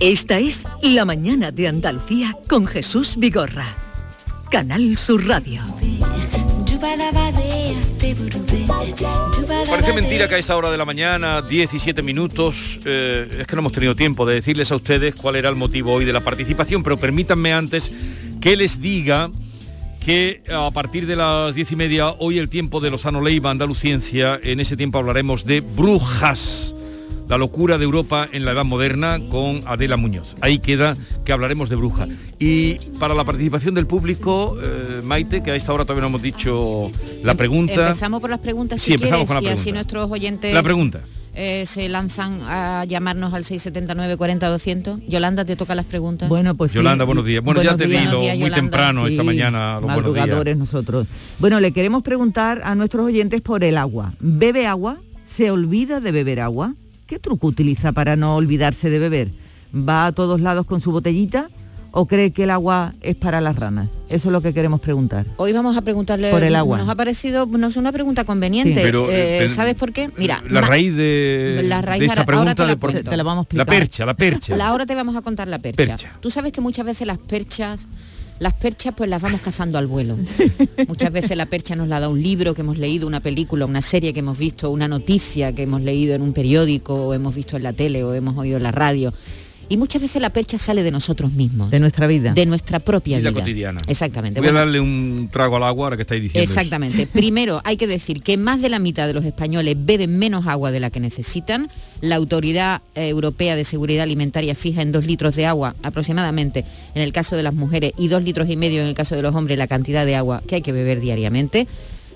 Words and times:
Esta 0.00 0.38
es 0.40 0.64
La 0.82 1.04
Mañana 1.04 1.52
de 1.52 1.68
Andalucía 1.68 2.36
con 2.48 2.66
Jesús 2.66 3.16
Vigorra. 3.16 3.76
Canal 4.50 4.98
Sur 4.98 5.24
Radio. 5.24 5.62
Parece 9.70 9.92
mentira 9.92 10.28
que 10.28 10.34
a 10.34 10.38
esta 10.38 10.56
hora 10.56 10.72
de 10.72 10.76
la 10.76 10.84
mañana, 10.84 11.42
17 11.42 12.02
minutos, 12.02 12.80
eh, 12.84 13.28
es 13.38 13.46
que 13.46 13.54
no 13.54 13.60
hemos 13.60 13.72
tenido 13.72 13.94
tiempo 13.94 14.26
de 14.26 14.34
decirles 14.34 14.72
a 14.72 14.76
ustedes 14.76 15.14
cuál 15.14 15.36
era 15.36 15.48
el 15.48 15.54
motivo 15.54 15.92
hoy 15.92 16.04
de 16.04 16.12
la 16.12 16.20
participación, 16.20 16.82
pero 16.82 16.96
permítanme 16.96 17.52
antes 17.52 17.92
que 18.40 18.56
les 18.56 18.80
diga 18.80 19.30
que 20.06 20.40
a 20.54 20.70
partir 20.70 21.04
de 21.08 21.16
las 21.16 21.56
diez 21.56 21.72
y 21.72 21.74
media, 21.74 22.10
hoy 22.10 22.38
el 22.38 22.48
tiempo 22.48 22.78
de 22.78 22.90
Lozano 22.90 23.20
Leiva, 23.20 23.50
Andaluciencia, 23.50 24.38
en 24.40 24.60
ese 24.60 24.76
tiempo 24.76 24.98
hablaremos 24.98 25.44
de 25.44 25.60
brujas 25.60 26.72
la 27.28 27.36
locura 27.38 27.76
de 27.76 27.82
Europa 27.82 28.28
en 28.30 28.44
la 28.44 28.52
Edad 28.52 28.64
Moderna 28.64 29.18
con 29.28 29.62
Adela 29.66 29.96
Muñoz. 29.96 30.36
Ahí 30.40 30.60
queda 30.60 30.96
que 31.24 31.32
hablaremos 31.32 31.68
de 31.68 31.74
bruja. 31.74 32.06
Y 32.38 32.74
para 33.00 33.14
la 33.14 33.24
participación 33.24 33.74
del 33.74 33.88
público, 33.88 34.56
eh, 34.62 35.00
Maite, 35.02 35.42
que 35.42 35.50
a 35.50 35.56
esta 35.56 35.72
hora 35.72 35.84
todavía 35.84 36.02
no 36.02 36.06
hemos 36.06 36.22
dicho 36.22 36.88
la 37.24 37.34
pregunta. 37.34 37.88
Empezamos 37.88 38.20
por 38.20 38.30
las 38.30 38.38
preguntas 38.38 38.80
si 38.80 38.86
sí, 38.86 38.94
empezamos 38.94 39.26
con 39.26 39.34
la 39.34 39.40
y 39.40 39.44
pregunta. 39.46 39.60
así 39.60 39.72
nuestros 39.72 40.08
oyentes 40.08 40.54
La 40.54 40.62
pregunta. 40.62 41.00
Eh, 41.36 41.64
se 41.66 41.88
lanzan 41.88 42.40
a 42.42 42.84
llamarnos 42.86 43.34
al 43.34 43.44
679 43.44 44.16
40 44.16 44.48
200. 44.48 45.00
Yolanda, 45.06 45.44
te 45.44 45.54
toca 45.54 45.74
las 45.74 45.84
preguntas. 45.86 46.28
Bueno, 46.28 46.54
pues 46.54 46.72
sí. 46.72 46.76
Yolanda, 46.76 47.04
buenos 47.04 47.24
días. 47.24 47.44
Bueno, 47.44 47.62
ya 47.62 47.72
Buenos 47.74 47.82
te 47.82 47.88
días. 47.88 48.00
vi 48.00 48.06
lo- 48.06 48.10
Buenos 48.18 48.22
días, 48.24 48.34
muy 48.36 48.44
Yolanda. 48.48 48.62
temprano 48.62 49.06
esta 49.06 49.22
Sí, 49.22 49.26
mañana. 49.26 49.74
Los 49.80 49.86
madrugadores 49.88 50.56
nosotros. 50.56 51.06
Bueno, 51.38 51.60
le 51.60 51.72
queremos 51.72 52.02
preguntar 52.02 52.62
a 52.64 52.74
nuestros 52.74 53.04
oyentes 53.06 53.40
por 53.42 53.62
el 53.64 53.76
agua. 53.76 54.14
¿Bebe 54.18 54.66
agua? 54.66 54.96
¿Se 55.24 55.50
olvida 55.50 56.00
de 56.00 56.10
beber 56.12 56.40
agua? 56.40 56.74
¿Qué 57.06 57.18
truco 57.18 57.46
utiliza 57.48 57.92
para 57.92 58.16
no 58.16 58.34
olvidarse 58.36 58.90
de 58.90 58.98
beber? 58.98 59.28
¿Va 59.76 60.06
a 60.06 60.12
todos 60.12 60.40
lados 60.40 60.64
con 60.66 60.80
su 60.80 60.90
botellita 60.90 61.50
o 61.98 62.04
cree 62.06 62.30
que 62.30 62.42
el 62.44 62.50
agua 62.50 62.92
es 63.00 63.16
para 63.16 63.40
las 63.40 63.56
ranas? 63.56 63.88
Eso 64.08 64.28
es 64.28 64.32
lo 64.32 64.42
que 64.42 64.52
queremos 64.52 64.80
preguntar. 64.80 65.24
Hoy 65.38 65.52
vamos 65.54 65.76
a 65.76 65.80
preguntarle 65.80 66.30
Por 66.30 66.42
el 66.42 66.54
agua. 66.54 66.76
Nos 66.78 66.88
ha 66.90 66.94
parecido 66.94 67.46
no 67.46 67.68
es 67.68 67.76
una 67.78 67.90
pregunta 67.90 68.24
conveniente. 68.24 68.74
Sí. 68.74 68.80
Pero, 68.82 69.10
Eh, 69.10 69.44
eh, 69.44 69.48
¿Sabes 69.48 69.74
por 69.76 69.92
qué? 69.92 70.10
Mira, 70.18 70.42
La 70.48 70.60
raíz 70.60 70.94
de, 70.94 71.62
La 71.64 71.80
raíz 71.80 72.00
de 72.00 72.06
esta 72.06 72.20
ahora- 72.20 72.36
ahora 72.38 72.54
pregunta 72.54 72.54
te 72.54 72.62
la 72.62 72.68
de 72.68 72.76
por-. 72.76 73.10
Te 73.10 73.16
la 73.16 73.22
vamos 73.22 73.46
a 73.50 73.56
La 73.56 73.64
percha, 73.64 74.04
la 74.04 74.14
percha. 74.14 74.56
La- 74.56 74.68
ahora 74.68 74.84
te 74.84 74.94
vamos 74.94 75.16
a 75.16 75.22
contar 75.22 75.48
la 75.48 75.58
percha. 75.58 75.76
Percha. 75.76 76.12
Tú 76.20 76.30
sabes 76.30 76.52
que 76.52 76.60
muchas 76.60 76.84
veces 76.84 77.06
las 77.06 77.16
perchas, 77.18 77.86
las 78.40 78.52
perchas 78.52 78.92
pues 78.94 79.08
las 79.08 79.22
vamos 79.22 79.40
cazando 79.40 79.78
al 79.78 79.86
vuelo. 79.86 80.18
muchas 80.88 81.10
veces 81.10 81.34
la 81.36 81.46
percha 81.46 81.74
nos 81.76 81.88
la 81.88 81.98
da 81.98 82.10
un 82.10 82.22
libro 82.22 82.52
que 82.54 82.60
hemos 82.60 82.76
leído, 82.76 83.06
una 83.06 83.20
película, 83.20 83.64
una 83.64 83.80
serie 83.80 84.12
que 84.12 84.20
hemos 84.20 84.36
visto, 84.36 84.70
una 84.70 84.86
noticia 84.86 85.54
que 85.54 85.62
hemos 85.62 85.80
leído 85.80 86.14
en 86.14 86.20
un 86.20 86.34
periódico, 86.34 87.06
o 87.06 87.14
hemos 87.14 87.34
visto 87.34 87.56
en 87.56 87.62
la 87.62 87.72
tele, 87.72 88.04
o 88.04 88.12
hemos 88.12 88.36
oído 88.36 88.58
en 88.58 88.62
la 88.64 88.72
radio. 88.72 89.14
Y 89.68 89.76
muchas 89.76 90.02
veces 90.02 90.22
la 90.22 90.30
percha 90.30 90.58
sale 90.58 90.82
de 90.82 90.90
nosotros 90.90 91.32
mismos. 91.32 91.70
De 91.70 91.80
nuestra 91.80 92.06
vida. 92.06 92.32
De 92.32 92.46
nuestra 92.46 92.78
propia 92.80 93.18
Vida 93.18 93.30
vida. 93.30 93.40
cotidiana. 93.40 93.80
Exactamente. 93.88 94.40
Voy 94.40 94.48
a 94.50 94.52
darle 94.52 94.80
un 94.80 95.28
trago 95.32 95.56
al 95.56 95.64
agua 95.64 95.86
ahora 95.86 95.96
que 95.96 96.02
estáis 96.02 96.22
diciendo. 96.22 96.44
eso. 96.44 96.52
Exactamente. 96.52 97.06
Primero, 97.12 97.60
hay 97.64 97.76
que 97.76 97.86
decir 97.86 98.22
que 98.22 98.36
más 98.36 98.62
de 98.62 98.68
la 98.68 98.78
mitad 98.78 99.06
de 99.06 99.14
los 99.14 99.24
españoles 99.24 99.76
beben 99.78 100.18
menos 100.18 100.46
agua 100.46 100.70
de 100.70 100.80
la 100.80 100.90
que 100.90 101.00
necesitan. 101.00 101.68
La 102.00 102.16
Autoridad 102.16 102.82
eh, 102.94 103.08
Europea 103.08 103.56
de 103.56 103.64
Seguridad 103.64 104.04
Alimentaria 104.04 104.54
fija 104.54 104.82
en 104.82 104.92
dos 104.92 105.04
litros 105.06 105.34
de 105.34 105.46
agua 105.46 105.74
aproximadamente 105.82 106.64
en 106.94 107.02
el 107.02 107.12
caso 107.12 107.36
de 107.36 107.42
las 107.42 107.54
mujeres 107.54 107.92
y 107.96 108.08
dos 108.08 108.22
litros 108.22 108.48
y 108.48 108.56
medio 108.56 108.82
en 108.82 108.88
el 108.88 108.94
caso 108.94 109.16
de 109.16 109.22
los 109.22 109.34
hombres 109.34 109.58
la 109.58 109.66
cantidad 109.66 110.06
de 110.06 110.14
agua 110.16 110.42
que 110.46 110.56
hay 110.56 110.62
que 110.62 110.72
beber 110.72 111.00
diariamente. 111.00 111.66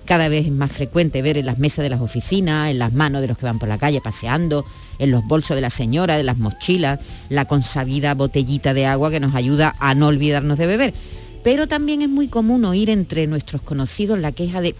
Cada 0.04 0.28
vez 0.28 0.46
es 0.46 0.52
más 0.52 0.72
frecuente 0.72 1.22
ver 1.22 1.38
en 1.38 1.46
las 1.46 1.58
mesas 1.58 1.82
de 1.82 1.90
las 1.90 2.00
oficinas, 2.00 2.70
en 2.70 2.78
las 2.78 2.92
manos 2.92 3.20
de 3.20 3.28
los 3.28 3.38
que 3.38 3.46
van 3.46 3.58
por 3.58 3.68
la 3.68 3.78
calle 3.78 4.00
paseando, 4.00 4.64
en 4.98 5.10
los 5.10 5.24
bolsos 5.24 5.54
de 5.54 5.60
la 5.60 5.70
señora, 5.70 6.16
de 6.16 6.24
las 6.24 6.38
mochilas, 6.38 7.00
la 7.28 7.44
consabida 7.44 8.14
botellita 8.14 8.74
de 8.74 8.86
agua 8.86 9.10
que 9.10 9.20
nos 9.20 9.34
ayuda 9.34 9.74
a 9.78 9.94
no 9.94 10.08
olvidarnos 10.08 10.58
de 10.58 10.66
beber. 10.66 10.94
Pero 11.44 11.68
también 11.68 12.02
es 12.02 12.08
muy 12.08 12.28
común 12.28 12.64
oír 12.64 12.90
entre 12.90 13.26
nuestros 13.26 13.62
conocidos 13.62 14.18
la 14.18 14.32
queja 14.32 14.60
de 14.60 14.74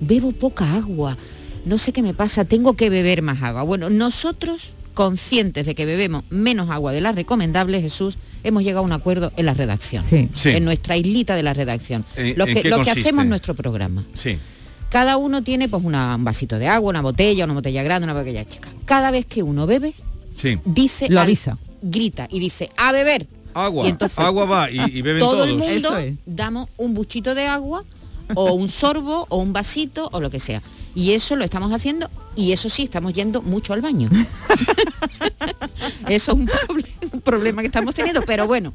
bebo 0.00 0.32
poca 0.32 0.74
agua, 0.74 1.16
no 1.64 1.78
sé 1.78 1.92
qué 1.92 2.02
me 2.02 2.14
pasa, 2.14 2.44
tengo 2.44 2.74
que 2.74 2.90
beber 2.90 3.22
más 3.22 3.42
agua. 3.42 3.62
Bueno, 3.62 3.90
nosotros, 3.90 4.72
conscientes 4.96 5.66
de 5.66 5.74
que 5.74 5.84
bebemos 5.84 6.24
menos 6.30 6.70
agua 6.70 6.90
de 6.92 7.02
la 7.02 7.12
recomendable, 7.12 7.82
Jesús, 7.82 8.16
hemos 8.42 8.62
llegado 8.62 8.78
a 8.80 8.86
un 8.86 8.92
acuerdo 8.92 9.30
en 9.36 9.44
la 9.46 9.52
redacción, 9.54 10.02
Sí. 10.08 10.30
Sí. 10.34 10.48
en 10.48 10.64
nuestra 10.64 10.96
islita 10.96 11.36
de 11.36 11.42
la 11.42 11.52
redacción. 11.52 12.04
¿En- 12.16 12.36
lo 12.38 12.46
que, 12.46 12.64
lo 12.64 12.80
hacemos 12.80 13.22
en 13.24 13.28
nuestro 13.28 13.54
programa. 13.54 14.04
Sí. 14.14 14.38
Cada 14.88 15.18
uno 15.18 15.42
tiene 15.42 15.68
pues 15.68 15.84
una- 15.84 16.16
un 16.16 16.24
vasito 16.24 16.58
de 16.58 16.66
agua, 16.68 16.88
una 16.90 17.02
botella, 17.02 17.44
una 17.44 17.52
botella 17.54 17.82
grande, 17.82 18.04
una 18.04 18.14
botella 18.14 18.44
chica. 18.46 18.70
Cada 18.86 19.10
vez 19.10 19.26
que 19.26 19.42
uno 19.42 19.66
bebe, 19.66 19.92
Sí. 20.34 20.58
dice, 20.64 21.08
Lo 21.10 21.20
al- 21.20 21.26
avisa. 21.26 21.58
grita 21.82 22.26
y 22.30 22.40
dice, 22.40 22.70
a 22.78 22.90
beber. 22.92 23.26
Agua. 23.52 23.84
Y 23.86 23.90
entonces- 23.90 24.18
agua 24.18 24.44
va 24.46 24.70
y, 24.70 24.80
y 24.80 25.02
beben 25.02 25.20
Todo 25.20 25.32
todos. 25.32 25.48
el 25.48 25.56
mundo 25.56 25.74
Eso 25.88 25.98
es. 25.98 26.14
damos 26.24 26.68
un 26.78 26.94
buchito 26.94 27.34
de 27.34 27.46
agua 27.46 27.84
o 28.34 28.52
un 28.54 28.68
sorbo 28.68 29.26
o 29.28 29.36
un 29.38 29.52
vasito 29.52 30.08
o 30.12 30.20
lo 30.20 30.30
que 30.30 30.40
sea. 30.40 30.62
Y 30.96 31.12
eso 31.12 31.36
lo 31.36 31.44
estamos 31.44 31.70
haciendo 31.72 32.08
y 32.34 32.52
eso 32.52 32.70
sí, 32.70 32.84
estamos 32.84 33.12
yendo 33.12 33.42
mucho 33.42 33.74
al 33.74 33.82
baño. 33.82 34.08
eso 36.08 36.32
es 36.32 36.38
un, 36.38 36.46
proble- 36.46 36.86
un 37.12 37.20
problema 37.20 37.62
que 37.62 37.66
estamos 37.66 37.94
teniendo, 37.94 38.22
pero 38.22 38.46
bueno, 38.46 38.72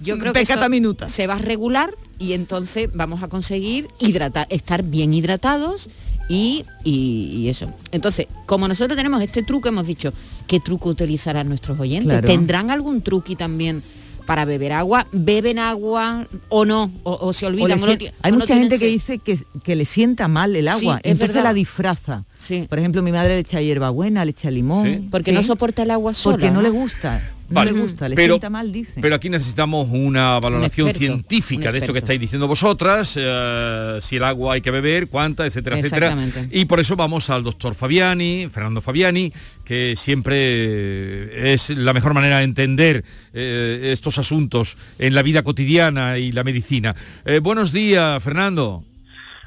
yo 0.00 0.18
creo 0.18 0.32
que 0.32 0.40
Peccata 0.40 0.60
esto 0.60 0.70
minuta. 0.70 1.08
se 1.08 1.26
va 1.26 1.34
a 1.34 1.38
regular 1.38 1.94
y 2.18 2.32
entonces 2.34 2.90
vamos 2.94 3.22
a 3.22 3.28
conseguir 3.28 3.88
hidratar, 3.98 4.46
estar 4.50 4.82
bien 4.82 5.14
hidratados 5.14 5.88
y, 6.28 6.64
y- 6.84 7.30
y 7.34 7.48
eso. 7.48 7.72
Entonces, 7.92 8.26
como 8.46 8.68
nosotros 8.68 8.96
tenemos 8.96 9.22
este 9.22 9.42
truco, 9.42 9.68
hemos 9.68 9.86
dicho, 9.86 10.12
¿qué 10.46 10.60
truco 10.60 10.90
utilizarán 10.90 11.48
nuestros 11.48 11.78
oyentes? 11.80 12.10
Claro. 12.12 12.26
¿Tendrán 12.26 12.70
algún 12.70 13.00
truqui 13.02 13.36
también 13.36 13.82
para 14.26 14.44
beber 14.44 14.72
agua? 14.72 15.06
¿Beben 15.12 15.58
agua 15.58 16.26
o 16.48 16.64
no? 16.64 16.90
¿O, 17.02 17.12
o 17.20 17.32
se 17.32 17.46
olvidan? 17.46 17.78
o 17.78 17.86
sien- 17.86 18.12
Hay 18.22 18.32
mucha 18.32 18.54
gente 18.56 18.78
que 18.78 18.86
dice 18.86 19.18
que, 19.18 19.38
que 19.62 19.76
le 19.76 19.84
sienta 19.84 20.28
mal 20.28 20.54
el 20.56 20.68
agua, 20.68 21.00
es 21.02 21.12
entonces 21.12 21.34
verdad. 21.34 21.50
la 21.50 21.54
disfraza. 21.54 22.24
Sí. 22.38 22.66
Por 22.68 22.78
ejemplo, 22.78 23.02
mi 23.02 23.12
madre 23.12 23.34
le 23.34 23.40
echa 23.40 23.60
hierbabuena, 23.60 24.24
le 24.24 24.30
echa 24.32 24.50
limón. 24.50 24.86
Sí. 24.86 25.08
Porque 25.10 25.30
Sí. 25.30 25.36
no 25.36 25.42
soporta 25.42 25.82
el 25.82 25.90
agua 25.90 26.14
sola. 26.14 26.36
Porque 26.36 26.50
no 26.50 26.62
le 26.62 26.70
gusta. 26.70 27.30
No 27.54 27.64
le 27.64 27.72
gusta, 27.72 28.08
le 28.08 28.16
pero, 28.16 28.34
sienta 28.34 28.50
mal, 28.50 28.72
dice. 28.72 29.00
pero 29.00 29.14
aquí 29.14 29.30
necesitamos 29.30 29.88
una 29.90 30.38
valoración 30.40 30.94
científica 30.94 31.66
un 31.68 31.72
de 31.72 31.78
esto 31.78 31.92
que 31.92 31.98
estáis 32.00 32.20
diciendo 32.20 32.48
vosotras, 32.48 33.14
eh, 33.16 33.98
si 34.02 34.16
el 34.16 34.24
agua 34.24 34.54
hay 34.54 34.60
que 34.60 34.70
beber, 34.70 35.08
cuánta, 35.08 35.46
etcétera, 35.46 35.78
etcétera. 35.78 36.16
Y 36.50 36.64
por 36.64 36.80
eso 36.80 36.96
vamos 36.96 37.30
al 37.30 37.42
doctor 37.42 37.74
Fabiani, 37.74 38.48
Fernando 38.52 38.80
Fabiani, 38.80 39.32
que 39.64 39.94
siempre 39.96 40.34
eh, 40.36 41.52
es 41.54 41.70
la 41.70 41.92
mejor 41.92 42.14
manera 42.14 42.38
de 42.38 42.44
entender 42.44 43.04
eh, 43.32 43.90
estos 43.92 44.18
asuntos 44.18 44.76
en 44.98 45.14
la 45.14 45.22
vida 45.22 45.42
cotidiana 45.42 46.18
y 46.18 46.32
la 46.32 46.44
medicina. 46.44 46.94
Eh, 47.24 47.40
buenos 47.40 47.72
días, 47.72 48.22
Fernando. 48.22 48.84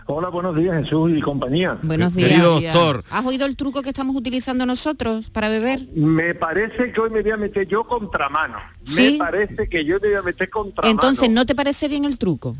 Hola, 0.09 0.29
buenos 0.29 0.55
días, 0.55 0.83
Jesús 0.83 1.11
y 1.13 1.19
compañía. 1.19 1.77
Buenos 1.83 2.15
días. 2.15 2.29
Querido 2.29 2.61
doctor. 2.61 3.03
¿Has 3.09 3.25
oído 3.25 3.45
el 3.45 3.57
truco 3.57 3.81
que 3.81 3.89
estamos 3.89 4.15
utilizando 4.15 4.65
nosotros 4.65 5.29
para 5.29 5.49
beber? 5.49 5.85
Me 5.95 6.33
parece 6.33 6.93
que 6.93 7.01
hoy 7.01 7.09
me 7.09 7.21
voy 7.21 7.31
a 7.31 7.37
meter 7.37 7.67
yo 7.67 7.83
contramano. 7.83 8.57
¿Sí? 8.85 9.13
Me 9.13 9.17
parece 9.17 9.67
que 9.67 9.83
yo 9.83 9.97
me 10.01 10.07
voy 10.07 10.17
a 10.17 10.21
meter 10.21 10.49
contramano. 10.49 10.91
Entonces, 10.91 11.29
¿no 11.29 11.45
te 11.45 11.55
parece 11.55 11.89
bien 11.89 12.05
el 12.05 12.17
truco? 12.17 12.55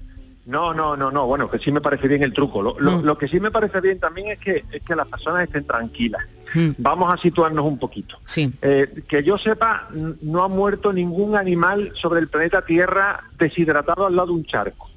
No, 0.46 0.74
no, 0.74 0.98
no, 0.98 1.10
no. 1.10 1.26
Bueno, 1.26 1.50
que 1.50 1.58
sí 1.60 1.72
me 1.72 1.80
parece 1.80 2.10
bien 2.10 2.22
el 2.24 2.34
truco. 2.34 2.62
Lo, 2.62 2.78
lo- 2.80 3.00
Mm. 3.00 3.04
lo 3.06 3.18
que 3.18 3.30
sí 3.30 3.40
me 3.40 3.50
parece 3.52 3.80
bien 3.80 4.00
también 4.00 4.28
es 4.28 4.40
que, 4.40 4.66
es 4.72 4.82
que 4.84 4.96
las 4.96 5.08
personas 5.08 5.44
estén 5.44 5.66
tranquilas. 5.66 6.24
Mm, 6.54 6.70
Vamos 6.80 7.14
a 7.14 7.22
situarnos 7.22 7.66
un 7.66 7.78
poquito. 7.80 8.18
Sí. 8.26 8.52
Eh, 8.62 9.04
que 9.08 9.24
yo 9.24 9.38
sepa, 9.38 9.88
no 10.22 10.44
ha 10.44 10.48
muerto 10.50 10.92
ningún 10.92 11.36
animal 11.38 11.92
sobre 11.96 12.20
el 12.20 12.28
planeta 12.28 12.62
Tierra 12.66 13.24
deshidratado 13.40 14.06
al 14.06 14.16
lado 14.16 14.28
de 14.28 14.34
un 14.34 14.46
charco. 14.46 14.90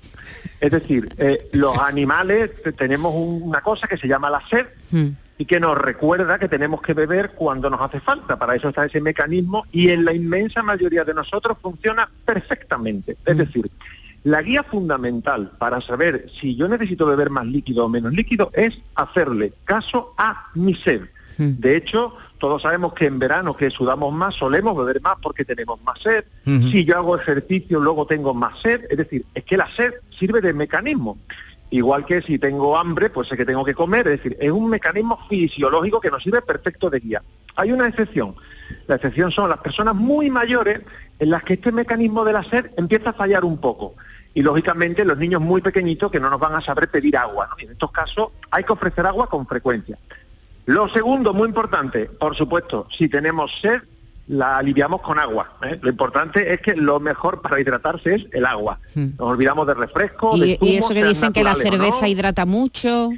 Es 0.60 0.70
decir, 0.70 1.08
eh, 1.18 1.48
los 1.52 1.78
animales 1.78 2.50
te- 2.62 2.72
tenemos 2.72 3.14
un- 3.14 3.42
una 3.42 3.60
cosa 3.62 3.86
que 3.88 3.96
se 3.96 4.06
llama 4.06 4.28
la 4.30 4.42
sed 4.48 4.66
Mm. 4.90 5.08
y 5.38 5.44
que 5.46 5.58
nos 5.58 5.76
recuerda 5.78 6.38
que 6.38 6.48
tenemos 6.48 6.82
que 6.82 6.92
beber 6.92 7.30
cuando 7.30 7.70
nos 7.70 7.80
hace 7.80 8.00
falta. 8.00 8.38
Para 8.38 8.54
eso 8.56 8.68
está 8.68 8.84
ese 8.84 9.00
mecanismo 9.00 9.64
y 9.72 9.88
en 9.88 10.04
la 10.04 10.12
inmensa 10.12 10.62
mayoría 10.62 11.04
de 11.04 11.14
nosotros 11.14 11.56
funciona 11.62 12.08
perfectamente. 12.26 13.16
Es 13.24 13.36
decir, 13.38 13.70
la 14.24 14.42
guía 14.42 14.62
fundamental 14.62 15.52
para 15.58 15.80
saber 15.80 16.26
si 16.38 16.54
yo 16.56 16.68
necesito 16.68 17.06
beber 17.06 17.30
más 17.30 17.46
líquido 17.46 17.86
o 17.86 17.88
menos 17.88 18.12
líquido 18.12 18.50
es 18.52 18.78
hacerle 18.94 19.54
caso 19.64 20.12
a 20.18 20.48
mi 20.54 20.74
sed. 20.74 21.02
Mm. 21.38 21.52
De 21.58 21.76
hecho, 21.76 22.14
todos 22.40 22.62
sabemos 22.62 22.94
que 22.94 23.04
en 23.06 23.19
verano 23.19 23.54
que 23.54 23.70
sudamos 23.70 24.12
más 24.12 24.34
solemos 24.34 24.76
beber 24.76 25.00
más 25.02 25.16
porque 25.22 25.44
tenemos 25.44 25.81
más 25.82 26.00
sed. 26.00 26.25
Si 26.44 26.84
yo 26.84 26.96
hago 26.96 27.16
ejercicio 27.16 27.78
luego 27.78 28.06
tengo 28.06 28.34
más 28.34 28.58
sed. 28.60 28.87
Es 28.88 28.96
decir, 28.96 29.26
es 29.34 29.44
que 29.44 29.58
la 29.58 29.69
sed 29.76 29.92
sirve 30.19 30.40
de 30.40 30.54
mecanismo. 30.54 31.19
Igual 31.69 32.06
que 32.06 32.22
si 32.22 32.38
tengo 32.38 32.76
hambre, 32.76 33.10
pues 33.10 33.28
sé 33.28 33.37
que 33.37 33.44
tengo 33.44 33.62
que 33.62 33.75
comer. 33.75 34.08
Es 34.08 34.16
decir, 34.16 34.37
es 34.40 34.50
un 34.50 34.70
mecanismo 34.70 35.20
fisiológico 35.28 36.00
que 36.00 36.10
nos 36.10 36.22
sirve 36.22 36.40
perfecto 36.40 36.88
de 36.88 36.98
guía. 36.98 37.22
Hay 37.56 37.72
una 37.72 37.87
excepción. 37.87 38.34
La 38.87 38.96
excepción 38.96 39.31
son 39.31 39.50
las 39.50 39.58
personas 39.58 39.94
muy 39.94 40.31
mayores 40.31 40.81
en 41.19 41.31
las 41.31 41.44
que 41.44 41.54
este 41.54 41.70
mecanismo 41.70 42.25
de 42.25 42.32
la 42.32 42.42
sed 42.42 42.70
empieza 42.78 43.10
a 43.10 43.12
fallar 43.12 43.44
un 43.44 43.58
poco. 43.58 43.94
Y 44.32 44.42
lógicamente 44.42 45.04
los 45.04 45.19
niños 45.19 45.42
muy 45.42 45.60
pequeñitos 45.60 46.10
que 46.10 46.20
no 46.20 46.31
nos 46.31 46.40
van 46.40 46.54
a 46.54 46.62
saber 46.62 46.88
pedir 46.88 47.19
agua. 47.19 47.48
¿no? 47.50 47.56
Y 47.58 47.66
en 47.66 47.72
estos 47.72 47.92
casos 47.92 48.31
hay 48.50 48.64
que 48.64 48.72
ofrecer 48.72 49.06
agua 49.06 49.28
con 49.28 49.46
frecuencia. 49.46 49.98
Lo 50.66 50.88
segundo, 50.88 51.34
muy 51.34 51.48
importante, 51.48 52.06
por 52.06 52.36
supuesto, 52.36 52.86
si 52.96 53.08
tenemos 53.08 53.50
sed, 53.60 53.82
la 54.28 54.58
aliviamos 54.58 55.00
con 55.02 55.18
agua. 55.18 55.54
¿eh? 55.62 55.78
Lo 55.82 55.90
importante 55.90 56.52
es 56.54 56.60
que 56.60 56.74
lo 56.76 57.00
mejor 57.00 57.42
para 57.42 57.58
hidratarse 57.60 58.14
es 58.14 58.26
el 58.32 58.46
agua. 58.46 58.78
Mm. 58.94 59.16
Nos 59.18 59.28
olvidamos 59.28 59.66
de 59.66 59.74
refresco, 59.74 60.36
de 60.36 60.46
Y, 60.46 60.52
y 60.52 60.56
zumos, 60.56 60.74
eso 60.84 60.94
que 60.94 61.04
dicen 61.04 61.32
que 61.32 61.42
la 61.42 61.54
no. 61.54 61.58
cerveza 61.58 62.06
hidrata 62.08 62.46
mucho. 62.46 63.10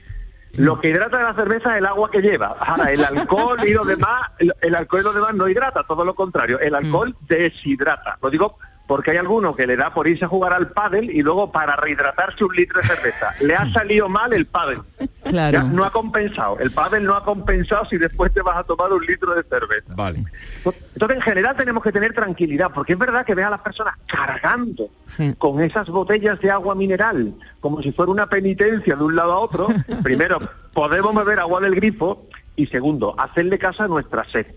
Lo 0.52 0.80
que 0.80 0.90
hidrata 0.90 1.18
de 1.18 1.24
la 1.24 1.34
cerveza 1.34 1.72
es 1.72 1.78
el 1.78 1.86
agua 1.86 2.10
que 2.10 2.20
lleva. 2.20 2.56
Ahora, 2.60 2.92
el 2.92 3.04
alcohol 3.04 3.58
y 3.66 3.72
lo 3.72 3.84
demás, 3.84 4.30
el, 4.38 4.54
el 4.60 4.74
alcohol 4.74 5.00
y 5.00 5.04
lo 5.04 5.12
demás 5.12 5.34
no 5.34 5.48
hidrata, 5.48 5.82
todo 5.82 6.04
lo 6.04 6.14
contrario. 6.14 6.58
El 6.60 6.74
alcohol 6.74 7.16
deshidrata. 7.26 8.18
Lo 8.22 8.30
digo 8.30 8.58
porque 8.92 9.12
hay 9.12 9.16
alguno 9.16 9.56
que 9.56 9.66
le 9.66 9.74
da 9.74 9.94
por 9.94 10.06
irse 10.06 10.26
a 10.26 10.28
jugar 10.28 10.52
al 10.52 10.68
pádel 10.68 11.08
y 11.08 11.22
luego 11.22 11.50
para 11.50 11.76
rehidratarse 11.76 12.44
un 12.44 12.54
litro 12.54 12.78
de 12.78 12.88
cerveza. 12.88 13.32
Le 13.40 13.56
ha 13.56 13.72
salido 13.72 14.06
mal 14.06 14.34
el 14.34 14.44
pádel. 14.44 14.82
Claro. 15.24 15.50
Ya 15.50 15.64
no 15.64 15.82
ha 15.86 15.90
compensado. 15.90 16.58
El 16.58 16.70
pádel 16.72 17.04
no 17.04 17.14
ha 17.16 17.24
compensado 17.24 17.86
si 17.86 17.96
después 17.96 18.34
te 18.34 18.42
vas 18.42 18.58
a 18.58 18.64
tomar 18.64 18.92
un 18.92 19.02
litro 19.06 19.34
de 19.34 19.44
cerveza. 19.44 19.94
Vale. 19.96 20.22
Entonces, 20.92 21.16
en 21.16 21.22
general 21.22 21.56
tenemos 21.56 21.82
que 21.82 21.90
tener 21.90 22.12
tranquilidad, 22.12 22.70
porque 22.74 22.92
es 22.92 22.98
verdad 22.98 23.24
que 23.24 23.34
ves 23.34 23.46
a 23.46 23.50
las 23.50 23.60
personas 23.60 23.94
cargando 24.06 24.90
Sí. 25.06 25.34
con 25.38 25.62
esas 25.62 25.88
botellas 25.88 26.38
de 26.40 26.50
agua 26.50 26.74
mineral, 26.74 27.32
como 27.60 27.80
si 27.80 27.92
fuera 27.92 28.12
una 28.12 28.26
penitencia 28.26 28.94
de 28.94 29.02
un 29.02 29.16
lado 29.16 29.32
a 29.32 29.38
otro. 29.38 29.68
Primero, 30.02 30.38
podemos 30.74 31.14
beber 31.14 31.38
agua 31.38 31.62
del 31.62 31.74
grifo 31.76 32.26
y 32.56 32.66
segundo, 32.66 33.14
hacerle 33.18 33.58
caso 33.58 33.84
a 33.84 33.88
nuestra 33.88 34.28
sed. 34.30 34.48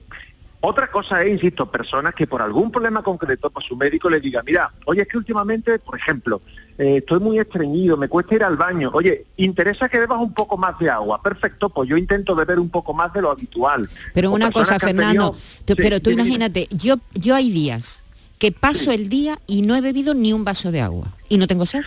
Otra 0.68 0.88
cosa 0.88 1.22
es, 1.22 1.32
insisto, 1.32 1.68
personas 1.68 2.16
que 2.16 2.26
por 2.26 2.42
algún 2.42 2.72
problema 2.72 3.04
concreto, 3.04 3.52
pues 3.52 3.68
su 3.68 3.76
médico 3.76 4.10
le 4.10 4.20
diga, 4.20 4.42
mira, 4.44 4.72
oye, 4.86 5.04
es 5.04 5.08
que 5.08 5.16
últimamente, 5.18 5.78
por 5.78 5.96
ejemplo, 5.96 6.42
eh, 6.80 6.98
estoy 6.98 7.20
muy 7.20 7.38
estreñido, 7.38 7.98
me 7.98 8.08
cuesta 8.10 8.34
ir 8.34 8.44
al 8.44 8.58
baño, 8.58 8.90
oye, 8.92 9.28
interesa 9.38 9.88
que 9.88 10.00
bebas 10.00 10.18
un 10.20 10.34
poco 10.34 10.58
más 10.58 10.80
de 10.80 10.90
agua, 10.90 11.22
perfecto, 11.22 11.70
pues 11.70 11.88
yo 11.88 11.98
intento 11.98 12.34
beber 12.34 12.60
un 12.60 12.70
poco 12.70 12.96
más 12.96 13.14
de 13.14 13.22
lo 13.22 13.30
habitual. 13.30 13.88
Pero 14.16 14.32
O 14.32 14.34
una 14.34 14.50
cosa, 14.50 14.80
Fernando, 14.80 15.04
tenido- 15.06 15.32
tú- 15.66 15.74
Sí, 15.76 15.82
pero 15.84 16.00
tú 16.00 16.10
dime. 16.10 16.24
imagínate, 16.24 16.68
yo, 16.72 16.96
yo 17.14 17.36
hay 17.36 17.52
días 17.52 18.04
que 18.40 18.52
paso 18.52 18.90
el 18.92 19.08
día 19.08 19.38
y 19.46 19.62
no 19.62 19.76
he 19.76 19.82
bebido 19.82 20.16
ni 20.16 20.34
un 20.34 20.44
vaso 20.44 20.72
de 20.72 20.82
agua 20.82 21.10
y 21.30 21.38
no 21.38 21.46
tengo 21.46 21.68
sed. 21.68 21.84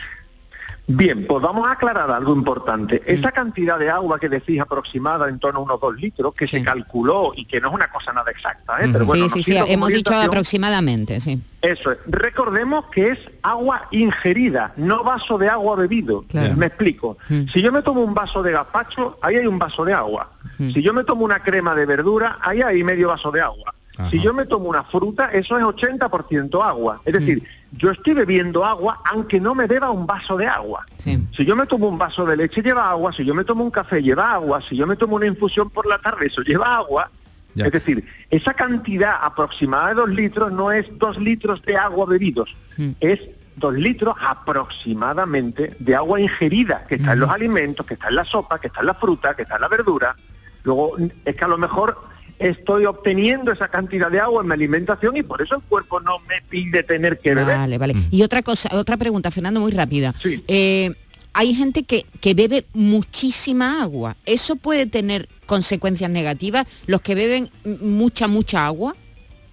Bien, 0.90 1.26
pues 1.26 1.42
vamos 1.42 1.68
a 1.68 1.72
aclarar 1.72 2.10
algo 2.10 2.34
importante. 2.34 3.02
Mm. 3.06 3.10
Esa 3.10 3.30
cantidad 3.30 3.78
de 3.78 3.90
agua 3.90 4.18
que 4.18 4.30
decís 4.30 4.58
aproximada 4.58 5.28
en 5.28 5.38
torno 5.38 5.60
a 5.60 5.62
unos 5.62 5.80
dos 5.80 5.94
litros, 5.94 6.34
que 6.34 6.46
se 6.46 6.62
calculó 6.62 7.32
y 7.36 7.44
que 7.44 7.60
no 7.60 7.68
es 7.68 7.74
una 7.74 7.88
cosa 7.88 8.14
nada 8.14 8.30
exacta, 8.30 8.82
¿eh? 8.82 8.88
pero 8.90 9.04
bueno, 9.04 9.28
sí, 9.28 9.42
sí, 9.42 9.52
sí, 9.52 9.58
hemos 9.68 9.90
dicho 9.90 10.14
aproximadamente, 10.14 11.20
sí. 11.20 11.40
Eso 11.60 11.92
es. 11.92 11.98
Recordemos 12.06 12.86
que 12.86 13.10
es 13.10 13.18
agua 13.42 13.88
ingerida, 13.90 14.72
no 14.76 15.04
vaso 15.04 15.36
de 15.36 15.48
agua 15.48 15.76
bebido. 15.76 16.24
Claro. 16.28 16.56
Me 16.56 16.66
explico. 16.66 17.18
Mm. 17.28 17.48
Si 17.52 17.60
yo 17.60 17.70
me 17.70 17.82
tomo 17.82 18.00
un 18.00 18.14
vaso 18.14 18.42
de 18.42 18.52
gazpacho, 18.52 19.18
ahí 19.20 19.36
hay 19.36 19.46
un 19.46 19.58
vaso 19.58 19.84
de 19.84 19.92
agua. 19.92 20.30
Mm. 20.58 20.70
Si 20.70 20.82
yo 20.82 20.94
me 20.94 21.04
tomo 21.04 21.24
una 21.24 21.40
crema 21.40 21.74
de 21.74 21.84
verdura, 21.84 22.38
ahí 22.40 22.62
hay 22.62 22.82
medio 22.82 23.08
vaso 23.08 23.30
de 23.30 23.42
agua. 23.42 23.74
Ajá. 23.98 24.10
Si 24.10 24.20
yo 24.20 24.32
me 24.32 24.46
tomo 24.46 24.68
una 24.68 24.84
fruta, 24.84 25.26
eso 25.32 25.58
es 25.58 25.64
80% 25.64 26.62
agua. 26.64 27.00
Es 27.04 27.12
decir, 27.12 27.42
yo 27.72 27.90
estoy 27.90 28.14
bebiendo 28.14 28.64
agua 28.64 29.00
aunque 29.04 29.40
no 29.40 29.54
me 29.54 29.66
beba 29.66 29.90
un 29.90 30.06
vaso 30.06 30.36
de 30.36 30.46
agua. 30.46 30.86
Sí. 30.98 31.22
Si 31.36 31.44
yo 31.44 31.56
me 31.56 31.66
tomo 31.66 31.88
un 31.88 31.98
vaso 31.98 32.24
de 32.24 32.36
leche 32.36 32.62
lleva 32.62 32.88
agua, 32.90 33.12
si 33.12 33.24
yo 33.24 33.34
me 33.34 33.42
tomo 33.44 33.64
un 33.64 33.70
café 33.72 34.00
lleva 34.00 34.32
agua, 34.32 34.62
si 34.62 34.76
yo 34.76 34.86
me 34.86 34.94
tomo 34.96 35.16
una 35.16 35.26
infusión 35.26 35.68
por 35.68 35.86
la 35.86 35.98
tarde 35.98 36.26
eso 36.26 36.42
lleva 36.42 36.76
agua. 36.76 37.10
Ya. 37.54 37.66
Es 37.66 37.72
decir, 37.72 38.06
esa 38.30 38.54
cantidad 38.54 39.16
aproximada 39.20 39.88
de 39.88 39.94
dos 39.96 40.10
litros 40.10 40.52
no 40.52 40.70
es 40.70 40.86
dos 40.98 41.18
litros 41.18 41.60
de 41.62 41.76
agua 41.76 42.06
bebidos, 42.06 42.56
Mm. 42.76 42.90
es 43.00 43.18
dos 43.56 43.74
litros 43.74 44.14
aproximadamente 44.20 45.74
de 45.80 45.94
agua 45.96 46.20
ingerida, 46.20 46.84
que 46.88 46.94
está 46.96 47.14
en 47.14 47.20
los 47.20 47.30
alimentos, 47.30 47.84
que 47.84 47.94
está 47.94 48.08
en 48.08 48.14
la 48.16 48.24
sopa, 48.24 48.60
que 48.60 48.68
está 48.68 48.80
en 48.80 48.86
la 48.86 48.94
fruta, 48.94 49.34
que 49.34 49.42
está 49.42 49.56
en 49.56 49.62
la 49.62 49.68
verdura. 49.68 50.16
Luego 50.62 50.96
es 51.24 51.34
que 51.34 51.44
a 51.44 51.48
lo 51.48 51.58
mejor 51.58 51.98
estoy 52.38 52.84
obteniendo 52.86 53.52
esa 53.52 53.68
cantidad 53.68 54.10
de 54.10 54.20
agua 54.20 54.42
en 54.42 54.48
mi 54.48 54.54
alimentación 54.54 55.16
y 55.16 55.22
por 55.22 55.42
eso 55.42 55.56
el 55.56 55.62
cuerpo 55.62 56.00
no 56.00 56.18
me 56.20 56.42
pide 56.48 56.82
tener 56.82 57.18
que 57.18 57.34
beber. 57.34 57.56
Vale, 57.56 57.78
vale. 57.78 57.94
Y 58.10 58.22
otra 58.22 58.42
cosa, 58.42 58.68
otra 58.72 58.96
pregunta, 58.96 59.30
Fernando, 59.30 59.60
muy 59.60 59.72
rápida. 59.72 60.14
Sí. 60.20 60.42
Eh, 60.48 60.94
hay 61.32 61.54
gente 61.54 61.84
que, 61.84 62.06
que 62.20 62.34
bebe 62.34 62.66
muchísima 62.72 63.82
agua. 63.82 64.16
¿Eso 64.26 64.56
puede 64.56 64.86
tener 64.86 65.28
consecuencias 65.46 66.10
negativas? 66.10 66.66
Los 66.86 67.00
que 67.00 67.14
beben 67.14 67.50
mucha, 67.64 68.28
mucha 68.28 68.66
agua. 68.66 68.94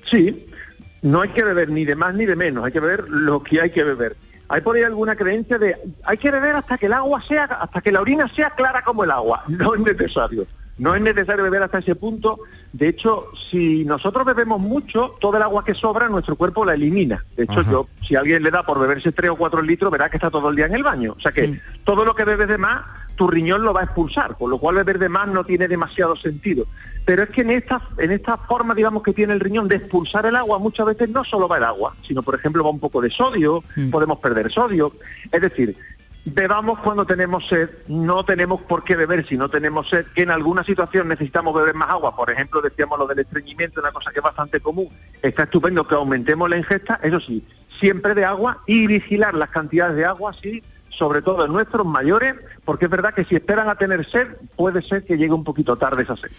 Sí, 0.10 0.48
no 1.02 1.22
hay 1.22 1.30
que 1.30 1.44
beber 1.44 1.70
ni 1.70 1.86
de 1.86 1.96
más 1.96 2.16
ni 2.16 2.26
de 2.26 2.36
menos, 2.36 2.66
hay 2.66 2.72
que 2.72 2.80
beber 2.80 3.08
lo 3.10 3.44
que 3.44 3.62
hay 3.62 3.70
que 3.70 3.84
beber. 3.84 4.16
Hay 4.48 4.62
por 4.62 4.76
ahí 4.76 4.84
alguna 4.84 5.16
creencia 5.16 5.58
de 5.58 5.76
hay 6.04 6.18
que 6.18 6.32
beber 6.32 6.56
hasta 6.56 6.78
que 6.78 6.86
el 6.86 6.94
agua 6.94 7.24
sea, 7.28 7.46
hasta 7.46 7.82
que 7.82 7.92
la 7.92 8.02
orina 8.02 8.28
sea 8.36 8.52
clara 8.52 8.84
como 8.84 9.04
el 9.04 9.12
agua. 9.12 9.44
No 9.50 9.76
es 9.76 9.82
necesario. 9.82 10.46
No 10.78 10.94
es 10.94 11.02
necesario 11.02 11.44
beber 11.44 11.64
hasta 11.64 11.80
ese 11.80 11.96
punto. 11.96 12.40
De 12.74 12.90
hecho, 12.90 13.28
si 13.50 13.86
nosotros 13.86 14.26
bebemos 14.26 14.60
mucho, 14.60 15.16
todo 15.22 15.38
el 15.38 15.44
agua 15.44 15.64
que 15.64 15.74
sobra 15.74 16.10
nuestro 16.10 16.36
cuerpo 16.36 16.66
la 16.66 16.74
elimina. 16.74 17.24
De 17.38 17.44
hecho, 17.46 17.62
Ajá. 17.62 17.72
yo, 17.72 17.88
si 18.06 18.16
alguien 18.16 18.44
le 18.44 18.52
da 18.52 18.64
por 18.64 18.80
beberse 18.80 19.14
tres 19.14 19.32
o 19.32 19.38
cuatro 19.38 19.62
litros, 19.62 19.90
verá 19.92 20.10
que 20.10 20.18
está 20.18 20.30
todo 20.30 20.50
el 20.50 20.56
día 20.58 20.66
en 20.66 20.76
el 20.76 20.84
baño. 20.84 21.14
O 21.18 21.20
sea 21.22 21.32
que 21.32 21.48
Sí. 21.48 21.60
todo 21.86 22.04
lo 22.04 22.14
que 22.14 22.26
bebes 22.26 22.50
de 22.50 22.58
más, 22.58 22.84
tu 23.16 23.28
riñón 23.30 23.64
lo 23.64 23.74
va 23.74 23.82
a 23.82 23.84
expulsar, 23.86 24.38
por 24.38 24.50
lo 24.50 24.58
cual 24.58 24.76
beber 24.76 25.00
de 25.00 25.08
más 25.08 25.30
no 25.30 25.46
tiene 25.46 25.70
demasiado 25.70 26.18
sentido. 26.18 26.66
Pero 27.06 27.24
es 27.24 27.30
que 27.30 27.42
en 27.42 27.52
esta, 27.52 27.82
en 27.98 28.12
esta 28.12 28.36
forma, 28.36 28.74
digamos, 28.76 29.04
que 29.04 29.14
tiene 29.14 29.32
el 29.32 29.40
riñón 29.40 29.70
de 29.70 29.76
expulsar 29.78 30.26
el 30.26 30.36
agua, 30.36 30.60
muchas 30.60 30.88
veces 30.88 31.08
no 31.08 31.24
solo 31.24 31.48
va 31.48 31.58
el 31.60 31.64
agua, 31.64 31.96
sino, 32.06 32.22
por 32.24 32.36
ejemplo, 32.36 32.64
va 32.64 32.72
un 32.72 32.80
poco 32.80 33.00
de 33.00 33.12
sodio, 33.12 33.64
Mm. 33.78 33.92
podemos 33.92 34.18
perder 34.18 34.52
sodio. 34.52 34.92
Es 35.32 35.40
decir, 35.40 35.78
bebamos 36.26 36.80
cuando 36.80 37.06
tenemos 37.06 37.48
sed, 37.48 37.70
no 37.88 38.26
tenemos 38.26 38.62
por 38.62 38.84
qué 38.84 38.96
beber 38.96 39.28
si 39.28 39.38
no 39.38 39.50
tenemos 39.50 39.90
sed, 39.90 40.08
que 40.16 40.24
en 40.24 40.32
alguna 40.32 40.64
situación 40.64 41.08
necesitamos 41.08 41.54
beber 41.54 41.76
más 41.76 41.90
agua, 41.90 42.16
por 42.16 42.32
ejemplo, 42.32 42.62
decíamos 42.62 42.98
lo 42.98 43.06
del 43.06 43.20
estreñimiento, 43.20 43.80
una 43.80 43.92
cosa 43.92 44.12
que 44.12 44.20
es 44.20 44.24
bastante 44.24 44.60
común, 44.60 44.90
está 45.22 45.44
estupendo 45.44 45.88
que 45.88 45.96
aumentemos 45.96 46.50
la 46.50 46.58
ingesta, 46.58 47.00
eso 47.04 47.20
sí, 47.20 47.46
siempre 47.80 48.16
de 48.16 48.26
agua 48.26 48.64
y 48.66 48.88
vigilar 48.88 49.36
las 49.36 49.50
cantidades 49.50 49.96
de 49.96 50.06
agua, 50.06 50.34
sí, 50.42 50.64
sobre 50.90 51.22
todo 51.22 51.46
en 51.46 51.54
nuestros 51.54 51.86
mayores, 51.86 52.36
porque 52.64 52.86
es 52.86 52.92
verdad 52.92 53.14
que 53.14 53.26
si 53.26 53.36
esperan 53.36 53.70
a 53.70 53.76
tener 53.76 54.10
sed, 54.10 54.28
puede 54.56 54.82
ser 54.82 55.04
que 55.04 55.18
llegue 55.18 55.34
un 55.34 55.44
poquito 55.44 55.78
tarde 55.78 56.04
esa 56.04 56.16
sed. 56.16 56.32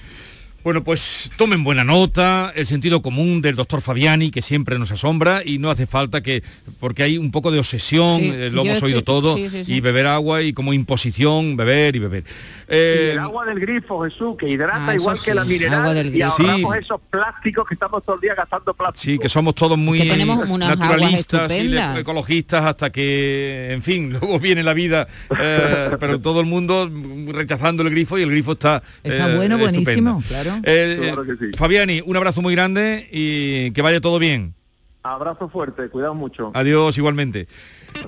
Bueno, 0.66 0.82
pues 0.82 1.30
tomen 1.36 1.62
buena 1.62 1.84
nota, 1.84 2.52
el 2.56 2.66
sentido 2.66 3.00
común 3.00 3.40
del 3.40 3.54
doctor 3.54 3.80
Fabiani, 3.80 4.32
que 4.32 4.42
siempre 4.42 4.80
nos 4.80 4.90
asombra, 4.90 5.42
y 5.44 5.58
no 5.58 5.70
hace 5.70 5.86
falta 5.86 6.24
que, 6.24 6.42
porque 6.80 7.04
hay 7.04 7.18
un 7.18 7.30
poco 7.30 7.52
de 7.52 7.60
obsesión, 7.60 8.18
Sí, 8.18 8.32
eh, 8.34 8.50
lo 8.52 8.62
hemos 8.64 8.82
oído 8.82 8.98
estoy- 8.98 9.04
todo, 9.04 9.36
sí, 9.36 9.48
sí, 9.48 9.62
sí. 9.62 9.74
y 9.74 9.80
beber 9.80 10.08
agua 10.08 10.42
y 10.42 10.52
como 10.52 10.72
imposición, 10.72 11.56
beber 11.56 11.94
y 11.94 11.98
beber. 12.00 12.24
Y 12.24 12.64
Eh, 12.68 13.10
el 13.12 13.20
agua 13.20 13.46
del 13.46 13.60
grifo, 13.60 14.00
Jesús, 14.02 14.34
que 14.36 14.48
hidrata 14.48 14.88
Ah, 14.88 14.94
igual 14.96 15.16
que 15.24 15.34
la 15.34 15.44
mineral 15.44 15.74
agua 15.82 15.94
del 15.94 16.08
y 16.08 16.10
grifo. 16.10 16.32
ahorramos 16.32 16.74
Sí. 16.74 16.80
esos 16.82 17.00
plásticos 17.10 17.68
que 17.68 17.74
estamos 17.74 18.02
todo 18.04 18.16
el 18.16 18.22
día 18.22 18.34
gastando 18.34 18.74
plástico. 18.74 19.02
Sí, 19.12 19.18
que 19.20 19.28
somos 19.28 19.54
todos 19.54 19.78
muy 19.78 20.00
Que 20.00 20.08
tenemos 20.10 20.48
unas 20.50 20.70
aguas 20.70 20.88
naturalistas 20.88 21.52
y 21.52 21.76
ecologistas 22.00 22.64
hasta 22.64 22.90
que, 22.90 23.68
en 23.70 23.82
fin, 23.84 24.10
luego 24.20 24.40
viene 24.40 24.64
la 24.64 24.74
vida, 24.74 25.06
eh, 25.40 25.90
pero 26.00 26.18
todo 26.20 26.40
el 26.40 26.46
mundo 26.46 26.90
rechazando 27.28 27.84
el 27.84 27.90
grifo 27.90 28.18
y 28.18 28.22
el 28.22 28.30
grifo 28.30 28.50
está 28.54 28.82
Está 29.04 29.30
eh, 29.30 29.36
bueno, 29.36 29.58
buenísimo, 29.58 29.90
estupendo. 29.90 30.22
claro. 30.26 30.55
Eh, 30.64 30.98
Claro 31.12 31.24
que 31.24 31.32
sí. 31.32 31.50
Fabiani, 31.56 32.02
un 32.04 32.16
abrazo 32.16 32.42
muy 32.42 32.54
grande 32.54 33.08
y 33.12 33.70
que 33.72 33.82
vaya 33.82 34.00
todo 34.00 34.18
bien. 34.18 34.54
Abrazo 35.02 35.48
fuerte, 35.48 35.88
cuidado 35.88 36.14
mucho. 36.16 36.50
Adiós 36.54 36.98
igualmente. 36.98 37.46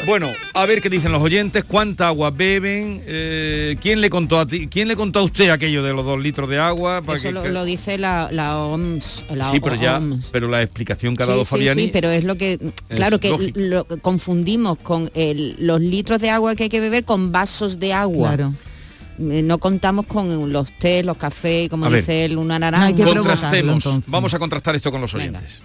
Bueno, 0.04 0.28
a 0.52 0.66
ver 0.66 0.82
qué 0.82 0.90
dicen 0.90 1.12
los 1.12 1.22
oyentes, 1.22 1.64
cuánta 1.64 2.08
agua 2.08 2.30
beben, 2.30 3.02
eh, 3.06 3.76
quién 3.80 4.00
le 4.00 4.10
contó 4.10 4.38
a 4.40 4.46
ti, 4.46 4.66
quién 4.68 4.86
le 4.88 4.96
contó 4.96 5.20
a 5.20 5.22
usted 5.22 5.48
aquello 5.48 5.82
de 5.82 5.92
los 5.94 6.04
dos 6.04 6.20
litros 6.20 6.48
de 6.50 6.58
agua. 6.58 7.00
Para 7.00 7.16
Eso 7.16 7.28
que- 7.28 7.32
lo, 7.34 7.42
que- 7.44 7.48
lo 7.50 7.64
dice 7.64 7.96
la, 7.98 8.28
la 8.32 8.58
OMS. 8.58 9.24
La 9.34 9.50
sí, 9.50 9.60
pero 9.60 9.76
ya, 9.76 9.96
OMS. 9.96 10.28
pero 10.32 10.48
la 10.48 10.60
explicación 10.60 11.16
que 11.16 11.22
ha 11.22 11.26
dado 11.26 11.44
sí, 11.44 11.50
Fabiani. 11.52 11.84
sí, 11.84 11.90
pero 11.92 12.10
es 12.10 12.24
lo 12.24 12.36
que, 12.36 12.58
claro 12.88 13.18
que 13.20 13.52
lo 13.54 13.86
confundimos 14.02 14.76
con 14.80 15.08
el- 15.14 15.54
los 15.58 15.80
litros 15.80 16.20
de 16.20 16.30
agua 16.30 16.54
que 16.56 16.64
hay 16.64 16.68
que 16.68 16.80
beber 16.80 17.04
con 17.04 17.32
vasos 17.32 17.78
de 17.78 17.92
agua. 17.94 18.34
Claro. 18.34 18.54
Eh, 19.18 19.42
No 19.42 19.58
contamos 19.58 20.06
con 20.06 20.52
los 20.52 20.70
té, 20.78 21.02
los 21.02 21.16
cafés, 21.16 21.68
como 21.68 21.86
A 21.86 21.88
ver. 21.88 22.00
dice 22.00 22.24
él, 22.24 22.38
una 22.38 22.58
naranja. 22.58 22.92
Contrastemos, 23.04 23.84
vamos 24.06 24.32
a 24.34 24.38
contrastar 24.38 24.76
esto 24.76 24.90
con 24.90 25.00
los 25.00 25.14
oyentes. 25.14 25.60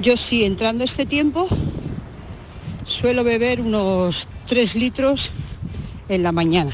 Yo 0.00 0.16
sí, 0.16 0.44
entrando 0.44 0.84
este 0.84 1.06
tiempo, 1.06 1.46
suelo 2.84 3.24
beber 3.24 3.60
unos 3.60 4.28
3 4.48 4.74
litros 4.76 5.30
en 6.08 6.22
la 6.22 6.32
mañana, 6.32 6.72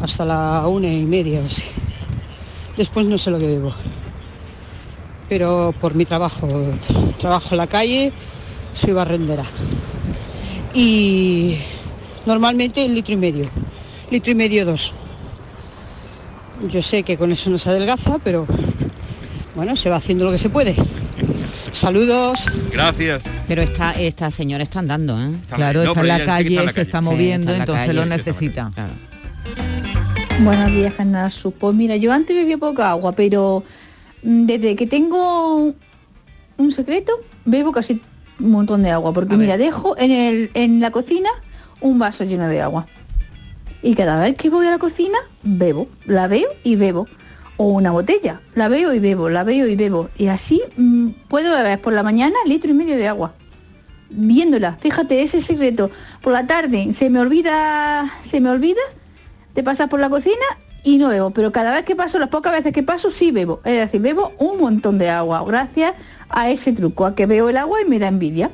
hasta 0.00 0.24
la 0.24 0.66
una 0.66 0.92
y 0.92 1.04
media 1.04 1.40
o 1.40 1.46
así. 1.46 1.62
Después 2.76 3.06
no 3.06 3.16
sé 3.16 3.30
lo 3.30 3.38
que 3.38 3.46
bebo. 3.46 3.72
Pero 5.28 5.72
por 5.80 5.94
mi 5.94 6.04
trabajo, 6.04 6.48
trabajo 7.18 7.48
en 7.52 7.56
la 7.56 7.66
calle, 7.66 8.12
soy 8.74 8.92
barrendera. 8.92 9.44
Y 10.74 11.56
normalmente 12.26 12.84
el 12.84 12.94
litro 12.94 13.14
y 13.14 13.16
medio, 13.16 13.48
litro 14.10 14.32
y 14.32 14.34
medio 14.34 14.64
dos. 14.64 14.92
Yo 16.68 16.80
sé 16.82 17.02
que 17.02 17.16
con 17.16 17.30
eso 17.30 17.50
no 17.50 17.58
se 17.58 17.68
adelgaza, 17.70 18.18
pero 18.22 18.46
bueno, 19.54 19.76
se 19.76 19.90
va 19.90 19.96
haciendo 19.96 20.24
lo 20.24 20.30
que 20.32 20.38
se 20.38 20.48
puede. 20.50 20.74
Saludos. 21.72 22.44
Gracias. 22.72 23.22
Pero 23.48 23.62
esta, 23.62 23.92
esta 23.92 24.30
señora 24.30 24.62
está 24.62 24.78
andando, 24.78 25.20
¿eh? 25.20 25.32
Está- 25.42 25.56
Claro, 25.56 25.82
no, 25.84 25.90
está 25.90 26.00
en 26.02 26.08
la 26.08 26.24
calle, 26.24 26.48
está 26.56 26.62
en 26.70 26.74
se 26.74 26.80
está 26.82 27.02
Sí, 27.02 27.04
moviendo, 27.10 27.50
está 27.50 27.52
en 27.52 27.58
la 27.58 27.64
entonces 27.64 27.86
calle, 27.86 27.98
lo 27.98 28.06
necesita. 28.06 28.70
Claro. 28.74 28.92
Buenos 30.40 30.70
días, 30.72 30.94
Canal 30.94 31.30
Sur. 31.32 31.52
Pues 31.52 31.74
mira, 31.74 31.96
yo 31.96 32.12
antes 32.12 32.34
bebía 32.34 32.58
poca 32.58 32.90
agua, 32.90 33.12
pero 33.12 33.64
desde 34.22 34.76
que 34.76 34.86
tengo 34.86 35.74
un 36.56 36.72
secreto, 36.72 37.12
bebo 37.44 37.72
casi 37.72 38.00
un 38.40 38.50
montón 38.50 38.82
de 38.82 38.90
agua. 38.90 39.12
Porque 39.12 39.34
A 39.34 39.36
ver. 39.36 39.46
mira, 39.46 39.56
dejo 39.58 39.96
en, 39.98 40.10
el, 40.12 40.50
en 40.54 40.80
la 40.80 40.90
cocina 40.90 41.28
un 41.84 41.98
vaso 41.98 42.24
lleno 42.24 42.48
de 42.48 42.62
agua. 42.62 42.86
Y 43.82 43.94
cada 43.94 44.18
vez 44.18 44.36
que 44.36 44.48
voy 44.48 44.66
a 44.66 44.70
la 44.70 44.78
cocina, 44.78 45.18
bebo. 45.42 45.86
La 46.06 46.26
veo 46.26 46.48
y 46.64 46.76
bebo. 46.76 47.06
O 47.58 47.66
una 47.66 47.90
botella. 47.90 48.40
La 48.54 48.68
veo 48.68 48.94
y 48.94 48.98
bebo, 48.98 49.28
la 49.28 49.44
veo 49.44 49.68
y 49.68 49.76
bebo. 49.76 50.08
Y 50.16 50.28
así 50.28 50.62
mm, 50.76 51.10
puedo 51.28 51.54
beber 51.54 51.80
por 51.80 51.92
la 51.92 52.02
mañana 52.02 52.34
litro 52.46 52.70
y 52.70 52.74
medio 52.74 52.96
de 52.96 53.06
agua. 53.06 53.34
Viéndola, 54.08 54.76
fíjate, 54.80 55.22
ese 55.22 55.40
secreto. 55.40 55.90
Por 56.22 56.32
la 56.32 56.46
tarde 56.46 56.92
se 56.94 57.10
me 57.10 57.20
olvida, 57.20 58.10
se 58.22 58.40
me 58.40 58.48
olvida 58.48 58.80
de 59.54 59.62
pasar 59.62 59.90
por 59.90 60.00
la 60.00 60.08
cocina 60.08 60.44
y 60.82 60.96
no 60.96 61.08
bebo, 61.08 61.30
pero 61.30 61.52
cada 61.52 61.72
vez 61.72 61.82
que 61.82 61.94
paso, 61.94 62.18
las 62.18 62.30
pocas 62.30 62.52
veces 62.52 62.72
que 62.72 62.82
paso, 62.82 63.10
sí 63.10 63.30
bebo. 63.30 63.60
Es 63.64 63.74
decir, 63.74 64.00
bebo 64.00 64.32
un 64.38 64.58
montón 64.58 64.96
de 64.96 65.10
agua, 65.10 65.44
gracias 65.46 65.94
a 66.30 66.48
ese 66.48 66.72
truco, 66.72 67.04
a 67.04 67.14
que 67.14 67.26
veo 67.26 67.50
el 67.50 67.58
agua 67.58 67.82
y 67.82 67.84
me 67.84 67.98
da 67.98 68.08
envidia. 68.08 68.50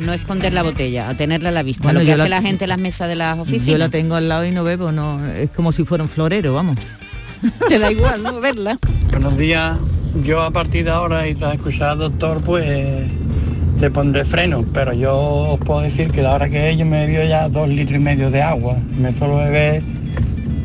No 0.00 0.12
esconder 0.12 0.52
la 0.52 0.62
botella, 0.62 1.08
a 1.08 1.14
tenerla 1.16 1.48
a 1.50 1.52
la 1.52 1.62
vista. 1.62 1.82
Bueno, 1.84 2.00
lo 2.00 2.04
que 2.04 2.08
yo 2.10 2.14
hace 2.14 2.28
la- 2.28 2.36
la, 2.40 2.42
gente 2.46 2.64
en 2.64 2.68
las 2.70 2.78
mesas 2.78 3.08
de 3.08 3.14
las 3.16 3.36
Yo 3.36 3.42
oficinas. 3.42 3.78
la 3.78 3.88
tengo 3.88 4.14
al 4.14 4.28
lado 4.28 4.44
y 4.44 4.50
no 4.52 4.64
bebo, 4.64 4.92
no, 4.92 5.24
es 5.26 5.50
como 5.50 5.72
si 5.72 5.84
fuera 5.84 6.04
un 6.04 6.10
florero, 6.10 6.54
vamos. 6.54 6.78
Te 7.68 7.78
da 7.78 7.90
igual, 7.92 8.22
¿no? 8.22 8.40
Verla. 8.40 8.78
Buenos 9.10 9.36
días. 9.38 9.76
Yo 10.24 10.42
a 10.42 10.50
partir 10.50 10.84
de 10.84 10.90
ahora 10.90 11.28
y 11.28 11.34
tras 11.34 11.54
escuchar 11.54 11.90
al 11.90 11.98
doctor, 11.98 12.40
pues 12.42 13.10
le 13.80 13.90
pondré 13.90 14.24
freno, 14.24 14.64
pero 14.72 14.92
yo 14.92 15.16
os 15.16 15.60
puedo 15.60 15.80
decir 15.82 16.10
que 16.10 16.26
ahora 16.26 16.48
que 16.48 16.70
ella 16.70 16.84
me 16.84 17.06
bebió 17.06 17.24
ya 17.24 17.48
dos 17.48 17.68
litros 17.68 17.96
y 18.00 18.02
medio 18.02 18.30
de 18.30 18.42
agua, 18.42 18.76
me 18.96 19.12
suelo 19.12 19.36
beber 19.36 19.82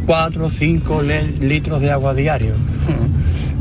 cuatro 0.07 0.47
o 0.47 0.49
cinco 0.49 1.01
le- 1.03 1.27
litros 1.39 1.79
de 1.81 1.91
agua 1.91 2.13
diario. 2.13 2.55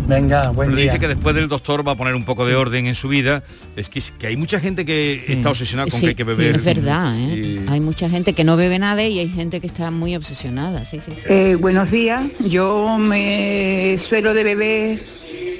Venga, 0.07 0.51
buen 0.51 0.69
Pero 0.71 0.77
día. 0.81 0.93
dice 0.93 1.01
que 1.01 1.09
después 1.09 1.35
del 1.35 1.49
doctor 1.49 1.87
va 1.87 1.93
a 1.93 1.97
poner 1.97 2.15
un 2.15 2.25
poco 2.25 2.45
de 2.45 2.55
orden 2.57 2.87
en 2.87 2.95
su 2.95 3.09
vida. 3.09 3.45
Es 3.77 3.89
que, 3.89 4.03
que 4.19 4.27
hay 4.27 4.37
mucha 4.37 4.59
gente 4.61 4.85
que 4.85 5.25
está 5.29 5.51
obsesionada 5.51 5.89
con 5.91 5.99
Sí, 6.01 6.07
que 6.07 6.11
hay 6.11 6.15
que 6.17 6.25
beber. 6.25 6.57
es 6.57 6.65
verdad, 6.65 7.17
¿eh? 7.19 7.35
y- 7.37 7.65
Hay 7.69 7.81
mucha 7.81 8.09
gente 8.11 8.33
que 8.33 8.43
no 8.45 8.57
bebe 8.57 8.79
nada 8.79 9.03
y 9.05 9.19
hay 9.21 9.29
gente 9.29 9.61
que 9.61 9.67
está 9.67 9.91
muy 9.91 10.17
obsesionada, 10.17 10.85
sí, 10.85 10.99
sí, 11.01 11.13
sí. 11.15 11.23
Eh, 11.29 11.55
buenos 11.55 11.91
días, 11.91 12.25
yo 12.47 12.99
me 12.99 13.97
suelo 13.99 14.35
de 14.35 14.45
beber 14.45 15.03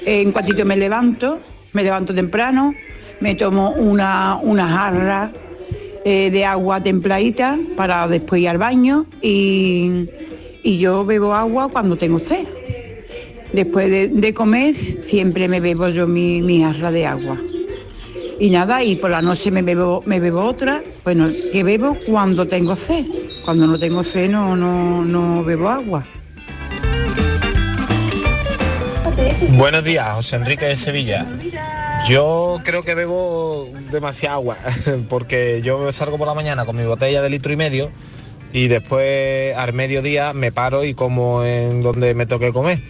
en 0.05 0.31
cuantito 0.33 0.65
me 0.65 0.75
levanto, 0.75 1.39
me 1.71 1.83
levanto 1.83 2.13
temprano, 2.13 2.73
me 3.21 3.35
tomo 3.35 3.69
una, 3.71 4.35
una 4.41 4.67
jarra 4.67 5.31
eh, 6.03 6.29
de 6.29 6.43
agua 6.45 6.83
templadita 6.83 7.57
para 7.77 8.07
después 8.09 8.41
ir 8.41 8.49
al 8.49 8.57
baño 8.57 9.05
y, 9.21 10.05
y 10.61 10.77
yo 10.79 11.05
bebo 11.05 11.33
agua 11.33 11.69
cuando 11.69 11.95
tengo 11.97 12.19
sed. 12.19 12.45
Después 13.53 13.89
de, 13.89 14.33
comer 14.33 14.75
siempre 15.01 15.47
me 15.47 15.59
bebo 15.59 15.87
yo 15.89 16.07
mi, 16.07 16.41
mi 16.41 16.63
jarra 16.63 16.89
de 16.89 17.05
agua. 17.05 17.39
Y 18.39 18.49
nada, 18.49 18.83
y 18.83 18.95
por 18.95 19.11
la 19.11 19.21
noche 19.21 19.51
me 19.51 19.61
bebo, 19.61 20.01
me 20.07 20.19
bebo 20.19 20.43
otra, 20.43 20.81
bueno, 21.03 21.31
que 21.51 21.63
bebo 21.63 21.95
cuando 22.07 22.47
tengo 22.47 22.75
sed. 22.75 23.05
Cuando 23.45 23.67
no 23.67 23.77
tengo 23.77 24.03
sed 24.03 24.31
no, 24.31 24.55
no, 24.55 25.05
no 25.05 25.43
bebo 25.43 25.69
agua. 25.69 26.03
Buenos 29.55 29.83
días, 29.83 30.09
José 30.15 30.37
Enrique 30.37 30.65
de 30.65 30.75
Sevilla. 30.75 31.27
Yo 32.09 32.59
creo 32.63 32.81
que 32.81 32.95
bebo 32.95 33.69
demasiada 33.91 34.35
agua, 34.35 34.57
porque 35.09 35.61
yo 35.63 35.91
salgo 35.91 36.17
por 36.17 36.27
la 36.27 36.33
mañana 36.33 36.65
con 36.65 36.75
mi 36.75 36.85
botella 36.85 37.21
de 37.21 37.29
litro 37.29 37.53
y 37.53 37.55
medio 37.55 37.91
y 38.51 38.67
después 38.67 39.55
al 39.55 39.73
mediodía 39.73 40.33
me 40.33 40.51
paro 40.51 40.83
y 40.83 40.95
como 40.95 41.45
en 41.45 41.83
donde 41.83 42.15
me 42.15 42.25
toque 42.25 42.51
comer. 42.51 42.81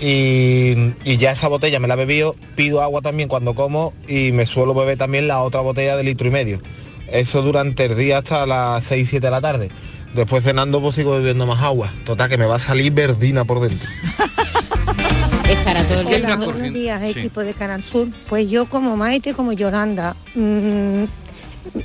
Y, 0.00 0.74
y 1.04 1.16
ya 1.16 1.30
esa 1.30 1.48
botella 1.48 1.78
me 1.78 1.86
la 1.88 1.94
he 1.94 1.98
bebido, 1.98 2.34
pido 2.56 2.82
agua 2.82 3.02
también 3.02 3.28
cuando 3.28 3.54
como 3.54 3.94
y 4.08 4.32
me 4.32 4.46
suelo 4.46 4.74
beber 4.74 4.98
también 4.98 5.28
la 5.28 5.42
otra 5.42 5.60
botella 5.60 5.96
de 5.96 6.02
litro 6.02 6.26
y 6.26 6.30
medio. 6.30 6.60
Eso 7.08 7.42
durante 7.42 7.84
el 7.84 7.96
día 7.96 8.18
hasta 8.18 8.46
las 8.46 8.84
6, 8.84 9.08
7 9.08 9.26
de 9.26 9.30
la 9.30 9.40
tarde. 9.40 9.70
Después 10.14 10.42
cenando 10.44 10.80
pues 10.80 10.94
sigo 10.96 11.12
bebiendo 11.12 11.46
más 11.46 11.62
agua. 11.62 11.92
Total 12.04 12.28
que 12.28 12.36
me 12.36 12.46
va 12.46 12.56
a 12.56 12.58
salir 12.58 12.92
verdina 12.92 13.44
por 13.44 13.60
dentro. 13.60 13.88
Estará 15.48 15.84
todo 15.84 16.00
el 16.00 16.06
día 16.06 16.16
Hola, 16.16 16.26
haciendo- 16.28 16.46
buenos 16.52 16.72
días, 16.74 17.02
Sí. 17.04 17.18
equipo 17.18 17.40
de 17.44 17.54
Canal 17.54 17.82
Sur. 17.82 18.08
Pues 18.28 18.50
yo 18.50 18.66
como 18.66 18.96
Maite, 18.96 19.34
como 19.34 19.52
Yolanda, 19.52 20.16
mm, 20.34 21.04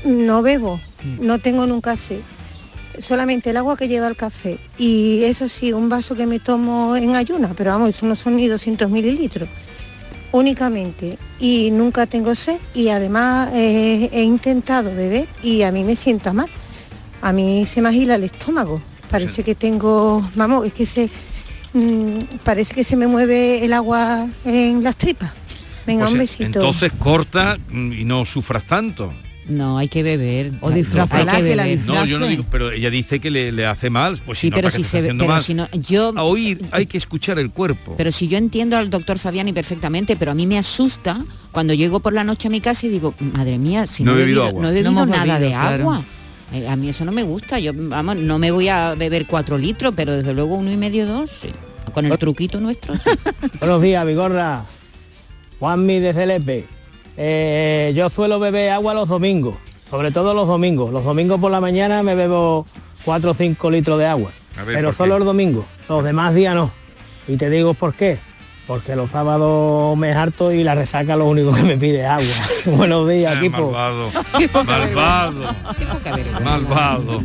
no 0.05 0.41
bebo, 0.41 0.79
no 1.19 1.39
tengo 1.39 1.65
nunca 1.65 1.95
sed. 1.95 2.19
Solamente 2.99 3.51
el 3.51 3.57
agua 3.57 3.77
que 3.77 3.87
lleva 3.87 4.07
el 4.07 4.15
café. 4.15 4.59
Y 4.77 5.23
eso 5.23 5.47
sí, 5.47 5.73
un 5.73 5.89
vaso 5.89 6.15
que 6.15 6.25
me 6.25 6.39
tomo 6.39 6.95
en 6.95 7.15
ayuna, 7.15 7.53
pero 7.55 7.71
vamos, 7.71 7.89
eso 7.89 8.05
no 8.05 8.15
son 8.15 8.35
ni 8.35 8.47
200 8.47 8.89
mililitros. 8.89 9.47
Únicamente. 10.31 11.17
Y 11.39 11.71
nunca 11.71 12.05
tengo 12.05 12.35
sed. 12.35 12.57
Y 12.73 12.89
además 12.89 13.49
eh, 13.53 14.09
he 14.11 14.23
intentado 14.23 14.93
beber 14.93 15.27
y 15.43 15.61
a 15.63 15.71
mí 15.71 15.83
me 15.83 15.95
sienta 15.95 16.33
mal. 16.33 16.49
A 17.21 17.31
mí 17.31 17.65
se 17.65 17.81
me 17.81 17.89
agila 17.89 18.15
el 18.15 18.23
estómago. 18.25 18.81
Parece 19.09 19.43
que 19.43 19.55
tengo, 19.55 20.27
vamos, 20.35 20.67
es 20.67 20.73
que 20.73 20.85
se, 20.85 21.09
mm, 21.73 22.39
parece 22.43 22.73
que 22.73 22.83
se 22.83 22.95
me 22.97 23.07
mueve 23.07 23.63
el 23.63 23.71
agua 23.73 24.27
en 24.43 24.83
las 24.83 24.97
tripas. 24.97 25.31
Venga, 25.85 26.03
Pues, 26.03 26.13
un 26.13 26.19
besito. 26.19 26.43
Entonces 26.45 26.91
corta 26.99 27.57
mm, 27.69 27.93
y 27.93 28.03
no 28.03 28.25
sufras 28.25 28.65
tanto. 28.65 29.13
No, 29.49 29.77
hay 29.77 29.87
que 29.87 30.03
beber. 30.03 30.51
O 30.61 30.67
Hay- 30.69 30.75
disfrazarla, 30.75 31.31
hay 31.33 31.41
que 31.43 31.49
que 31.49 31.55
la 31.55 31.63
beber. 31.63 31.85
No, 31.85 32.05
yo 32.05 32.19
no 32.19 32.27
digo, 32.27 32.43
pero 32.51 32.71
ella 32.71 32.89
dice 32.89 33.19
que 33.19 33.29
le, 33.31 33.51
le 33.51 33.65
hace 33.65 33.89
mal. 33.89 34.19
Pues 34.25 34.39
si 34.39 34.47
Sí, 34.47 34.49
no, 34.51 34.55
pero 34.55 34.67
¿para 34.67 34.77
qué 34.77 34.83
si 34.83 34.89
se 34.89 35.01
ve- 35.01 35.07
pero 35.17 35.25
mal? 35.27 35.41
si 35.41 35.53
no, 35.53 35.69
yo 35.71 36.11
A 36.15 36.23
oír 36.23 36.59
hay 36.71 36.85
que 36.85 36.97
escuchar 36.97 37.39
el 37.39 37.51
cuerpo. 37.51 37.95
Pero 37.97 38.11
si 38.11 38.27
yo 38.27 38.37
entiendo 38.37 38.75
al 38.77 38.89
doctor 38.89 39.19
Fabiani 39.19 39.53
perfectamente, 39.53 40.15
pero 40.17 40.31
a 40.31 40.35
mí 40.35 40.45
me 40.47 40.57
asusta 40.57 41.23
cuando 41.51 41.73
llego 41.73 41.99
por 42.01 42.13
la 42.13 42.23
noche 42.23 42.49
a 42.49 42.51
mi 42.51 42.59
casa 42.61 42.85
y 42.87 42.89
digo, 42.89 43.13
madre 43.19 43.57
mía, 43.57 43.87
si 43.87 44.03
No 44.03 44.11
no, 44.11 44.17
he 44.17 44.21
bebido 44.21 44.41
bebido, 44.41 44.49
agua. 44.49 44.61
no 44.63 44.69
he 44.69 44.73
bebido 44.83 45.05
nada 45.05 45.23
bebido, 45.23 45.39
de 45.39 45.47
claro. 45.55 45.75
agua. 45.91 46.05
Eh, 46.53 46.67
a 46.67 46.75
mí 46.75 46.89
eso 46.89 47.03
no 47.05 47.11
me 47.11 47.23
gusta. 47.23 47.59
Yo, 47.59 47.71
vamos, 47.75 48.17
no 48.17 48.39
me 48.39 48.51
voy 48.51 48.67
a 48.69 48.95
beber 48.95 49.25
cuatro 49.27 49.57
litros, 49.57 49.93
pero 49.95 50.13
desde 50.15 50.33
luego 50.33 50.55
uno 50.55 50.71
y 50.71 50.77
medio, 50.77 51.05
dos, 51.05 51.31
sí. 51.31 51.49
Con 51.93 52.05
el 52.05 52.17
truquito 52.17 52.59
nuestro. 52.59 52.95
sí. 52.97 53.09
Buenos 53.59 53.81
días, 53.81 54.05
Vigorra. 54.05 54.63
Juanmi 55.59 55.99
de 55.99 56.13
Celepe. 56.13 56.65
Eh, 57.17 57.93
yo 57.95 58.09
suelo 58.09 58.39
beber 58.39 58.71
agua 58.71 58.93
los 58.93 59.09
domingos, 59.09 59.55
sobre 59.89 60.11
todo 60.11 60.33
los 60.33 60.47
domingos. 60.47 60.93
Los 60.93 61.03
domingos 61.03 61.39
por 61.39 61.51
la 61.51 61.59
mañana 61.59 62.03
me 62.03 62.13
bebo 62.13 62.67
4 63.05 63.31
o 63.31 63.33
5 63.33 63.71
litros 63.71 63.97
de 63.97 64.05
agua. 64.05 64.31
Ver, 64.55 64.65
pero 64.75 64.89
¿por 64.89 64.97
solo 64.97 65.15
qué? 65.15 65.19
los 65.19 65.25
domingos. 65.25 65.65
Los 65.89 66.03
demás 66.03 66.35
días 66.35 66.53
no. 66.55 66.71
Y 67.27 67.37
te 67.37 67.49
digo 67.49 67.73
por 67.73 67.93
qué. 67.95 68.19
Porque 68.67 68.97
los 68.97 69.09
sábados 69.11 69.97
me 69.97 70.11
harto 70.11 70.51
y 70.51 70.61
la 70.61 70.75
resaca 70.75 71.15
lo 71.15 71.25
único 71.25 71.53
que 71.53 71.63
me 71.63 71.77
pide 71.77 72.01
es 72.01 72.05
agua. 72.05 72.25
Buenos 72.77 73.07
días, 73.09 73.37
equipo. 73.37 73.71
malvado. 73.71 74.11
malvado. 74.65 75.41
Malvado. 76.43 77.21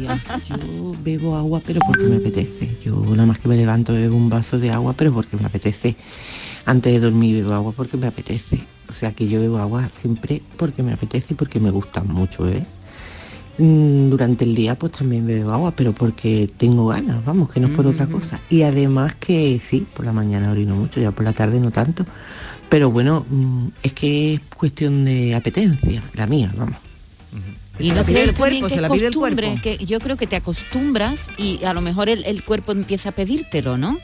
Yo 0.49 0.95
bebo 1.03 1.37
agua 1.37 1.61
pero 1.67 1.81
porque 1.87 2.05
me 2.05 2.17
apetece. 2.17 2.79
Yo 2.83 2.95
nada 3.11 3.27
más 3.27 3.41
que 3.41 3.49
me 3.49 3.57
levanto 3.57 3.93
bebo 3.93 4.17
un 4.17 4.31
vaso 4.31 4.59
de 4.59 4.71
agua 4.71 4.95
pero 4.97 5.13
porque 5.13 5.37
me 5.37 5.45
apetece. 5.45 5.97
Antes 6.65 6.93
de 6.93 7.01
dormir 7.01 7.43
bebo 7.43 7.55
agua 7.55 7.73
porque 7.77 7.97
me 7.97 8.07
apetece. 8.07 8.65
O 8.89 8.93
sea 8.93 9.13
que 9.13 9.29
yo 9.29 9.41
bebo 9.41 9.59
agua 9.59 9.89
siempre 9.91 10.43
porque 10.57 10.83
me 10.83 10.93
apetece 10.93 11.35
y 11.35 11.37
porque 11.37 11.61
me 11.61 11.71
gusta 11.71 12.03
mucho 12.03 12.45
beber. 12.45 12.67
Mm, 13.59 14.11
Durante 14.11 14.45
el 14.45 14.55
día 14.55 14.79
pues 14.79 14.93
también 14.93 15.27
bebo 15.27 15.53
agua, 15.53 15.73
pero 15.73 15.93
porque 15.93 16.51
tengo 16.57 16.87
ganas, 16.89 17.25
vamos, 17.25 17.51
que 17.51 17.61
no 17.61 17.69
es 17.69 17.75
por 17.75 17.87
otra 17.87 18.07
cosa. 18.07 18.41
Y 18.51 18.63
además 18.63 19.15
que 19.15 19.61
sí, 19.61 19.87
por 19.95 20.05
la 20.05 20.13
mañana 20.13 20.51
orino 20.51 20.77
mucho, 20.77 21.01
ya 21.01 21.11
por 21.11 21.25
la 21.25 21.33
tarde 21.33 21.61
no 21.61 21.71
tanto. 21.71 22.05
Pero 22.69 22.91
bueno, 22.91 23.27
mm, 23.29 23.67
es 23.83 23.93
que 23.93 24.35
es 24.35 24.41
cuestión 24.57 25.05
de 25.05 25.35
apetencia, 25.35 26.03
la 26.15 26.27
mía, 26.27 26.53
vamos. 26.57 26.77
Y 27.79 27.91
no 27.91 28.05
crees 28.05 28.29
el 28.29 28.35
también 28.35 28.61
cuerpo, 28.61 28.91
que 28.91 28.99
es 28.99 29.11
costumbre, 29.11 29.61
que 29.63 29.79
yo 29.79 29.99
creo 29.99 30.17
que 30.17 30.27
te 30.27 30.37
acostumbras 30.37 31.31
y 31.39 31.65
a 31.65 31.73
lo 31.73 31.81
mejor 31.81 32.09
el, 32.09 32.25
el 32.25 32.45
cuerpo 32.45 32.73
empieza 32.73 33.11
a 33.11 33.13
pedírtelo, 33.13 33.79
¿no? 33.79 33.99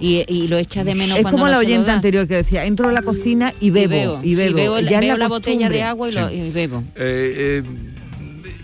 Y, 0.00 0.24
y 0.28 0.46
lo 0.48 0.56
echa 0.58 0.84
de 0.84 0.94
menos 0.94 1.16
Es 1.16 1.22
cuando 1.22 1.38
como 1.38 1.46
no 1.46 1.50
la 1.50 1.58
se 1.58 1.62
lo 1.64 1.68
oyente 1.68 1.86
da. 1.88 1.94
anterior 1.94 2.28
que 2.28 2.36
decía, 2.36 2.64
entro 2.64 2.88
a 2.88 2.92
la 2.92 3.02
cocina 3.02 3.52
y 3.60 3.70
bebo, 3.70 4.20
y 4.22 4.30
sí, 4.30 4.34
bebo. 4.36 4.54
veo, 4.56 4.80
Ya 4.80 5.00
es 5.00 5.06
veo 5.06 5.16
la, 5.16 5.26
botella 5.28 5.56
costumbre. 5.68 5.76
de 5.78 5.82
agua 5.82 6.08
y, 6.08 6.12
lo, 6.12 6.28
Sí. 6.28 6.34
y 6.36 6.50
bebo. 6.50 6.84
Eh, 6.94 7.62
eh, 7.62 7.62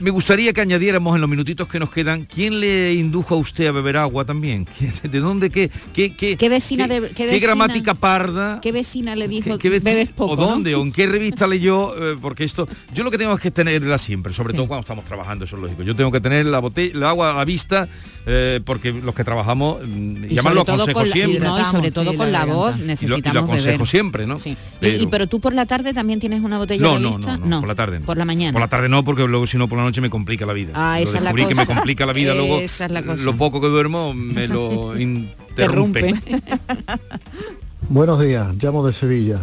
me 0.05 0.11
gustaría 0.11 0.53
que 0.53 0.61
añadiéramos 0.61 1.15
en 1.15 1.21
los 1.23 1.31
minutitos 1.31 1.67
que 1.67 1.79
nos 1.81 1.91
quedan, 1.91 2.27
¿quién 2.27 2.61
le 2.61 2.93
indujo 2.95 3.35
a 3.35 3.39
usted 3.39 3.67
a 3.67 3.73
beber 3.73 3.97
agua 3.97 4.25
también? 4.25 4.67
¿Quién- 4.79 4.93
¿De 5.11 5.19
dónde 5.21 5.51
qué 5.51 5.71
qué 5.93 6.15
qué, 6.15 6.37
¿Qué 6.37 6.49
vecina 6.49 6.87
qué- 6.87 7.01
de 7.01 7.09
qué, 7.09 7.15
qué 7.15 7.27
vecina- 7.27 7.41
gramática 7.47 7.95
parda? 7.95 8.61
¿Qué 8.61 8.71
vecina 8.71 9.17
le 9.17 9.27
dijo 9.29 9.59
¿Qué 9.59 9.71
vec- 9.71 9.83
bebes 9.83 10.11
poco? 10.11 10.35
¿O 10.35 10.37
¿no? 10.37 10.47
dónde? 10.47 10.75
¿O 10.75 10.83
en 10.83 10.93
qué 10.93 11.07
revista 11.07 11.47
leyó? 11.47 11.95
Eh, 12.13 12.17
porque 12.21 12.45
esto, 12.45 12.69
yo 12.93 13.03
lo 13.03 13.11
que 13.11 13.19
tengo 13.19 13.33
es 13.35 13.41
que 13.41 13.51
tenerla 13.51 13.99
siempre, 13.99 14.33
sobre 14.35 14.53
todo 14.55 14.69
cuando 14.69 14.83
estamos 14.83 15.05
trabajando, 15.05 15.45
eso 15.47 15.57
es 15.57 15.63
lógico. 15.63 15.83
Yo 15.83 15.97
tengo 15.97 16.13
que 16.13 16.21
tener 16.21 16.47
la 16.47 16.59
botella, 16.61 16.93
el 16.95 17.03
agua 17.05 17.31
a 17.31 17.35
la 17.35 17.45
vista, 17.45 17.89
eh, 18.27 18.61
porque 18.65 18.93
los 18.93 19.15
que 19.15 19.25
trabajamos, 19.25 19.79
mm, 19.87 20.25
Y 20.31 20.39
aconsejo 20.39 20.65
con 20.93 21.09
la- 21.09 21.09
y 21.09 21.13
siempre. 21.13 21.41
no, 21.41 21.61
y 21.61 21.65
sobre 21.65 21.91
todo 21.91 22.11
sí, 22.11 22.17
con 22.17 22.31
la 22.31 22.41
la 22.41 22.45
voz 22.53 22.77
garganta. 22.77 22.77
Y 22.77 22.81
lo- 22.81 22.85
y 22.85 22.87
lo, 22.87 22.87
necesitamos 22.87 23.43
aconsejo 23.45 23.73
beber. 23.73 23.89
siempre, 23.89 24.27
¿no? 24.27 24.39
Sí. 24.39 24.51
Y- 24.51 24.57
Pero- 24.81 25.03
Y, 25.03 25.07
pero 25.07 25.27
tú 25.27 25.41
por 25.41 25.55
la 25.55 25.67
tarde 25.67 25.93
también 25.95 26.21
tienes 26.21 26.43
una 26.43 26.59
botella 26.59 26.83
no, 26.83 26.95
de 26.95 27.01
no, 27.01 27.17
vista? 27.17 27.37
no, 27.39 27.47
no, 27.47 27.61
por 27.61 27.69
la 27.69 27.75
tarde 27.75 28.01
no. 28.01 28.07
Por 28.07 28.17
la 28.19 28.25
mañana. 28.25 28.53
Por 28.53 28.61
la 28.61 28.69
tarde 28.69 28.89
no, 28.89 29.05
porque 29.05 29.27
luego 29.27 29.47
si 29.47 29.57
no 29.59 29.69
por 29.69 29.79
la 29.79 29.85
noche 29.85 29.94
me 30.01 30.11
complica 30.11 30.47
la 30.47 30.53
vida. 30.53 30.73
Ah, 30.75 30.99
Lo 30.99 31.05
esa 31.05 31.19
es 31.19 31.23
la 31.25 31.33
descubrí 31.33 31.47
que 31.47 31.55
me 31.61 31.67
complica 31.67 32.07
la 32.07 32.13
vida, 32.13 32.35
luego 32.35 32.59
Esa 32.59 32.87
es 32.87 32.91
la 32.91 33.03
cosa. 33.03 33.23
lo 33.23 33.37
poco 33.37 33.61
que 33.61 33.69
duermo 33.69 34.15
me 34.15 34.47
lo 34.49 34.99
interrumpe. 34.99 36.15
Buenos 37.89 38.21
días, 38.21 38.55
llamo 38.63 38.87
de 38.87 38.93
Sevilla. 38.95 39.43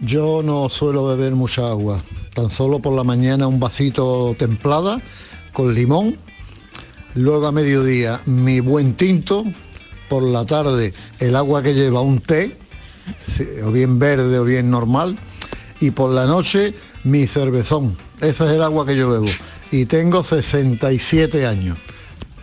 Yo 0.00 0.42
no 0.44 0.68
suelo 0.68 1.06
beber 1.06 1.34
mucha 1.34 1.68
agua, 1.68 2.02
tan 2.34 2.50
solo 2.50 2.80
por 2.80 2.92
la 2.94 3.04
mañana 3.04 3.46
un 3.46 3.60
vasito 3.60 4.34
templada 4.38 5.00
con 5.52 5.74
limón, 5.74 6.18
luego 7.14 7.46
a 7.46 7.52
mediodía 7.52 8.20
mi 8.26 8.60
buen 8.60 8.94
tinto, 8.94 9.44
por 10.08 10.22
la 10.22 10.44
tarde 10.44 10.92
el 11.18 11.34
agua 11.34 11.62
que 11.62 11.74
lleva 11.74 12.00
un 12.00 12.20
té, 12.20 12.58
o 13.64 13.70
bien 13.72 13.98
verde 13.98 14.38
o 14.38 14.44
bien 14.44 14.70
normal, 14.70 15.16
y 15.80 15.92
por 15.92 16.10
la 16.10 16.26
noche 16.26 16.74
mi 17.06 17.26
cervezón. 17.28 17.96
Ese 18.20 18.44
es 18.46 18.50
el 18.52 18.62
agua 18.62 18.84
que 18.84 18.96
yo 18.96 19.08
bebo. 19.10 19.26
Y 19.70 19.86
tengo 19.86 20.24
67 20.24 21.46
años. 21.46 21.76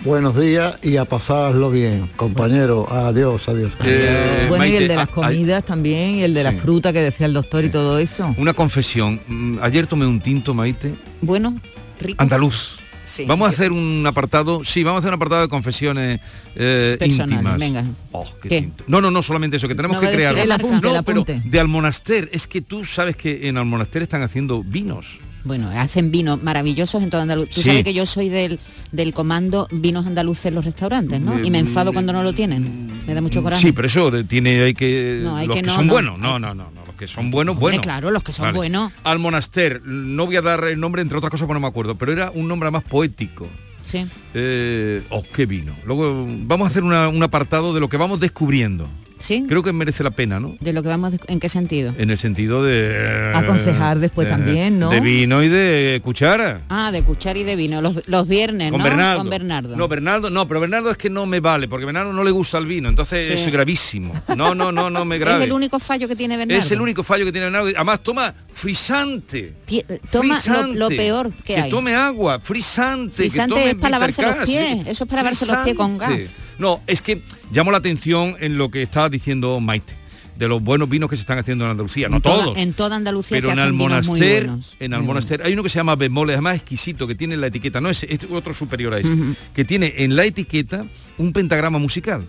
Buenos 0.06 0.38
días 0.40 0.78
y 0.82 0.98
a 0.98 1.06
pasarlo 1.06 1.70
bien, 1.72 2.10
compañero. 2.18 2.88
Adiós, 2.92 3.48
adiós. 3.48 3.72
Eh, 3.86 4.46
Bueno, 4.50 4.66
y 4.66 4.76
el 4.76 4.88
de 4.90 4.96
las 4.96 5.08
a- 5.08 5.12
a- 5.12 5.16
comidas 5.16 5.64
también, 5.66 6.16
y 6.16 6.24
el 6.24 6.34
de 6.34 6.42
Sí. 6.42 6.44
la 6.46 6.54
fruta 6.62 6.92
que 6.94 7.02
decía 7.02 7.26
el 7.26 7.34
doctor 7.34 7.64
y 7.64 7.70
todo 7.70 8.00
eso. 8.00 8.34
Una 8.38 8.54
confesión. 8.54 9.22
Mm, 9.28 9.60
Ayer 9.62 9.88
tomé 9.88 10.06
un 10.06 10.20
tinto, 10.20 10.54
Maite, 10.54 10.96
Bueno, 11.22 11.60
rico. 12.02 12.22
andaluz. 12.22 12.78
Sí. 13.06 13.26
Vamos 13.26 13.48
a 13.48 13.52
hacer 13.52 13.72
un 13.72 14.04
apartado, 14.08 14.64
sí, 14.64 14.84
vamos 14.84 14.98
a 14.98 15.00
hacer 15.00 15.10
un 15.10 15.16
apartado 15.16 15.42
de 15.42 15.48
confesiones 15.50 16.20
eh, 16.56 16.96
Personales, 16.98 17.32
íntimas. 17.34 17.58
venga. 17.60 17.84
Oh, 18.12 18.26
qué 18.42 18.48
¿Qué? 18.50 18.62
tinto. 18.62 18.84
No, 18.88 19.02
no, 19.02 19.12
no, 19.12 19.22
solamente 19.22 19.58
eso, 19.58 19.68
que 19.68 19.76
tenemos 19.76 19.98
No 19.98 20.02
que 20.02 20.14
crear. 20.14 20.38
el 20.38 20.50
no, 20.50 21.04
pero 21.04 21.26
de 21.26 21.60
Almonaster, 21.60 22.30
es 22.32 22.48
que 22.48 22.62
tú 22.62 22.86
sabes 22.86 23.16
que 23.16 23.48
en 23.50 23.58
Almonaster 23.58 24.02
están 24.04 24.22
haciendo 24.22 24.64
vinos. 24.64 25.20
Bueno, 25.46 25.70
hacen 25.70 26.10
vinos 26.10 26.42
maravillosos 26.42 27.04
en 27.04 27.10
todo 27.10 27.22
Andalucía. 27.22 27.54
Tú 27.54 27.62
Sí. 27.64 27.68
sabes 27.68 27.84
que 27.84 27.94
yo 27.94 28.06
soy 28.06 28.30
del, 28.30 28.62
del 28.94 29.14
comando 29.14 29.68
vinos 29.72 30.06
andaluces 30.08 30.46
en 30.46 30.56
los 30.56 30.64
restaurantes, 30.64 31.20
¿no? 31.20 31.38
Y 31.44 31.52
me 31.52 31.60
enfado 31.60 31.92
cuando 31.92 32.14
no 32.14 32.24
lo 32.24 32.32
tienen. 32.32 33.04
Me 33.06 33.14
da 33.14 33.20
mucho 33.22 33.44
coraje. 33.44 33.62
Sí, 33.62 33.74
pero 33.74 33.88
eso 33.90 34.24
tiene 34.24 34.62
hay 34.64 34.74
que 34.74 35.20
No, 35.22 35.36
hay 35.36 35.48
los 35.48 35.58
que 35.58 35.62
que, 35.62 35.68
no, 35.68 35.76
son 35.76 35.88
no. 35.88 35.94
buenos. 35.94 36.18
No, 36.18 36.40
no, 36.40 36.56
no, 36.56 36.72
que 37.04 37.08
son 37.14 37.32
buenos, 37.32 37.58
buenos. 37.58 37.82
claro, 37.82 38.12
los 38.12 38.24
que 38.24 38.32
son 38.34 38.54
buenos. 38.54 38.92
Almonaster, 39.04 39.82
no 39.86 40.26
voy 40.26 40.36
a 40.38 40.42
dar 40.42 40.64
el 40.66 40.80
nombre 40.80 41.02
entre 41.02 41.18
otras 41.18 41.32
cosas 41.32 41.46
porque 41.48 41.56
no 41.56 41.60
me 41.62 41.68
acuerdo, 41.68 41.96
pero 41.96 42.12
era 42.12 42.32
un 42.32 42.48
nombre 42.48 42.70
más 42.72 42.84
poético. 42.84 43.48
Sí. 43.82 44.06
Eh, 44.34 45.04
oh, 45.10 45.24
qué 45.36 45.46
vino. 45.46 45.76
Luego 45.86 46.26
vamos 46.28 46.68
a 46.68 46.70
hacer 46.72 46.84
una- 46.84 47.10
un 47.10 47.22
apartado 47.22 47.74
de 47.74 47.80
lo 47.82 47.90
que 47.90 47.98
vamos 47.98 48.20
descubriendo. 48.20 48.88
Sí. 49.24 49.46
Creo 49.48 49.64
que 49.64 49.72
merece 49.72 50.04
la 50.04 50.12
pena, 50.12 50.38
¿no? 50.38 50.58
De 50.60 50.74
lo 50.74 50.84
que 50.84 50.90
vamos, 50.90 51.14
¿en 51.28 51.40
qué 51.40 51.48
sentido? 51.48 51.96
En 51.98 52.10
el 52.10 52.18
sentido 52.18 52.62
de... 52.62 53.32
Aconsejar 53.34 54.00
después 54.00 54.28
también, 54.28 54.80
¿no? 54.80 54.90
De 54.90 55.00
vino 55.00 55.42
y 55.42 55.48
de 55.48 56.02
cuchara. 56.04 56.60
Ah, 56.68 56.92
de 56.92 57.04
cuchar 57.04 57.38
y 57.38 57.44
de 57.44 57.56
vino, 57.56 57.82
los, 57.82 58.06
los 58.08 58.28
viernes, 58.28 58.70
Con 58.72 58.80
¿no? 58.80 58.84
Bernardo. 58.84 59.20
Con 59.22 59.30
Bernardo. 59.30 59.76
No, 59.78 59.88
Bernardo, 59.88 60.30
no, 60.30 60.46
pero 60.46 60.60
Bernardo 60.60 60.92
es 60.92 60.98
que 60.98 61.10
no 61.10 61.26
me 61.26 61.40
vale, 61.40 61.70
porque 61.70 61.86
Bernardo 61.86 62.12
no 62.12 62.22
le 62.22 62.32
gusta 62.32 62.58
el 62.58 62.66
vino, 62.66 62.90
entonces 62.90 63.40
Sí. 63.40 63.46
es 63.46 63.52
gravísimo. 63.52 64.14
No, 64.36 64.54
no, 64.54 64.74
no, 64.74 64.90
no 64.90 65.06
me 65.06 65.18
grave. 65.20 65.38
es 65.40 65.46
el 65.46 65.54
único 65.54 65.80
fallo 65.80 66.08
que 66.10 66.18
tiene 66.18 66.36
Bernardo. 66.36 66.60
Es 66.60 66.70
el 66.72 66.82
único 66.82 67.02
fallo 67.02 67.24
que 67.24 67.32
tiene 67.32 67.46
Bernardo. 67.46 67.70
Además, 67.74 68.02
toma 68.04 68.34
frisante. 68.52 69.54
Tie- 69.68 69.86
Toma 70.12 70.26
lo, 70.28 70.34
Frisante. 70.34 70.78
lo 70.80 70.88
peor 70.90 71.32
que, 71.46 71.58
hay. 71.58 71.70
tome 71.70 71.96
agua, 71.96 72.40
frisante. 72.40 73.24
que 73.24 73.30
Frisante 73.30 73.54
tome 73.56 73.70
es 73.70 73.76
para 73.76 73.90
lavarse 73.92 74.22
los 74.22 74.36
pies, 74.46 74.88
eso 74.88 75.04
es 75.06 75.10
para 75.10 75.22
lavarse 75.24 75.46
los 75.46 75.58
pies 75.60 75.76
con 75.76 75.98
gas. 75.98 76.36
No, 76.60 76.82
es 76.88 77.02
que 77.02 77.24
llamo 77.52 77.72
la 77.72 77.78
atención 77.78 78.36
en 78.40 78.58
lo 78.58 78.70
que 78.70 78.82
está 78.84 79.10
diciendo 79.10 79.60
Maite, 79.60 79.94
de 80.38 80.48
los 80.48 80.62
buenos 80.64 80.90
vinos 80.90 81.10
que 81.10 81.16
se 81.16 81.22
están 81.22 81.38
haciendo 81.40 81.66
en 81.66 81.72
Andalucía, 81.72 82.10
no 82.10 82.18
en 82.18 82.22
toda, 82.22 82.44
todos. 82.46 82.58
En 82.58 82.74
toda 82.74 82.96
Andalucía 82.96 83.38
pero 83.38 83.48
se 83.48 83.54
en 83.54 83.60
hacen 83.60 83.78
vinos 83.78 84.08
muy 84.08 84.20
Almonaster, 84.20 84.46
buenos. 84.48 84.76
en 84.80 84.92
Muy 84.92 85.00
Almonaster 85.00 85.42
hay 85.44 85.54
uno 85.54 85.64
que 85.64 85.70
se 85.70 85.76
llama 85.80 85.96
Bemoles, 85.96 86.34
además 86.36 86.56
exquisito, 86.56 87.06
que 87.08 87.16
tiene 87.16 87.36
en 87.36 87.42
la 87.42 87.48
etiqueta, 87.48 87.80
no 87.82 87.90
es, 87.90 88.04
es 88.04 88.20
otro 88.32 88.54
superior 88.54 88.94
a 88.94 88.98
Ujú. 89.00 89.36
que 89.54 89.64
tiene 89.66 89.94
en 89.98 90.16
la 90.16 90.26
etiqueta 90.26 90.86
un 91.18 91.34
pentagrama 91.34 91.78
musical 91.80 92.24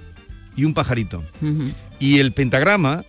y 0.57 0.65
un 0.65 0.75
pajarito. 0.75 1.25
Y 1.99 2.19
el 2.19 2.33
pentagrama 2.33 3.05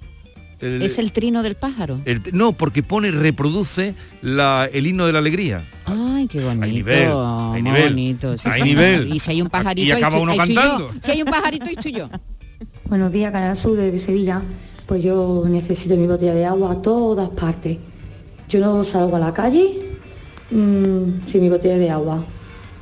el- 0.60 0.82
Es 0.82 0.98
el 1.00 1.12
trino 1.12 1.44
del 1.44 1.56
pájaro. 1.56 2.00
el- 2.06 2.22
no, 2.34 2.54
porque 2.54 2.84
pone, 2.84 3.12
reproduce 3.12 3.94
la, 4.22 4.70
el 4.72 4.88
himno 4.88 5.06
de 5.06 5.14
la 5.14 5.20
alegría. 5.20 5.64
Ay, 5.86 6.28
qué 6.28 6.44
bonito. 6.44 6.66
nivel, 6.68 7.10
hay 7.54 7.62
nivel, 7.62 7.90
bonito. 7.90 8.38
sí, 8.38 8.50
hay 8.52 8.62
sí. 8.62 8.68
nivel. 8.70 9.14
Y 9.14 9.20
si 9.20 9.32
hay 9.32 9.42
un 9.42 9.50
pajarito, 9.50 9.88
Y 9.88 9.92
ahí 9.92 9.98
acaba 10.02 10.18
estoy- 10.18 10.22
uno 10.24 10.32
ahí 10.32 10.38
estoy 10.40 10.56
yo. 10.56 10.62
cantando. 10.62 10.92
Si 11.02 11.12
hay 11.12 11.22
un 11.22 11.30
pajarito, 11.30 11.66
estoy 11.66 11.92
yo. 11.92 12.10
Buenos 12.90 13.12
días, 13.12 13.32
Canal 13.32 13.58
Sur 13.58 13.78
de 13.78 13.98
Sevilla. 14.00 14.42
Pues 14.86 15.04
yo 15.04 15.44
necesito 15.48 15.96
mi 15.98 16.06
botella 16.08 16.34
de 16.36 16.46
agua 16.46 16.74
a 16.74 16.82
todas 16.82 17.30
partes. 17.30 17.78
Yo 18.48 18.60
no 18.60 18.84
salgo 18.84 19.16
a 19.16 19.20
la 19.20 19.34
calle 19.34 19.80
mm, 20.52 21.26
sin 21.26 21.42
mi 21.42 21.50
botella 21.50 21.78
de 21.78 21.90
agua. 21.90 22.24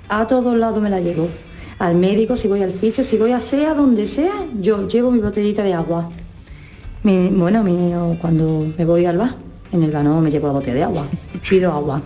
A 0.09 0.27
todos 0.27 0.55
lados 0.57 0.81
me 0.81 0.89
la 0.89 0.99
llevo. 0.99 1.29
Al 1.79 1.95
médico, 1.95 2.35
si 2.35 2.47
voy 2.47 2.61
al 2.61 2.71
fisio, 2.71 3.03
si 3.03 3.17
voy 3.17 3.31
a 3.31 3.39
sea 3.39 3.73
donde 3.73 4.05
sea, 4.07 4.33
yo 4.59 4.87
llevo 4.87 5.11
mi 5.11 5.19
botellita 5.19 5.63
de 5.63 5.73
agua. 5.73 6.11
Me- 7.03 7.29
bueno, 7.29 7.63
me- 7.63 8.17
cuando 8.19 8.67
me 8.77 8.85
voy 8.85 9.05
al 9.05 9.17
bar, 9.17 9.35
en 9.71 9.83
el 9.83 9.91
bar 9.91 10.03
no 10.03 10.21
me 10.21 10.31
llevo 10.31 10.47
la 10.47 10.53
botella 10.53 10.75
de 10.75 10.83
agua. 10.83 11.07
Pido 11.49 11.71
agua. 11.71 12.01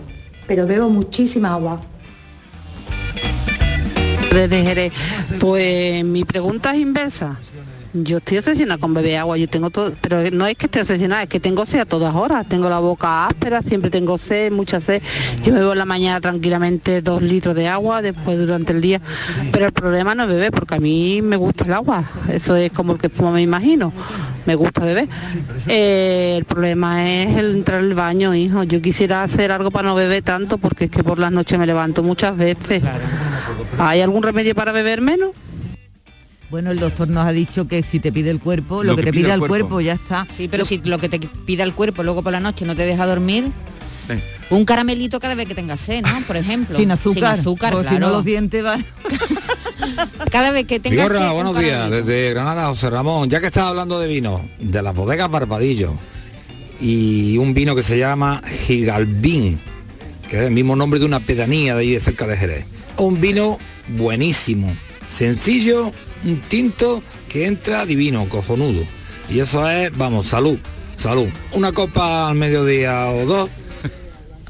Pero 0.46 0.66
bebo 0.66 0.88
muchísima 0.90 1.52
agua. 1.54 1.80
Desde 4.32 4.62
Jerez. 4.62 4.92
Pues 5.40 6.04
mi 6.04 6.24
pregunta 6.24 6.72
es 6.74 6.80
inversa. 6.80 7.38
Yo 7.94 8.18
estoy 8.18 8.38
obsesionada 8.38 8.78
con 8.78 8.92
beber 8.92 9.16
agua, 9.16 9.38
yo 9.38 9.48
tengo 9.48 9.70
todo, 9.70 9.92
pero 10.02 10.18
no 10.30 10.46
es 10.46 10.56
que 10.58 10.66
esté 10.66 10.82
obsesionada, 10.82 11.22
es 11.22 11.28
que 11.30 11.40
tengo 11.40 11.64
sed 11.64 11.80
a 11.80 11.84
todas 11.86 12.14
horas, 12.14 12.46
tengo 12.46 12.68
la 12.68 12.78
boca 12.80 13.26
áspera, 13.26 13.62
siempre 13.62 13.90
tengo 13.90 14.18
sed, 14.18 14.52
mucha 14.52 14.78
sed. 14.78 15.02
Yo 15.42 15.54
bebo 15.54 15.72
en 15.72 15.78
la 15.78 15.84
mañana 15.86 16.20
tranquilamente 16.20 17.00
dos 17.00 17.22
litros 17.22 17.54
de 17.56 17.66
agua, 17.66 18.02
después 18.02 18.38
durante 18.38 18.74
el 18.74 18.82
día, 18.82 19.00
pero 19.52 19.64
el 19.66 19.72
problema 19.72 20.14
no 20.14 20.24
es 20.24 20.28
beber, 20.28 20.52
porque 20.52 20.74
a 20.74 20.80
mí 20.80 21.22
me 21.22 21.36
gusta 21.36 21.64
el 21.64 21.72
agua, 21.72 22.04
eso 22.30 22.56
es 22.56 22.70
como 22.72 22.92
el 22.92 22.98
que 22.98 23.08
fuma 23.08 23.32
me 23.32 23.40
imagino. 23.42 23.90
Me 24.48 24.54
gusta 24.54 24.82
beber. 24.82 25.06
Eh, 25.66 26.36
el 26.38 26.46
problema 26.46 27.06
es 27.06 27.36
el 27.36 27.56
entrar 27.56 27.80
al 27.80 27.94
baño, 27.94 28.34
hijo. 28.34 28.62
Yo 28.62 28.80
quisiera 28.80 29.22
hacer 29.22 29.52
algo 29.52 29.70
para 29.70 29.88
no 29.88 29.94
beber 29.94 30.22
tanto 30.22 30.56
porque 30.56 30.86
es 30.86 30.90
que 30.90 31.04
por 31.04 31.18
las 31.18 31.30
noches 31.30 31.58
me 31.58 31.66
levanto 31.66 32.02
muchas 32.02 32.34
veces. 32.34 32.82
¿Hay 33.78 34.00
algún 34.00 34.22
remedio 34.22 34.54
para 34.54 34.72
beber 34.72 35.02
menos? 35.02 35.32
Bueno, 36.50 36.70
el 36.70 36.78
doctor 36.78 37.08
nos 37.08 37.26
ha 37.26 37.32
dicho 37.32 37.68
que 37.68 37.82
si 37.82 38.00
te 38.00 38.10
pide 38.10 38.30
el 38.30 38.40
cuerpo, 38.40 38.82
lo, 38.82 38.96
que, 38.96 39.02
te 39.02 39.12
pide 39.12 39.34
el 39.34 39.40
cuerpo. 39.40 39.82
ya 39.82 39.92
está. 39.92 40.26
Sí, 40.30 40.48
pero 40.48 40.64
si 40.64 40.78
lo 40.78 40.96
que 40.96 41.10
te 41.10 41.20
pida 41.20 41.62
el 41.62 41.74
cuerpo 41.74 42.02
luego 42.02 42.22
por 42.22 42.32
la 42.32 42.40
noche 42.40 42.64
no 42.64 42.74
te 42.74 42.86
deja 42.86 43.04
dormir, 43.04 43.52
un 44.50 44.64
caramelito 44.64 45.20
cada 45.20 45.34
vez 45.34 45.46
que 45.46 45.54
tengas 45.54 45.80
sed, 45.80 46.02
¿no? 46.02 46.20
Por 46.26 46.36
ejemplo. 46.36 46.76
Sin 46.76 46.90
azúcar. 46.90 47.14
Sin 47.14 47.40
azúcar, 47.40 47.72
claro. 47.72 47.88
si 47.88 47.98
no 47.98 48.10
los 48.10 48.24
dientes 48.24 48.62
van. 48.62 48.84
cada 50.30 50.50
vez 50.50 50.66
que 50.66 50.80
tengas 50.80 51.06
Vigorra, 51.06 51.20
sed, 51.20 51.28
un 51.28 51.34
buenos 51.34 51.58
días, 51.58 51.90
desde 51.90 52.30
Granada, 52.30 52.66
José 52.66 52.90
Ramón. 52.90 53.28
Ya 53.28 53.40
que 53.40 53.46
estás 53.46 53.64
hablando 53.64 53.98
de 54.00 54.08
vino, 54.08 54.48
de 54.58 54.82
las 54.82 54.94
bodegas 54.94 55.30
Barbadillo 55.30 55.92
y 56.80 57.38
un 57.38 57.54
vino 57.54 57.74
que 57.74 57.82
se 57.82 57.98
llama 57.98 58.42
Gigalbín, 58.46 59.60
que 60.28 60.38
es 60.38 60.42
el 60.44 60.52
mismo 60.52 60.76
nombre 60.76 61.00
de 61.00 61.06
una 61.06 61.20
pedanía 61.20 61.74
de 61.74 61.80
ahí 61.80 61.90
de 61.92 62.00
cerca 62.00 62.26
de 62.26 62.36
Jerez. 62.36 62.64
Un 62.96 63.20
vino 63.20 63.58
buenísimo, 63.96 64.74
sencillo, 65.08 65.92
un 66.24 66.40
tinto 66.48 67.02
que 67.28 67.46
entra 67.46 67.86
divino, 67.86 68.28
cojonudo. 68.28 68.82
Y 69.28 69.40
eso 69.40 69.68
es, 69.68 69.96
vamos, 69.96 70.26
salud, 70.26 70.58
salud. 70.96 71.28
Una 71.52 71.72
copa 71.72 72.28
al 72.28 72.36
mediodía 72.36 73.08
o 73.10 73.26
dos, 73.26 73.50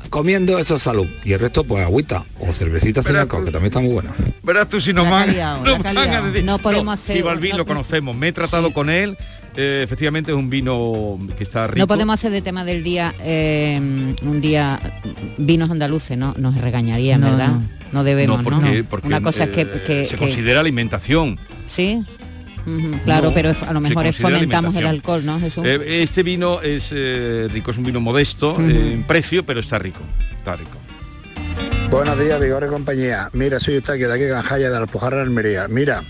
comiendo 0.08 0.58
eso 0.58 0.76
es 0.76 0.82
salud. 0.82 1.06
Y 1.24 1.32
el 1.32 1.40
resto, 1.40 1.64
pues 1.64 1.84
agüita 1.84 2.24
o 2.40 2.52
cervecita 2.52 3.02
sin 3.02 3.16
alcohol, 3.16 3.44
que 3.44 3.50
también 3.50 3.70
está 3.70 3.80
muy 3.80 3.92
buena. 3.92 4.12
Verás 4.42 4.68
tú 4.68 4.80
si 4.80 4.92
nos 4.92 5.08
van, 5.08 5.32
liado. 5.32 5.62
decir- 6.32 6.44
No 6.44 6.58
podemos 6.58 6.94
hacer- 6.94 7.16
Gibalbín 7.16 7.52
no- 7.52 7.58
lo 7.58 7.66
conocemos, 7.66 8.16
me 8.16 8.28
he 8.28 8.32
tratado 8.32 8.72
con 8.72 8.90
él, 8.90 9.16
eh, 9.56 9.82
efectivamente 9.84 10.30
es 10.30 10.36
un 10.36 10.48
vino 10.50 11.18
que 11.36 11.42
está 11.44 11.66
rico. 11.66 11.78
No 11.78 11.86
podemos 11.86 12.14
hacer 12.14 12.30
de 12.32 12.42
tema 12.42 12.64
del 12.64 12.82
día 12.82 13.14
eh, 13.20 13.78
un 14.22 14.40
día 14.40 14.80
vinos 15.36 15.70
andaluces, 15.70 16.16
¿no? 16.16 16.34
Nos 16.38 16.60
regañarían, 16.60 17.20
No, 17.20 17.30
¿verdad? 17.30 17.48
no. 17.48 17.78
No, 17.90 18.04
debemos, 18.04 18.42
no, 18.44 18.50
¿no? 18.50 18.60
porque, 18.60 18.84
porque, 18.84 19.06
Una 19.08 19.22
cosa 19.22 19.44
es 19.44 19.50
que, 19.50 19.62
eh, 19.62 19.82
que- 19.86 20.06
se 20.06 20.14
que- 20.14 20.18
considera 20.18 20.60
alimentación. 20.60 21.38
sí. 21.66 22.02
Claro, 23.04 23.28
No, 23.28 23.35
pero 23.35 23.52
a 23.66 23.72
lo 23.72 23.81
mejor 23.81 24.07
es 24.07 24.16
fomentamos 24.16 24.74
el 24.76 24.87
alcohol, 24.87 25.24
¿no, 25.24 25.38
Jesús? 25.40 25.64
Eh, 25.66 26.02
este 26.02 26.22
vino 26.22 26.61
es 26.61 26.90
eh, 26.92 27.48
rico, 27.50 27.70
es 27.70 27.78
un 27.78 27.85
vino 27.85 28.00
modesto 28.00 28.57
eh, 28.61 28.92
en 28.92 29.04
precio, 29.04 29.44
pero 29.44 29.61
está 29.61 29.78
rico. 29.78 30.00
Está 30.37 30.57
rico. 30.57 30.78
Buenos 31.90 32.18
días, 32.18 32.38
Vigor 32.40 32.64
y 32.64 32.70
compañía. 32.70 33.31
Mira, 33.33 33.59
soy 33.59 33.76
Eustaquio 33.76 34.09
de 34.09 34.14
aquí, 34.14 34.62
de 34.62 34.76
Alpujarra, 34.76 35.16
de 35.16 35.22
Almería. 35.22 35.68
Mira, 35.68 36.04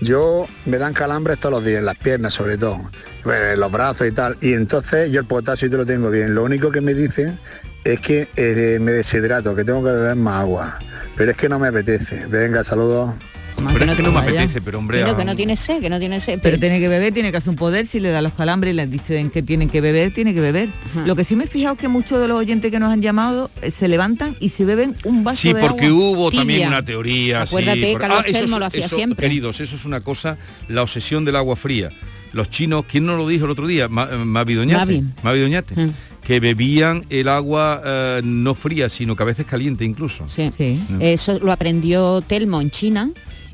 yo 0.00 0.46
me 0.64 0.78
dan 0.78 0.94
calambres 0.94 1.38
todos 1.38 1.56
los 1.56 1.64
días, 1.64 1.80
en 1.80 1.84
las 1.84 1.98
piernas 1.98 2.34
sobre 2.34 2.56
todo, 2.56 2.80
en 3.24 3.60
los 3.60 3.70
brazos 3.70 4.06
y 4.06 4.12
tal. 4.12 4.36
Y 4.40 4.54
entonces 4.54 5.10
yo 5.12 5.20
el 5.20 5.26
potasio 5.26 5.70
te 5.70 5.76
lo 5.76 5.86
tengo 5.86 6.10
bien. 6.10 6.34
Lo 6.34 6.44
único 6.44 6.70
que 6.70 6.80
me 6.80 6.94
dicen 6.94 7.38
es 7.84 8.00
que 8.00 8.28
eh, 8.36 8.78
me 8.80 8.92
deshidrato, 8.92 9.54
que 9.54 9.64
tengo 9.64 9.84
que 9.84 9.92
beber 9.92 10.16
más 10.16 10.40
agua. 10.40 10.78
Pero 11.16 11.32
es 11.32 11.36
que 11.36 11.48
no 11.48 11.58
me 11.58 11.68
apetece. 11.68 12.26
Venga, 12.26 12.64
saludos. 12.64 13.14
Pero 13.56 13.84
es 13.90 13.96
que 13.96 14.02
no 14.02 14.08
me 14.10 14.14
vaya. 14.16 14.30
apetece, 14.40 14.60
pero 14.60 14.78
hombre... 14.78 14.98
Pero 15.00 15.12
ah, 15.12 15.16
que 15.16 15.24
no 15.24 15.36
tiene 15.36 15.56
sed, 15.56 15.80
que 15.80 15.88
no 15.90 15.98
tiene 15.98 16.20
sed. 16.20 16.40
Pero 16.42 16.58
tiene 16.58 16.80
que 16.80 16.88
beber, 16.88 17.12
tiene 17.12 17.30
que 17.30 17.36
hacer 17.38 17.50
un 17.50 17.56
poder, 17.56 17.86
si 17.86 18.00
le 18.00 18.10
da 18.10 18.20
los 18.22 18.32
calambres 18.32 18.72
y 18.72 18.76
les 18.76 18.90
dicen 18.90 19.30
que 19.30 19.42
tienen 19.42 19.68
que 19.68 19.80
beber, 19.80 20.12
tiene 20.14 20.34
que 20.34 20.40
beber. 20.40 20.68
Lo 21.06 21.14
que 21.16 21.24
sí 21.24 21.36
me 21.36 21.44
he 21.44 21.46
fijado 21.46 21.74
es 21.74 21.80
que 21.80 21.88
muchos 21.88 22.20
de 22.20 22.28
los 22.28 22.38
oyentes 22.38 22.70
que 22.70 22.78
nos 22.80 22.90
han 22.92 23.02
llamado 23.02 23.50
eh, 23.62 23.70
se 23.70 23.88
levantan 23.88 24.36
y 24.40 24.48
se 24.48 24.64
beben 24.64 24.96
un 25.04 25.22
vaso 25.24 25.42
Sí, 25.42 25.52
de 25.52 25.60
porque 25.60 25.86
agua 25.86 26.04
hubo 26.10 26.30
también 26.30 26.68
una 26.68 26.84
teoría. 26.84 27.46
sí, 27.46 27.54
Acuérdate, 27.54 27.92
por- 27.92 28.00
Carlos 28.00 28.22
eso 28.26 28.38
Telmo 28.38 28.58
lo 28.58 28.66
hacía 28.66 28.86
eso, 28.86 28.96
siempre. 28.96 29.26
Queridos, 29.28 29.60
eso 29.60 29.76
es 29.76 29.84
una 29.84 30.00
cosa, 30.00 30.36
la 30.68 30.82
obsesión 30.82 31.24
del 31.24 31.36
agua 31.36 31.56
fría. 31.56 31.90
Los 32.32 32.48
chinos, 32.48 32.84
¿quién 32.90 33.04
no 33.04 33.16
lo 33.16 33.28
dijo 33.28 33.44
el 33.44 33.50
otro 33.50 33.66
día? 33.66 33.88
Ma- 33.88 34.08
eh, 34.10 34.16
Mavi 34.16 34.54
Doñate. 34.54 35.02
Mavi. 35.22 35.40
Doñate. 35.40 35.74
Mm. 35.76 35.90
Que 36.24 36.40
bebían 36.40 37.04
el 37.10 37.28
agua 37.28 37.82
eh, 37.84 38.20
no 38.24 38.54
fría, 38.54 38.88
sino 38.88 39.14
que 39.16 39.22
a 39.22 39.26
veces 39.26 39.44
caliente 39.44 39.84
incluso. 39.84 40.26
Sí. 40.28 40.50
Mm. 40.88 40.98
Eso 41.00 41.38
lo 41.40 41.52
aprendió 41.52 42.20
Telmo 42.22 42.60
en 42.60 42.70
China 42.70 43.10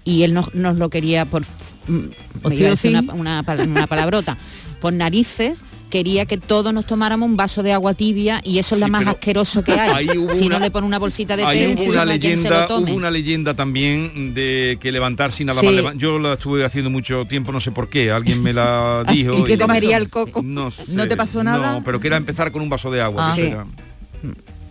y 0.09 0.23
él 0.23 0.33
nos, 0.33 0.55
nos 0.55 0.77
lo 0.77 0.89
quería 0.91 1.27
por 1.27 1.43
mm, 1.89 2.49
me 2.49 2.55
iba 2.55 2.69
a 2.69 2.71
decir 2.71 2.97
una, 2.97 3.13
una 3.13 3.43
pal- 3.45 3.69
una 3.69 3.87
palabrota 3.87 4.39
por 4.81 4.93
narices 4.93 5.63
quería 5.91 6.27
que 6.27 6.37
todos 6.37 6.73
nos 6.75 6.85
tomáramos 6.87 7.27
un 7.29 7.37
vaso 7.37 7.63
de 7.63 7.73
agua 7.73 7.95
tibia 7.95 8.41
y 8.45 8.59
eso 8.59 8.75
es 8.75 8.81
lo 8.83 8.89
más 8.89 9.07
asqueroso 9.07 9.65
que 9.65 9.73
hay. 9.81 10.07
si 10.33 10.47
una- 10.47 10.59
no 10.59 10.61
le 10.61 10.71
pone 10.71 10.87
una 10.87 10.99
bolsita 10.99 11.37
de 11.37 11.45
té, 11.45 11.75
hubo 11.75 11.83
una 11.91 12.05
quien 12.19 12.37
se 12.39 12.49
leyenda, 12.51 12.67
lo 12.69 12.79
hubo 12.79 12.95
una 12.95 13.11
leyenda 13.11 13.55
también 13.55 14.35
de 14.35 14.79
que 14.81 14.93
levantar 14.93 15.33
sin 15.33 15.47
nada 15.49 15.61
Sí. 15.61 15.67
más 15.67 15.75
leva- 15.75 15.95
Yo 15.97 16.19
la 16.19 16.35
estuve 16.35 16.65
haciendo 16.65 16.91
mucho 16.91 17.25
tiempo, 17.27 17.53
no 17.53 17.61
sé 17.61 17.71
por 17.73 17.89
qué, 17.89 18.11
alguien 18.11 18.43
me 18.43 18.53
la 18.53 19.05
dijo. 19.13 19.39
¿y 19.39 19.41
y- 19.41 19.57
te 19.57 19.59
comería 19.59 19.97
el 19.97 20.09
coco? 20.11 20.43
No, 20.43 20.71
sé, 20.71 20.85
¿No 20.89 21.09
te 21.09 21.17
pasó 21.17 21.43
nada? 21.43 21.73
No, 21.73 21.85
pero 21.85 21.99
que 22.01 22.07
era 22.09 22.17
empezar 22.19 22.53
con 22.53 22.61
un 22.63 22.69
vaso 22.69 22.91
de 22.91 23.01
agua. 23.01 23.33
Ah. 23.33 23.35
que 23.35 23.43
Sí. 23.43 23.49
era- 23.49 23.67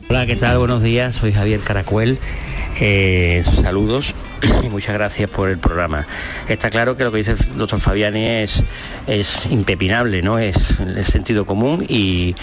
Hola, 0.09 0.25
¿qué 0.25 0.37
tal? 0.37 0.57
Buenos 0.57 0.81
días, 0.81 1.17
soy 1.17 1.33
Javier 1.33 1.59
Caracuel. 1.59 2.17
Eh, 2.79 3.43
saludos 3.43 4.15
y 4.63 4.69
muchas 4.69 4.93
gracias 4.93 5.29
por 5.29 5.49
el 5.49 5.57
programa. 5.57 6.07
Está 6.47 6.69
claro 6.69 6.95
que 6.95 7.03
lo 7.03 7.11
que 7.11 7.17
dice 7.17 7.31
el 7.31 7.57
doctor 7.57 7.81
Fabiani 7.81 8.25
es, 8.25 8.63
es 9.05 9.47
impepinable, 9.47 10.21
¿no? 10.21 10.39
Es 10.39 10.79
el 10.79 11.03
sentido 11.03 11.45
común 11.45 11.85
y, 11.89 12.35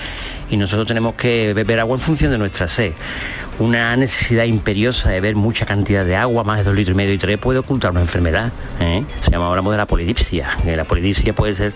y 0.50 0.58
nosotros 0.58 0.86
tenemos 0.86 1.14
que 1.14 1.54
beber 1.54 1.80
agua 1.80 1.96
en 1.96 2.00
función 2.02 2.30
de 2.32 2.36
nuestra 2.36 2.68
sed. 2.68 2.92
Una 3.60 3.96
necesidad 3.96 4.44
imperiosa 4.44 5.10
de 5.10 5.20
beber 5.20 5.36
mucha 5.36 5.64
cantidad 5.64 6.04
de 6.04 6.16
agua, 6.16 6.42
más 6.42 6.58
de 6.58 6.64
dos 6.64 6.74
litros 6.74 6.94
y 6.94 6.96
medio 6.96 7.12
y 7.14 7.18
tres, 7.18 7.38
puede 7.38 7.60
ocultar 7.60 7.92
una 7.92 8.00
enfermedad. 8.00 8.50
¿eh? 8.80 9.04
Se 9.20 9.30
llama, 9.30 9.48
hablamos 9.48 9.72
de 9.72 9.76
la 9.78 9.86
polidipsia. 9.86 10.48
que 10.64 10.74
La 10.76 10.82
polidipsia 10.84 11.32
puede 11.36 11.54
ser, 11.54 11.72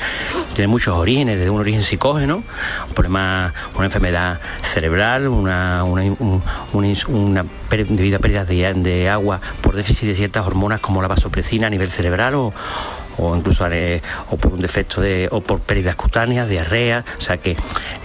tiene 0.55 0.67
muchos 0.67 0.97
orígenes, 0.97 1.37
desde 1.39 1.51
un 1.51 1.61
origen 1.61 1.85
psicógeno, 1.85 2.43
un 2.89 2.95
problema, 2.95 3.55
una 3.77 3.85
enfermedad 3.87 4.41
cerebral, 4.63 5.29
una, 5.29 5.85
una, 5.85 6.03
un- 6.03 6.43
una 6.73 6.89
una 7.09 7.45
per- 7.69 7.87
debido 7.87 8.17
a 8.17 8.21
pérdidas 8.21 8.49
de, 8.49 8.75
de 8.75 9.09
agua 9.09 9.41
por 9.61 9.77
déficit 9.77 10.09
de 10.09 10.15
ciertas 10.15 10.45
hormonas 10.47 10.81
como 10.81 11.01
la 11.01 11.07
vasopresina 11.07 11.69
a 11.69 11.71
nivel 11.71 11.91
cerebral 11.93 12.35
o, 12.35 12.53
o 13.19 13.37
incluso 13.37 13.65
o 14.31 14.37
por 14.37 14.53
un 14.53 14.61
defecto 14.61 15.01
de 15.01 15.29
o 15.31 15.41
por 15.41 15.61
pérdidas 15.61 15.97
cutáneas, 15.97 16.49
diarrea, 16.49 17.05
o 17.19 17.21
sea 17.21 17.37
que 17.39 17.57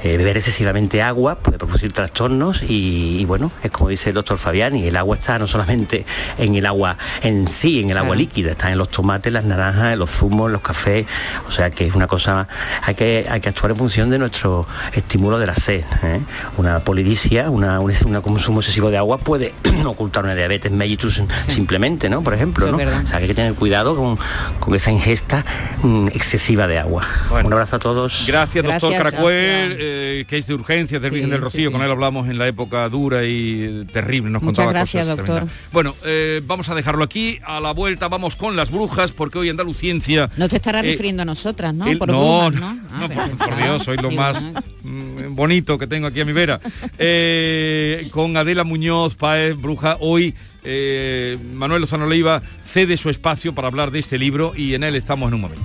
eh, 0.03 0.17
beber 0.17 0.37
excesivamente 0.37 1.01
agua 1.01 1.35
puede 1.35 1.57
producir 1.57 1.93
trastornos 1.93 2.63
y, 2.63 3.19
y 3.19 3.25
bueno, 3.25 3.51
es 3.63 3.71
como 3.71 3.89
dice 3.89 4.09
el 4.09 4.15
doctor 4.15 4.37
Fabiani, 4.37 4.87
el 4.87 4.97
agua 4.97 5.17
está 5.17 5.39
no 5.39 5.47
solamente 5.47 6.05
en 6.37 6.55
el 6.55 6.65
agua 6.65 6.97
en 7.21 7.47
sí, 7.47 7.79
en 7.79 7.89
el 7.89 7.97
agua 7.97 8.03
Claro. 8.03 8.19
líquida, 8.19 8.51
está 8.51 8.69
en 8.71 8.77
los 8.77 8.89
tomates, 8.89 9.31
las 9.31 9.45
naranjas, 9.45 9.93
en 9.93 9.99
los 9.99 10.09
zumos, 10.11 10.47
en 10.47 10.53
los 10.53 10.61
cafés, 10.61 11.05
o 11.47 11.51
sea 11.51 11.69
que 11.71 11.87
es 11.87 11.95
una 11.95 12.05
cosa, 12.05 12.47
hay 12.81 12.95
que, 12.95 13.25
hay 13.29 13.39
que 13.39 13.49
actuar 13.49 13.71
en 13.71 13.77
función 13.77 14.09
de 14.09 14.19
nuestro 14.19 14.67
estímulo 14.91 15.39
de 15.39 15.47
la 15.47 15.55
sed. 15.55 15.83
¿eh? 16.03 16.19
Una 16.57 16.79
polidisia, 16.81 17.49
una, 17.49 17.79
un 17.79 17.93
una 18.05 18.21
consumo 18.21 18.59
excesivo 18.59 18.89
de 18.89 18.97
agua 18.97 19.19
puede 19.19 19.53
ocultar 19.85 20.23
una 20.25 20.35
diabetes 20.35 20.71
mellitus 20.71 21.21
simplemente, 21.47 22.09
¿no? 22.09 22.21
Por 22.23 22.33
ejemplo, 22.33 22.67
Eso 22.67 22.75
¿no? 22.77 22.83
O 23.03 23.07
sea 23.07 23.19
que 23.19 23.23
hay 23.23 23.27
que 23.27 23.35
tener 23.35 23.53
cuidado 23.53 23.95
con, 23.95 24.17
con 24.59 24.75
esa 24.75 24.91
ingesta 25.03 25.43
mm, 25.83 26.07
excesiva 26.13 26.65
de 26.65 26.79
agua. 26.79 27.05
Un 27.29 27.51
abrazo 27.51 27.75
a 27.75 27.79
todos. 27.79 28.23
Gracias, 28.25 28.63
doctor 28.63 28.91
Gracias, 28.91 29.11
Caracuel, 29.11 29.75
eh, 29.77 30.25
que 30.27 30.37
es 30.37 30.47
de 30.47 30.53
urgencias 30.53 31.01
del 31.01 31.11
Virgen 31.11 31.29
del 31.29 31.41
Rocío. 31.41 31.69
sí, 31.69 31.73
Con 31.73 31.83
él 31.83 31.91
hablamos 31.91 32.29
en 32.29 32.37
la 32.37 32.47
época 32.47 32.87
dura 32.87 33.25
y 33.25 33.85
terrible. 33.91 34.29
Nos 34.29 34.41
Muchas 34.41 34.65
contaba 34.65 34.71
gracias, 34.71 35.03
cosas 35.03 35.17
doctor. 35.17 35.35
tremendas. 35.35 35.71
Bueno, 35.73 35.95
eh, 36.05 36.41
vamos 36.45 36.69
a 36.69 36.75
dejarlo 36.75 37.03
aquí. 37.03 37.37
A 37.43 37.59
la 37.59 37.73
vuelta 37.73 38.07
vamos 38.07 38.37
con 38.37 38.55
las 38.55 38.71
brujas, 38.71 39.11
porque 39.11 39.39
hoy 39.39 39.49
Andaluciencia... 39.49 40.29
No 40.37 40.47
te 40.47 40.55
estarás 40.55 40.85
eh, 40.85 40.91
refiriendo 40.91 41.23
a 41.23 41.25
nosotras, 41.25 41.73
¿no? 41.73 41.85
el- 41.85 41.97
por 41.97 42.07
no, 42.09 42.49
brujas, 42.49 42.61
no. 42.61 42.67
Ah, 42.89 42.99
no, 43.01 43.09
por, 43.09 43.57
Dios, 43.57 43.83
soy 43.83 43.97
lo 43.97 44.07
digo, 44.07 44.21
más 44.21 44.41
mm, 44.83 45.35
bonito 45.35 45.77
que 45.77 45.85
tengo 45.87 46.07
aquí 46.07 46.21
a 46.21 46.25
mi 46.25 46.31
vera. 46.33 46.61
Eh, 46.97 48.07
con 48.11 48.37
Adela 48.37 48.63
Muñoz, 48.63 49.15
Paez, 49.15 49.57
bruja, 49.57 49.97
hoy 49.99 50.33
eh, 50.63 51.37
Manuel 51.53 51.81
Lozano 51.81 52.07
Leiva 52.07 52.41
cede 52.65 52.97
su 52.97 53.09
espacio 53.09 53.53
para 53.53 53.67
hablar 53.67 53.91
de 53.91 53.99
este 53.99 54.17
libro 54.17 54.53
y 54.55 54.73
en 54.73 54.83
él 54.83 54.95
estamos 54.95 55.27
en 55.27 55.35
un 55.35 55.41
momento. 55.41 55.63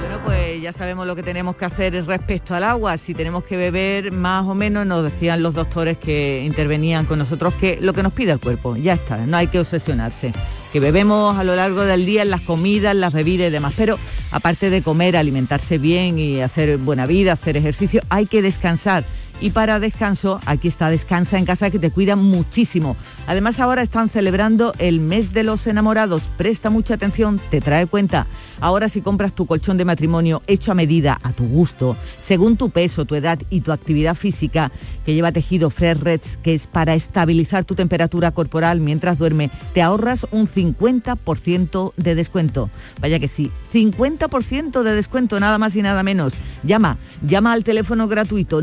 Bueno, 0.00 0.20
pues 0.24 0.60
ya 0.60 0.72
sabemos 0.72 1.06
lo 1.06 1.16
que 1.16 1.22
tenemos 1.22 1.56
que 1.56 1.64
hacer 1.64 2.04
respecto 2.04 2.54
al 2.54 2.64
agua. 2.64 2.98
Si 2.98 3.14
tenemos 3.14 3.44
que 3.44 3.56
beber 3.56 4.12
más 4.12 4.46
o 4.46 4.54
menos, 4.54 4.86
nos 4.86 5.04
decían 5.04 5.42
los 5.42 5.54
doctores 5.54 5.98
que 5.98 6.42
intervenían 6.44 7.06
con 7.06 7.18
nosotros 7.18 7.54
que 7.54 7.78
lo 7.80 7.92
que 7.92 8.02
nos 8.02 8.12
pide 8.12 8.32
el 8.32 8.40
cuerpo, 8.40 8.76
ya 8.76 8.94
está, 8.94 9.18
no 9.18 9.36
hay 9.36 9.46
que 9.46 9.60
obsesionarse. 9.60 10.32
Que 10.72 10.78
bebemos 10.78 11.36
a 11.36 11.42
lo 11.42 11.56
largo 11.56 11.80
del 11.82 12.06
día 12.06 12.22
en 12.22 12.30
las 12.30 12.42
comidas, 12.42 12.94
las 12.94 13.12
bebidas 13.12 13.48
y 13.48 13.50
demás. 13.50 13.74
Pero 13.76 13.98
aparte 14.30 14.70
de 14.70 14.82
comer, 14.82 15.16
alimentarse 15.16 15.78
bien 15.78 16.16
y 16.18 16.40
hacer 16.42 16.78
buena 16.78 17.06
vida, 17.06 17.32
hacer 17.32 17.56
ejercicio, 17.56 18.02
hay 18.08 18.26
que 18.26 18.40
descansar. 18.40 19.04
Y 19.42 19.50
para 19.50 19.80
descanso, 19.80 20.38
aquí 20.44 20.68
está 20.68 20.90
Descansa 20.90 21.38
en 21.38 21.46
casa 21.46 21.70
que 21.70 21.78
te 21.78 21.90
cuida 21.90 22.14
muchísimo. 22.14 22.96
Además 23.26 23.58
ahora 23.58 23.80
están 23.80 24.10
celebrando 24.10 24.74
el 24.78 25.00
mes 25.00 25.32
de 25.32 25.44
los 25.44 25.66
enamorados. 25.66 26.22
Presta 26.36 26.68
mucha 26.68 26.94
atención, 26.94 27.40
te 27.50 27.60
trae 27.60 27.86
cuenta. 27.86 28.26
Ahora 28.60 28.90
si 28.90 29.00
compras 29.00 29.34
tu 29.34 29.46
colchón 29.46 29.78
de 29.78 29.86
matrimonio 29.86 30.42
hecho 30.46 30.72
a 30.72 30.74
medida, 30.74 31.18
a 31.22 31.32
tu 31.32 31.46
gusto, 31.46 31.96
según 32.18 32.56
tu 32.56 32.70
peso, 32.70 33.06
tu 33.06 33.14
edad 33.14 33.38
y 33.48 33.62
tu 33.62 33.72
actividad 33.72 34.14
física, 34.14 34.70
que 35.06 35.14
lleva 35.14 35.32
tejido 35.32 35.70
Fresh 35.70 35.98
Reds, 35.98 36.36
que 36.38 36.54
es 36.54 36.66
para 36.66 36.94
estabilizar 36.94 37.64
tu 37.64 37.74
temperatura 37.74 38.32
corporal 38.32 38.80
mientras 38.80 39.18
duerme, 39.18 39.50
te 39.72 39.80
ahorras 39.80 40.26
un 40.32 40.46
50% 40.46 41.92
de 41.96 42.14
descuento. 42.14 42.68
Vaya 43.00 43.18
que 43.18 43.28
sí, 43.28 43.50
50% 43.72 44.82
de 44.82 44.94
descuento, 44.94 45.40
nada 45.40 45.56
más 45.56 45.74
y 45.76 45.82
nada 45.82 46.02
menos. 46.02 46.34
Llama, 46.62 46.98
llama 47.26 47.52
al 47.52 47.64
teléfono 47.64 48.08
gratuito 48.08 48.60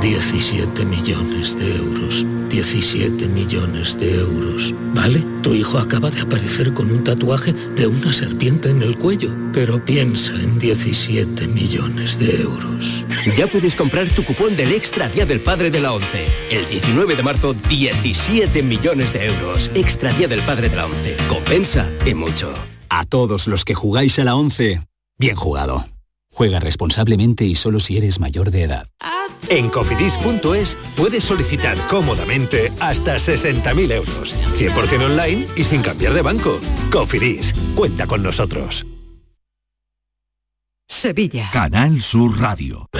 17 0.00 0.84
millones 0.84 1.58
de 1.58 1.76
euros. 1.76 2.26
17 2.48 3.26
millones 3.28 3.98
de 3.98 4.18
euros. 4.20 4.74
¿Vale? 4.94 5.24
Tu 5.42 5.54
hijo 5.54 5.78
acaba 5.78 6.10
de 6.10 6.20
aparecer 6.20 6.72
con 6.72 6.90
un 6.90 7.02
tatuaje 7.02 7.52
de 7.52 7.86
una 7.86 8.12
serpiente 8.12 8.70
en 8.70 8.82
el 8.82 8.98
cuello. 8.98 9.34
Pero 9.52 9.84
piensa 9.84 10.32
en 10.34 10.58
17 10.58 11.48
millones 11.48 12.18
de 12.18 12.42
euros. 12.42 13.04
Ya 13.36 13.46
puedes 13.46 13.74
comprar 13.74 14.08
tu 14.08 14.22
cupón 14.24 14.56
del 14.56 14.72
Extra 14.72 15.08
Día 15.08 15.26
del 15.26 15.40
Padre 15.40 15.70
de 15.70 15.80
la 15.80 15.92
ONCE. 15.92 16.26
El 16.50 16.66
19 16.68 17.16
de 17.16 17.22
marzo, 17.22 17.54
17 17.54 18.62
millones 18.62 19.12
de 19.12 19.26
euros. 19.26 19.70
Extra 19.74 20.12
Día 20.12 20.28
del 20.28 20.42
Padre 20.42 20.68
de 20.68 20.76
la 20.76 20.86
ONCE. 20.86 21.16
Compensa 21.28 21.90
y 22.04 22.14
mucho. 22.14 22.52
A 22.88 23.04
todos 23.04 23.46
los 23.46 23.64
que 23.64 23.74
jugáis 23.74 24.18
a 24.18 24.24
la 24.24 24.36
11, 24.36 24.82
bien 25.18 25.36
jugado. 25.36 25.84
Juega 26.36 26.60
responsablemente 26.60 27.46
y 27.46 27.54
solo 27.54 27.80
si 27.80 27.96
eres 27.96 28.20
mayor 28.20 28.50
de 28.50 28.64
edad. 28.64 28.88
En 29.48 29.70
cofidis.es 29.70 30.76
puedes 30.94 31.24
solicitar 31.24 31.78
cómodamente 31.88 32.70
hasta 32.78 33.16
60.000 33.16 33.90
euros. 33.90 34.36
100% 34.52 35.06
online 35.06 35.46
y 35.56 35.64
sin 35.64 35.80
cambiar 35.80 36.12
de 36.12 36.20
banco. 36.20 36.60
Cofidis, 36.92 37.54
cuenta 37.74 38.06
con 38.06 38.22
nosotros. 38.22 38.84
Sevilla. 40.86 41.48
Canal 41.54 42.02
Sur 42.02 42.38
Radio. 42.38 42.90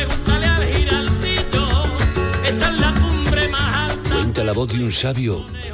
Cuenta 4.10 4.44
la 4.44 4.52
voz 4.54 4.72
de 4.72 4.82
un 4.82 4.92
sabio 4.92 5.44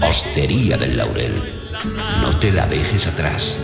Hostería 0.00 0.76
del 0.76 0.96
Laurel, 0.96 1.34
no 2.20 2.38
te 2.38 2.52
la 2.52 2.66
dejes 2.66 3.06
atrás. 3.06 3.58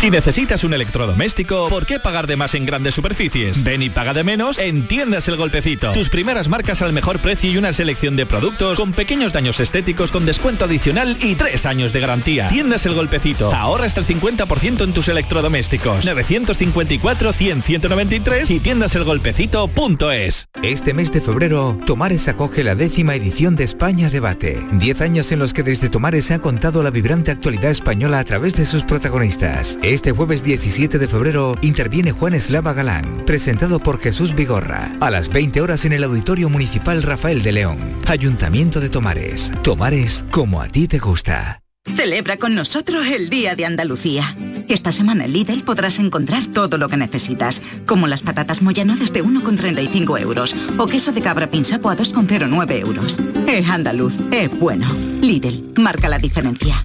Si 0.00 0.10
necesitas 0.10 0.64
un 0.64 0.72
electrodoméstico, 0.72 1.68
¿por 1.68 1.84
qué 1.84 2.00
pagar 2.00 2.26
de 2.26 2.34
más 2.34 2.54
en 2.54 2.64
grandes 2.64 2.94
superficies? 2.94 3.62
Ven 3.62 3.82
y 3.82 3.90
paga 3.90 4.14
de 4.14 4.24
menos 4.24 4.56
en 4.56 4.88
Tiendas 4.88 5.28
El 5.28 5.36
Golpecito. 5.36 5.92
Tus 5.92 6.08
primeras 6.08 6.48
marcas 6.48 6.80
al 6.80 6.94
mejor 6.94 7.18
precio 7.18 7.50
y 7.50 7.58
una 7.58 7.74
selección 7.74 8.16
de 8.16 8.24
productos 8.24 8.78
con 8.78 8.94
pequeños 8.94 9.34
daños 9.34 9.60
estéticos 9.60 10.10
con 10.10 10.24
descuento 10.24 10.64
adicional 10.64 11.18
y 11.20 11.34
tres 11.34 11.66
años 11.66 11.92
de 11.92 12.00
garantía. 12.00 12.48
Tiendas 12.48 12.86
El 12.86 12.94
Golpecito. 12.94 13.52
Ahorra 13.52 13.84
hasta 13.84 14.00
el 14.00 14.06
50% 14.06 14.84
en 14.84 14.94
tus 14.94 15.08
electrodomésticos. 15.08 16.06
954-100-193 16.06 18.50
y 18.52 18.60
tiendaselgolpecito.es. 18.60 20.48
Este 20.62 20.94
mes 20.94 21.12
de 21.12 21.20
febrero, 21.20 21.78
Tomares 21.84 22.26
acoge 22.28 22.64
la 22.64 22.74
décima 22.74 23.16
edición 23.16 23.54
de 23.54 23.64
España 23.64 24.08
Debate. 24.08 24.66
Diez 24.72 25.02
años 25.02 25.30
en 25.30 25.40
los 25.40 25.52
que 25.52 25.62
desde 25.62 25.90
Tomares 25.90 26.24
se 26.24 26.32
ha 26.32 26.38
contado 26.38 26.82
la 26.82 26.88
vibrante 26.88 27.30
actualidad 27.30 27.70
española 27.70 28.18
a 28.18 28.24
través 28.24 28.54
de 28.54 28.64
sus 28.64 28.82
protagonistas. 28.82 29.76
Este 29.90 30.12
jueves 30.12 30.44
17 30.44 31.00
de 31.00 31.08
febrero 31.08 31.58
interviene 31.62 32.12
Juan 32.12 32.34
Eslava 32.34 32.72
Galán, 32.74 33.24
presentado 33.26 33.80
por 33.80 33.98
Jesús 33.98 34.36
Vigorra, 34.36 34.96
a 35.00 35.10
las 35.10 35.30
20 35.30 35.60
horas 35.60 35.84
en 35.84 35.92
el 35.92 36.04
Auditorio 36.04 36.48
Municipal 36.48 37.02
Rafael 37.02 37.42
de 37.42 37.50
León, 37.50 37.76
Ayuntamiento 38.06 38.78
de 38.78 38.88
Tomares. 38.88 39.50
Tomares 39.64 40.24
como 40.30 40.62
a 40.62 40.68
ti 40.68 40.86
te 40.86 41.00
gusta. 41.00 41.62
Celebra 41.96 42.36
con 42.36 42.54
nosotros 42.54 43.04
el 43.08 43.30
Día 43.30 43.56
de 43.56 43.64
Andalucía. 43.64 44.36
Esta 44.68 44.92
semana 44.92 45.24
en 45.24 45.32
Lidl 45.32 45.64
podrás 45.64 45.98
encontrar 45.98 46.46
todo 46.46 46.78
lo 46.78 46.88
que 46.88 46.96
necesitas, 46.96 47.60
como 47.84 48.06
las 48.06 48.22
patatas 48.22 48.62
Moyano 48.62 48.94
desde 48.94 49.24
1,35 49.24 50.20
euros 50.20 50.54
o 50.78 50.86
queso 50.86 51.10
de 51.10 51.20
cabra 51.20 51.50
pinsapo 51.50 51.90
a 51.90 51.96
2,09 51.96 52.78
euros. 52.78 53.18
Es 53.48 53.68
andaluz, 53.68 54.14
es 54.30 54.56
bueno. 54.56 54.86
Lidl, 55.20 55.72
marca 55.80 56.08
la 56.08 56.20
diferencia. 56.20 56.84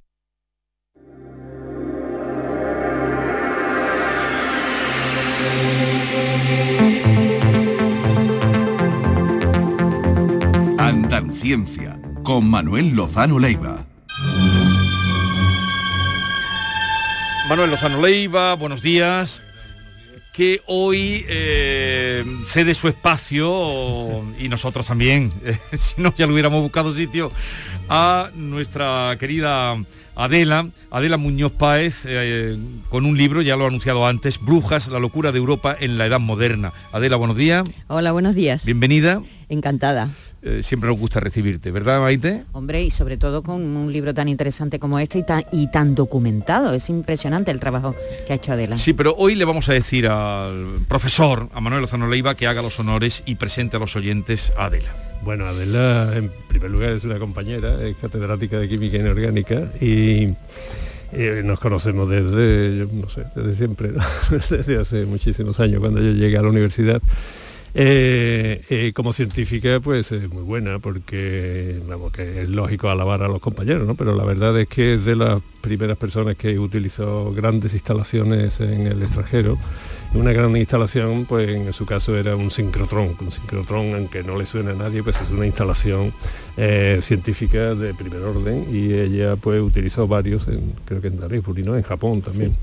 Andaluciencia, 10.77 11.97
con 12.23 12.49
Manuel 12.49 12.95
Lozano 12.95 13.39
Leiva. 13.39 13.85
Manuel 17.49 17.69
Lozano 17.69 18.01
Leiva, 18.01 18.55
buenos 18.55 18.81
días. 18.81 19.41
Que 20.35 20.61
hoy 20.65 21.25
eh, 21.29 22.25
cede 22.49 22.75
su 22.75 22.89
espacio 22.89 24.21
y 24.37 24.49
nosotros 24.49 24.85
también, 24.85 25.31
eh, 25.45 25.57
si 25.77 26.01
no 26.01 26.13
ya 26.13 26.27
lo 26.27 26.33
hubiéramos 26.33 26.61
buscado 26.61 26.93
sitio, 26.93 27.31
a 27.87 28.31
nuestra 28.35 29.15
querida 29.17 29.81
Adela, 30.13 30.69
Adela 30.91 31.15
Muñoz 31.15 31.53
Páez, 31.53 32.01
eh, 32.05 32.57
con 32.89 33.05
un 33.05 33.17
libro, 33.17 33.41
ya 33.41 33.55
lo 33.55 33.63
ha 33.63 33.67
anunciado 33.67 34.05
antes, 34.05 34.37
Brujas, 34.41 34.89
la 34.89 34.99
locura 34.99 35.31
de 35.31 35.37
Europa 35.37 35.73
en 35.79 35.97
la 35.97 36.05
Edad 36.05 36.19
Moderna. 36.19 36.73
Adela, 36.91 37.15
buenos 37.15 37.37
días. 37.37 37.63
Hola, 37.87 38.11
buenos 38.11 38.35
días. 38.35 38.65
Bienvenida. 38.65 39.21
Encantada. 39.47 40.09
Eh, 40.47 40.61
siempre 40.61 40.87
nos 40.87 40.99
gusta 40.99 41.19
recibirte, 41.19 41.71
¿verdad, 41.71 41.99
Maite? 42.01 42.43
Hombre, 42.51 42.83
y 42.83 42.91
sobre 42.91 43.17
todo 43.17 43.41
con 43.41 43.63
un 43.63 43.91
libro 43.91 44.13
tan 44.13 44.29
interesante 44.29 44.77
como 44.77 44.99
este 44.99 45.17
y 45.17 45.23
tan, 45.23 45.43
y 45.51 45.71
tan 45.71 45.95
documentado. 45.95 46.75
Es 46.75 46.87
impresionante 46.91 47.49
el 47.49 47.59
trabajo 47.59 47.95
que 48.27 48.33
ha 48.33 48.35
hecho 48.35 48.51
Adela. 48.51 48.77
Sí, 48.77 48.93
pero 48.93 49.15
hoy 49.17 49.33
le 49.33 49.43
vamos 49.43 49.69
a 49.69 49.73
decir 49.73 50.07
al 50.07 50.81
profesor, 50.87 51.49
a 51.51 51.61
Manuel 51.61 51.81
Lozano 51.81 52.07
Leiva, 52.07 52.35
que 52.35 52.45
haga 52.45 52.61
los 52.61 52.79
honores 52.79 53.23
y 53.25 53.35
presente 53.35 53.77
a 53.77 53.79
los 53.79 53.95
oyentes 53.95 54.53
a 54.55 54.65
Adela. 54.65 54.95
Bueno, 55.23 55.47
Adela 55.47 56.15
en 56.15 56.29
primer 56.47 56.69
lugar 56.69 56.91
es 56.91 57.03
una 57.05 57.17
compañera, 57.17 57.81
es 57.81 57.95
catedrática 57.97 58.59
de 58.59 58.69
Química 58.69 58.97
Inorgánica 58.97 59.71
y 59.81 60.35
eh, 61.11 61.41
nos 61.43 61.59
conocemos 61.59 62.07
desde, 62.07 62.77
yo 62.77 62.87
no 62.93 63.09
sé, 63.09 63.23
desde 63.35 63.55
siempre, 63.55 63.93
¿no? 63.93 64.03
desde 64.51 64.77
hace 64.77 65.07
muchísimos 65.07 65.59
años, 65.59 65.79
cuando 65.79 66.01
yo 66.01 66.11
llegué 66.11 66.37
a 66.37 66.43
la 66.43 66.49
universidad. 66.49 67.01
Eh, 67.77 68.63
eh, 68.69 68.93
como 68.93 69.11
científica 69.11 69.81
pues 69.81 70.09
es 70.13 70.29
muy 70.31 70.43
buena 70.43 70.79
porque 70.79 71.81
es 72.41 72.49
lógico 72.49 72.89
alabar 72.89 73.21
a 73.21 73.27
los 73.27 73.41
compañeros, 73.41 73.85
¿no? 73.85 73.95
pero 73.95 74.15
la 74.15 74.23
verdad 74.23 74.57
es 74.57 74.69
que 74.69 74.93
es 74.93 75.03
de 75.03 75.17
las 75.17 75.41
primeras 75.59 75.97
personas 75.97 76.37
que 76.37 76.57
utilizó 76.57 77.33
grandes 77.33 77.73
instalaciones 77.73 78.61
en 78.61 78.87
el 78.87 79.03
extranjero. 79.03 79.57
Una 80.13 80.31
gran 80.31 80.55
instalación, 80.55 81.25
pues 81.25 81.49
en 81.49 81.73
su 81.73 81.85
caso 81.85 82.15
era 82.15 82.37
un 82.37 82.49
sincrotrón. 82.49 83.17
Un 83.19 83.31
sincrotrón, 83.31 83.93
aunque 83.95 84.23
no 84.23 84.37
le 84.37 84.45
suene 84.45 84.71
a 84.71 84.75
nadie, 84.75 85.03
pues 85.03 85.19
es 85.19 85.29
una 85.29 85.45
instalación 85.45 86.13
eh, 86.55 86.99
científica 87.01 87.75
de 87.75 87.93
primer 87.93 88.21
orden 88.21 88.67
y 88.71 88.93
ella 88.93 89.35
pues 89.35 89.61
utilizó 89.61 90.07
varios, 90.07 90.47
en, 90.47 90.75
creo 90.85 91.01
que 91.01 91.07
en 91.07 91.19
Darifuri, 91.19 91.63
¿no? 91.63 91.75
En 91.75 91.83
Japón 91.83 92.21
también. 92.21 92.53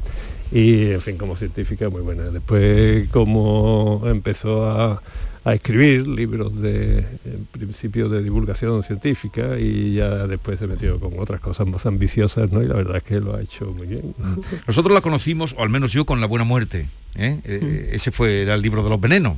Y 0.52 0.90
en 0.90 1.00
fin, 1.00 1.16
como 1.16 1.34
científica 1.36 1.88
muy 1.88 2.02
buena. 2.02 2.24
Después 2.24 3.08
como 3.10 4.02
empezó 4.04 4.68
a, 4.68 5.02
a 5.44 5.54
escribir 5.54 6.06
libros 6.06 6.60
de 6.60 6.98
en 7.24 7.46
principio 7.50 8.08
de 8.08 8.22
divulgación 8.22 8.82
científica 8.82 9.58
y 9.58 9.94
ya 9.94 10.26
después 10.26 10.58
se 10.58 10.66
metió 10.66 11.00
con 11.00 11.18
otras 11.18 11.40
cosas 11.40 11.66
más 11.66 11.84
ambiciosas, 11.86 12.52
¿no? 12.52 12.62
Y 12.62 12.68
la 12.68 12.74
verdad 12.74 12.98
es 12.98 13.02
que 13.02 13.20
lo 13.20 13.34
ha 13.34 13.42
hecho 13.42 13.72
muy 13.72 13.86
bien. 13.86 14.14
Nosotros 14.66 14.94
la 14.94 15.00
conocimos, 15.00 15.54
o 15.58 15.62
al 15.62 15.70
menos 15.70 15.92
yo, 15.92 16.04
con 16.04 16.20
La 16.20 16.26
Buena 16.26 16.44
Muerte. 16.44 16.88
¿eh? 17.16 17.40
Eh, 17.44 17.90
ese 17.92 18.12
fue 18.12 18.42
era 18.42 18.54
el 18.54 18.62
libro 18.62 18.84
de 18.84 18.90
los 18.90 19.00
venenos. 19.00 19.36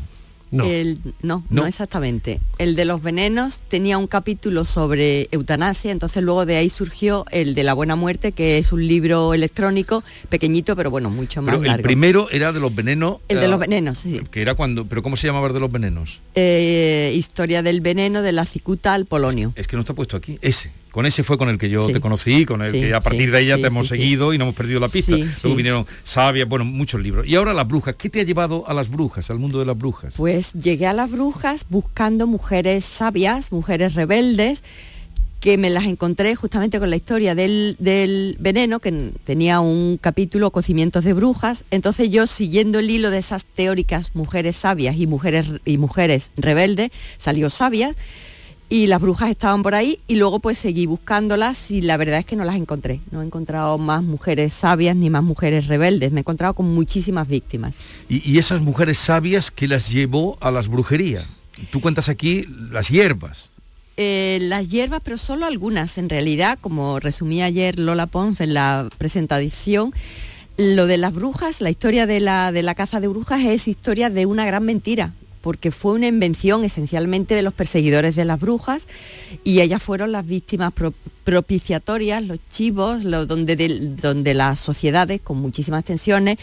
No. 0.51 0.65
El- 0.65 0.99
no, 1.23 1.45
no, 1.51 1.67
exactamente. 1.67 2.41
El 2.59 2.77
de 2.77 2.85
los 2.85 3.03
venenos 3.03 3.61
tenía 3.69 3.99
un 3.99 4.07
capítulo 4.07 4.65
sobre 4.65 5.29
eutanasia, 5.33 5.91
entonces 5.91 6.23
luego 6.23 6.47
de 6.47 6.57
ahí 6.57 6.71
surgió 6.71 7.25
el 7.33 7.55
de 7.55 7.65
la 7.65 7.75
buena 7.75 7.97
muerte, 7.97 8.33
que 8.33 8.59
es 8.59 8.71
un 8.73 8.87
libro 8.87 9.35
electrónico, 9.35 10.05
pequeñito, 10.29 10.77
pero 10.77 10.91
bueno, 10.91 11.11
mucho 11.11 11.43
más 11.43 11.55
Pero 11.55 11.65
el 11.65 11.69
largo. 11.71 11.83
primero 11.85 12.29
era 12.31 12.53
de 12.53 12.61
los 12.61 12.75
venenos. 12.75 13.17
El 13.29 13.41
de 13.41 13.47
eh, 13.47 13.49
los 13.49 13.59
venenos, 13.59 13.99
sí. 13.99 14.21
Que 14.31 14.43
era 14.43 14.55
cuando. 14.55 14.87
Pero 14.87 15.03
¿cómo 15.03 15.17
se 15.17 15.27
llamaba 15.27 15.49
el 15.49 15.55
de 15.55 15.61
los 15.61 15.73
venenos? 15.73 16.21
Eh, 16.35 17.13
historia 17.17 17.63
del 17.63 17.81
veneno 17.81 18.23
de 18.23 18.33
la 18.33 18.45
cicuta 18.45 18.95
al 18.95 19.07
polonio. 19.07 19.53
Es 19.57 19.67
que 19.67 19.77
no 19.77 19.81
está 19.81 19.95
puesto 19.95 20.17
aquí. 20.17 20.39
Ese. 20.41 20.71
Con 20.95 21.07
ese 21.07 21.25
fue 21.25 21.37
con 21.37 21.49
el 21.49 21.59
que 21.59 21.69
yo 21.69 21.89
Sí. 21.89 21.93
te 21.93 22.01
conocí, 22.01 22.47
con 22.47 22.63
el 22.63 22.71
Sí, 22.71 22.81
que 22.83 22.95
a 22.95 23.01
partir 23.01 23.23
sí, 23.25 23.31
de 23.33 23.39
ahí 23.39 23.47
ya 23.49 23.57
sí, 23.57 23.63
te 23.63 23.67
hemos 23.67 23.89
seguido 23.89 24.33
y 24.33 24.39
no 24.39 24.45
hemos 24.45 24.55
perdido 24.55 24.79
la 24.79 24.87
pista. 24.87 25.17
Luego 25.17 25.57
vinieron 25.57 25.87
sabias, 26.05 26.49
bueno, 26.49 26.65
muchos 26.65 27.03
libros. 27.03 27.27
Y 27.27 27.35
ahora 27.35 27.53
las 27.53 27.67
brujas. 27.67 27.97
¿Qué 27.97 28.09
te 28.09 28.21
ha 28.21 28.23
llevado 28.23 28.63
a 28.69 28.75
las 28.75 28.89
brujas, 28.89 29.29
al 29.29 29.41
mundo 29.41 29.59
de 29.59 29.67
las 29.67 29.77
brujas? 29.77 30.15
Pues 30.17 30.53
llegué 30.53 30.87
a 30.87 30.93
las 30.93 31.11
brujas 31.11 31.67
buscando 31.69 32.29
mujeres 32.29 32.85
sabias, 32.85 33.51
mujeres 33.51 33.95
rebeldes, 33.95 34.63
que 35.41 35.59
me 35.59 35.69
las 35.69 35.85
encontré 35.87 36.37
justamente 36.37 36.79
con 36.79 36.91
la 36.91 36.97
historia 36.97 37.35
del, 37.35 37.75
del 37.81 38.37
veneno, 38.39 38.79
que 38.79 39.11
tenía 39.25 39.59
un 39.59 39.99
capítulo 40.01 40.53
Cocimientos 40.53 41.03
de 41.03 41.13
Brujas. 41.13 41.65
Entonces 41.73 42.09
yo, 42.09 42.29
siguiendo 42.29 42.79
el 42.79 42.89
hilo 42.89 43.11
de 43.11 43.19
esas 43.19 43.47
teóricas 43.47 44.13
mujeres 44.15 44.55
sabias 44.55 44.97
y 44.97 45.09
mujeres, 45.09 45.47
y 45.65 45.77
mujeres 45.77 46.31
rebeldes, 46.37 46.93
salió 47.19 47.51
sabias. 47.51 47.97
Y 48.71 48.87
las 48.87 49.01
brujas 49.01 49.31
estaban 49.31 49.63
por 49.63 49.75
ahí 49.75 50.01
y 50.09 50.17
luego 50.17 50.41
pues 50.41 50.59
seguí 50.59 50.87
buscándolas 50.87 51.71
y 51.71 51.83
la 51.83 51.97
verdad 51.97 52.19
es 52.19 52.25
que 52.25 52.35
no 52.35 52.45
las 52.45 52.57
encontré. 52.57 53.01
No 53.11 53.23
he 53.23 53.25
encontrado 53.25 53.79
más 53.79 54.03
mujeres 54.03 54.53
sabias 54.53 54.97
ni 54.97 55.11
más 55.11 55.23
mujeres 55.23 55.67
rebeldes. 55.67 56.13
Me 56.13 56.21
he 56.21 56.23
encontrado 56.23 56.55
con 56.55 56.75
muchísimas 56.75 57.29
víctimas. 57.29 57.77
Y, 58.09 58.29
y 58.29 58.39
esas 58.39 58.61
mujeres 58.61 58.99
sabias 58.99 59.51
que 59.51 59.69
las 59.69 59.91
llevó 59.91 60.39
a 60.41 60.51
las 60.51 60.69
brujerías. 60.69 61.27
Tú 61.71 61.81
cuentas 61.81 62.09
aquí 62.09 62.47
las 62.71 62.89
hierbas. 62.89 63.51
Eh, 63.97 64.39
las 64.43 64.69
hierbas, 64.69 65.01
pero 65.05 65.19
solo 65.19 65.47
algunas. 65.47 65.99
En 65.99 66.09
realidad, 66.09 66.59
como 66.61 66.99
resumía 66.99 67.45
ayer 67.45 67.79
Lola 67.79 68.07
Pons 68.07 68.41
en 68.41 68.55
la 68.55 68.89
presentación, 68.99 69.93
lo 70.57 70.87
de 70.87 70.97
las 70.97 71.15
brujas, 71.15 71.61
la 71.61 71.71
historia 71.71 72.07
de 72.07 72.21
la, 72.21 72.51
de 72.51 72.63
la 72.63 72.75
casa 72.75 73.01
de 73.01 73.09
brujas 73.09 73.43
es 73.43 73.69
historia 73.69 74.11
de 74.11 74.27
una 74.27 74.47
gran 74.47 74.65
mentira, 74.65 75.13
porque 75.45 75.71
fue 75.71 75.93
una 75.93 76.07
invención 76.07 76.65
esencialmente 76.65 77.35
de 77.35 77.43
los 77.43 77.53
perseguidores 77.53 78.17
de 78.17 78.25
las 78.25 78.41
brujas 78.41 78.89
y 79.45 79.61
ellas 79.61 79.83
fueron 79.83 80.11
las 80.11 80.25
víctimas 80.27 80.73
pro- 80.73 80.95
propiciatorias, 81.23 82.23
los 82.25 82.39
chivos, 82.51 83.03
donde, 83.03 83.95
donde 84.01 84.33
las 84.35 84.59
sociedades, 84.59 85.21
con 85.21 85.39
muchísimas 85.39 85.85
tensiones, 85.85 86.39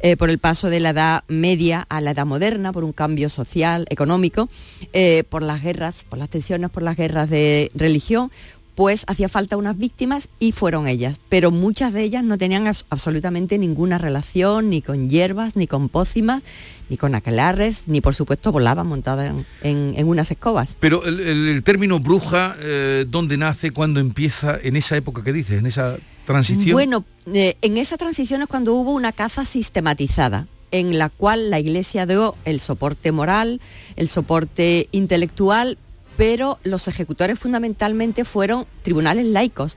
eh, 0.00 0.16
por 0.16 0.30
el 0.30 0.38
paso 0.38 0.70
de 0.70 0.80
la 0.80 0.90
edad 0.90 1.24
media 1.28 1.84
a 1.90 2.00
la 2.00 2.12
edad 2.12 2.24
moderna, 2.24 2.72
por 2.72 2.82
un 2.82 2.92
cambio 2.92 3.28
social, 3.28 3.84
económico, 3.90 4.48
eh, 4.94 5.24
por 5.28 5.42
las 5.42 5.62
guerras, 5.62 6.04
por 6.08 6.18
las 6.18 6.30
tensiones, 6.30 6.70
por 6.70 6.82
las 6.82 6.96
guerras 6.96 7.28
de 7.28 7.70
religión, 7.74 8.30
pues 8.76 9.02
hacía 9.08 9.28
falta 9.28 9.56
unas 9.56 9.76
víctimas 9.76 10.28
y 10.38 10.52
fueron 10.52 10.86
ellas. 10.86 11.18
Pero 11.28 11.50
muchas 11.50 11.92
de 11.92 12.02
ellas 12.02 12.22
no 12.22 12.38
tenían 12.38 12.66
abs- 12.66 12.84
absolutamente 12.90 13.58
ninguna 13.58 13.98
relación 13.98 14.70
ni 14.70 14.82
con 14.82 15.10
hierbas, 15.10 15.56
ni 15.56 15.66
con 15.66 15.88
pócimas, 15.88 16.42
ni 16.90 16.96
con 16.98 17.14
aquelarres, 17.16 17.84
ni 17.86 18.00
por 18.00 18.14
supuesto 18.14 18.52
volaban 18.52 18.86
montadas 18.86 19.30
en, 19.30 19.46
en- 19.62 19.94
en 19.96 20.06
unas 20.06 20.30
escobas. 20.30 20.76
Pero 20.78 21.04
el, 21.06 21.18
el- 21.20 21.48
el 21.48 21.64
término 21.64 21.98
bruja, 21.98 22.54
eh, 22.60 23.06
¿dónde 23.08 23.36
nace, 23.38 23.70
cuándo 23.72 23.98
empieza, 23.98 24.58
en 24.62 24.76
esa 24.76 24.96
época 24.96 25.24
que 25.24 25.32
dices, 25.32 25.58
en 25.58 25.66
esa 25.66 25.96
transición? 26.26 26.72
Bueno, 26.72 27.04
eh, 27.32 27.56
en 27.62 27.78
esa 27.78 27.96
transición 27.96 28.42
es 28.42 28.48
cuando 28.48 28.74
hubo 28.74 28.92
una 28.92 29.12
caza 29.12 29.44
sistematizada 29.46 30.46
en 30.72 30.98
la 30.98 31.08
cual 31.08 31.48
la 31.50 31.60
Iglesia 31.60 32.04
dio 32.06 32.34
el 32.44 32.60
soporte 32.60 33.10
moral, 33.12 33.60
el 33.96 34.08
soporte 34.08 34.88
intelectual, 34.92 35.78
pero 36.16 36.58
los 36.64 36.88
ejecutores 36.88 37.38
fundamentalmente 37.38 38.24
fueron 38.24 38.66
tribunales 38.82 39.26
laicos 39.26 39.76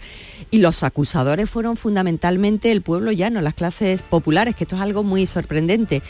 y 0.52 0.60
los 0.60 0.84
acusadores 0.84 1.50
fueron 1.50 1.78
fundamentalmente 1.78 2.72
el 2.72 2.82
pueblo 2.82 3.12
llano, 3.12 3.42
las 3.42 3.54
clases 3.54 4.02
populares, 4.02 4.56
que 4.56 4.64
esto 4.64 4.76
es 4.76 4.82
algo 4.82 5.04
muy 5.04 5.28
sorprendente. 5.28 6.02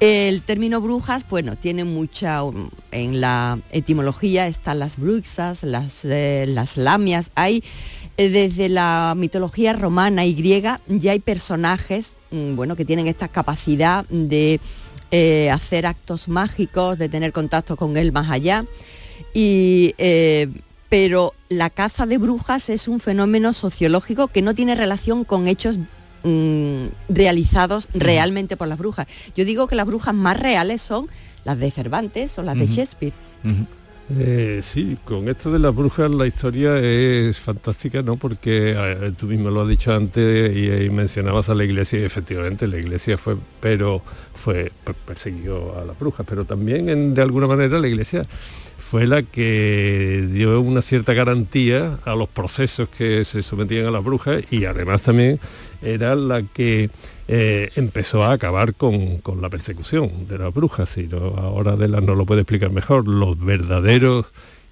El 0.00 0.42
término 0.42 0.80
brujas, 0.80 1.24
bueno, 1.28 1.56
tiene 1.56 1.82
mucha, 1.82 2.44
um, 2.44 2.70
en 2.92 3.20
la 3.20 3.58
etimología 3.72 4.46
están 4.46 4.78
las 4.78 4.96
bruxas, 4.96 5.64
las, 5.64 6.04
eh, 6.04 6.44
las 6.46 6.76
lamias, 6.76 7.32
hay 7.34 7.64
eh, 8.16 8.28
desde 8.28 8.68
la 8.68 9.14
mitología 9.16 9.72
romana 9.72 10.24
y 10.24 10.34
griega 10.34 10.80
ya 10.86 11.12
hay 11.12 11.18
personajes, 11.18 12.12
mm, 12.30 12.54
bueno, 12.54 12.76
que 12.76 12.84
tienen 12.84 13.08
esta 13.08 13.26
capacidad 13.26 14.06
de 14.08 14.60
eh, 15.10 15.50
hacer 15.50 15.84
actos 15.84 16.28
mágicos, 16.28 16.96
de 16.96 17.08
tener 17.08 17.32
contacto 17.32 17.76
con 17.76 17.96
el 17.96 18.12
más 18.12 18.30
allá. 18.30 18.66
Y, 19.34 19.94
eh, 19.98 20.48
pero 20.88 21.34
la 21.48 21.70
caza 21.70 22.06
de 22.06 22.18
brujas 22.18 22.68
es 22.70 22.88
un 22.88 22.98
fenómeno 23.00 23.52
sociológico 23.52 24.28
que 24.28 24.42
no 24.42 24.54
tiene 24.54 24.74
relación 24.74 25.24
con 25.24 25.46
hechos 25.48 25.78
mm, 26.24 26.86
realizados 27.08 27.88
realmente 27.94 28.56
por 28.56 28.68
las 28.68 28.78
brujas. 28.78 29.06
Yo 29.36 29.44
digo 29.44 29.66
que 29.68 29.74
las 29.76 29.86
brujas 29.86 30.14
más 30.14 30.38
reales 30.40 30.80
son 30.82 31.08
las 31.44 31.58
de 31.58 31.70
Cervantes 31.70 32.38
o 32.38 32.42
las 32.42 32.58
de. 32.58 32.66
Shakespeare. 32.66 33.12
Eh, 34.18 34.60
sí, 34.62 34.96
con 35.04 35.28
esto 35.28 35.50
de 35.52 35.58
las 35.58 35.74
brujas 35.74 36.10
la 36.10 36.26
historia 36.26 36.78
es 36.78 37.38
fantástica, 37.38 38.00
¿no? 38.00 38.16
Porque 38.16 38.72
eh, 38.74 39.12
tú 39.18 39.26
mismo 39.26 39.50
lo 39.50 39.60
has 39.60 39.68
dicho 39.68 39.94
antes 39.94 40.56
y, 40.56 40.66
y 40.86 40.88
mencionabas 40.88 41.50
a 41.50 41.54
la 41.54 41.64
iglesia 41.64 41.98
y 42.00 42.04
efectivamente 42.04 42.66
la 42.66 42.78
iglesia 42.78 43.18
fue, 43.18 43.36
pero 43.60 44.00
fue 44.34 44.72
per- 44.82 44.94
persiguió 44.94 45.78
a 45.78 45.84
las 45.84 45.98
brujas, 45.98 46.24
pero 46.26 46.46
también 46.46 46.88
en- 46.88 47.12
de 47.12 47.20
alguna 47.20 47.46
manera 47.46 47.78
la 47.78 47.86
iglesia 47.86 48.24
fue 48.90 49.06
la 49.06 49.22
que 49.22 50.26
dio 50.32 50.58
una 50.62 50.80
cierta 50.80 51.12
garantía 51.12 51.98
a 52.06 52.16
los 52.16 52.26
procesos 52.26 52.88
que 52.88 53.22
se 53.26 53.42
sometían 53.42 53.84
a 53.84 53.90
las 53.90 54.02
brujas 54.02 54.42
y 54.50 54.64
además 54.64 55.02
también 55.02 55.38
era 55.82 56.16
la 56.16 56.42
que 56.42 56.88
eh, 57.28 57.68
empezó 57.76 58.24
a 58.24 58.32
acabar 58.32 58.74
con, 58.74 59.18
con 59.18 59.42
la 59.42 59.50
persecución 59.50 60.26
de 60.26 60.38
las 60.38 60.54
brujas, 60.54 60.96
y 60.96 61.02
no, 61.06 61.18
ahora 61.36 61.76
de 61.76 61.86
no 61.88 62.14
lo 62.14 62.24
puede 62.24 62.40
explicar 62.40 62.70
mejor, 62.70 63.06
los 63.06 63.38
verdaderos 63.38 64.24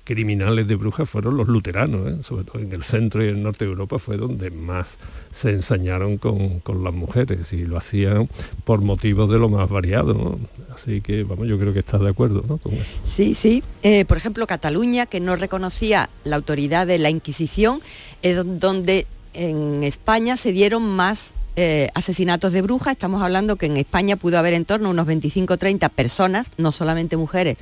criminales 0.07 0.69
de 0.69 0.77
brujas 0.77 1.11
fueron 1.11 1.37
los 1.37 1.49
luteranos, 1.49 2.09
¿eh? 2.09 2.23
sobre 2.23 2.45
todo 2.45 2.63
en 2.63 2.73
el 2.73 2.85
centro 2.85 3.25
y 3.25 3.29
el 3.29 3.43
norte 3.43 3.65
de 3.65 3.73
Europa 3.73 3.99
fue 3.99 4.17
donde 4.17 4.53
más 4.53 4.97
se 5.33 5.51
ensañaron 5.51 6.17
con, 6.17 6.63
las 6.85 6.95
mujeres 6.95 7.53
y 7.53 7.67
lo 7.67 7.77
hacían 7.77 8.29
por 8.65 8.81
motivos 8.81 9.29
de 9.29 9.39
lo 9.39 9.49
más 9.49 9.69
variado. 9.69 10.39
Así 10.73 11.01
que, 11.01 11.25
vamos, 11.25 11.49
yo 11.49 11.59
creo 11.59 11.73
que 11.73 11.81
estás 11.81 12.01
de 12.01 12.09
acuerdo 12.09 12.45
¿no? 12.49 12.59
con 12.59 12.75
eso. 12.75 12.95
Sí, 13.05 13.35
sí. 13.35 13.65
Eh, 13.83 14.05
por 14.05 14.17
ejemplo, 14.17 14.47
Cataluña, 14.47 15.07
que 15.07 15.19
no 15.19 15.35
reconocía 15.35 16.09
la 16.23 16.37
autoridad 16.37 16.87
de 16.87 16.99
la 16.99 17.11
Inquisición, 17.11 17.81
es 18.23 18.37
donde 18.61 19.09
en 19.35 19.83
España 19.83 20.37
se 20.37 20.53
dieron 20.53 20.85
más 20.85 21.35
eh, 21.59 21.89
asesinatos 21.95 22.53
de 22.53 22.61
brujas. 22.61 22.93
Estamos 22.93 23.23
hablando 23.23 23.57
que 23.57 23.65
en 23.65 23.79
España 23.79 24.17
pudo 24.17 24.39
haber 24.39 24.53
en 24.53 24.67
torno 24.67 24.89
a 24.89 24.91
unos 24.91 25.07
25-30 25.07 25.89
personas, 25.89 26.51
no 26.59 26.71
solamente 26.71 27.17
mujeres, 27.17 27.57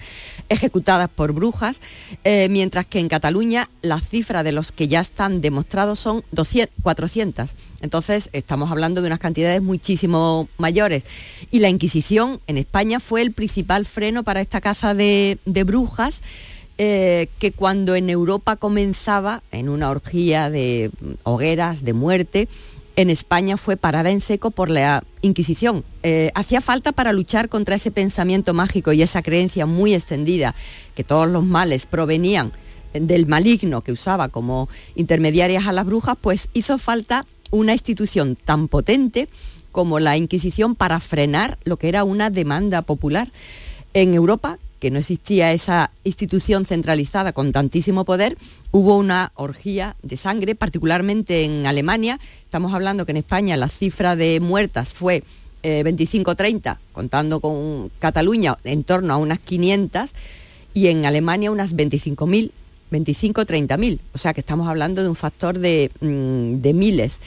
ejecutadas 0.48 1.08
por 1.08 1.32
brujas, 1.32 1.80
eh, 2.24 2.48
mientras 2.50 2.86
que 2.86 2.98
en 2.98 3.08
Cataluña 3.08 3.70
la 3.82 4.00
cifra 4.00 4.42
de 4.42 4.50
los 4.50 4.72
que 4.72 4.88
ya 4.88 5.00
están 5.00 5.40
demostrados 5.40 6.00
son 6.00 6.24
200, 6.32 6.74
400. 6.82 7.52
Entonces 7.82 8.30
estamos 8.32 8.72
hablando 8.72 9.00
de 9.00 9.06
unas 9.06 9.20
cantidades 9.20 9.62
muchísimo 9.62 10.48
mayores. 10.58 11.04
Y 11.52 11.60
la 11.60 11.68
Inquisición 11.68 12.40
en 12.48 12.58
España 12.58 12.98
fue 12.98 13.22
el 13.22 13.30
principal 13.30 13.86
freno 13.86 14.24
para 14.24 14.40
esta 14.40 14.60
casa 14.60 14.94
de, 14.94 15.38
brujas. 15.44 16.20
Eh, 16.76 17.28
que 17.38 17.52
cuando 17.52 17.94
en 17.94 18.10
Europa 18.10 18.56
comenzaba 18.56 19.44
en 19.52 19.68
una 19.68 19.90
orgía 19.90 20.50
de 20.50 20.90
hogueras, 21.22 21.84
de 21.84 21.92
muerte, 21.92 22.48
en 22.96 23.10
España 23.10 23.56
fue 23.56 23.76
parada 23.76 24.10
en 24.10 24.20
seco 24.20 24.50
por 24.50 24.70
la 24.70 25.04
Inquisición. 25.22 25.84
Eh, 26.02 26.30
hacía 26.34 26.60
falta 26.60 26.92
para 26.92 27.12
luchar 27.12 27.48
contra 27.48 27.76
ese 27.76 27.90
pensamiento 27.90 28.54
mágico 28.54 28.92
y 28.92 29.02
esa 29.02 29.22
creencia 29.22 29.66
muy 29.66 29.94
extendida 29.94 30.54
que 30.94 31.04
todos 31.04 31.28
los 31.28 31.44
males 31.44 31.86
provenían 31.86 32.52
del 32.92 33.26
maligno 33.26 33.82
que 33.82 33.92
usaba 33.92 34.28
como 34.28 34.68
intermediarias 34.94 35.66
a 35.66 35.72
las 35.72 35.86
brujas, 35.86 36.16
pues 36.20 36.48
hizo 36.52 36.78
falta 36.78 37.26
una 37.50 37.72
institución 37.72 38.36
tan 38.36 38.68
potente 38.68 39.28
como 39.72 39.98
la 39.98 40.16
Inquisición 40.16 40.76
para 40.76 41.00
frenar 41.00 41.58
lo 41.64 41.78
que 41.78 41.88
era 41.88 42.04
una 42.04 42.30
demanda 42.30 42.82
popular. 42.82 43.32
En 43.92 44.14
Europa 44.14 44.58
que 44.84 44.90
no 44.90 44.98
existía 44.98 45.50
esa 45.54 45.92
institución 46.04 46.66
centralizada 46.66 47.32
con 47.32 47.52
tantísimo 47.52 48.04
poder, 48.04 48.36
hubo 48.70 48.98
una 48.98 49.32
orgía 49.34 49.96
de 50.02 50.18
sangre, 50.18 50.54
particularmente 50.54 51.46
en 51.46 51.64
Alemania. 51.64 52.20
Estamos 52.44 52.74
hablando 52.74 53.06
que 53.06 53.12
en 53.12 53.16
España 53.16 53.56
la 53.56 53.70
cifra 53.70 54.14
de 54.14 54.40
muertas 54.40 54.92
fue 54.92 55.24
25-30, 55.62 56.74
eh, 56.74 56.78
contando 56.92 57.40
con 57.40 57.90
Cataluña 57.98 58.58
en 58.64 58.84
torno 58.84 59.14
a 59.14 59.16
unas 59.16 59.38
500, 59.38 60.10
y 60.74 60.88
en 60.88 61.06
Alemania 61.06 61.50
unas 61.50 61.74
25.000, 61.74 62.50
25-30.000. 62.90 64.00
O 64.12 64.18
sea 64.18 64.34
que 64.34 64.40
estamos 64.40 64.68
hablando 64.68 65.02
de 65.02 65.08
un 65.08 65.16
factor 65.16 65.58
de, 65.58 65.90
mm, 66.02 66.76
miles. 66.76 67.20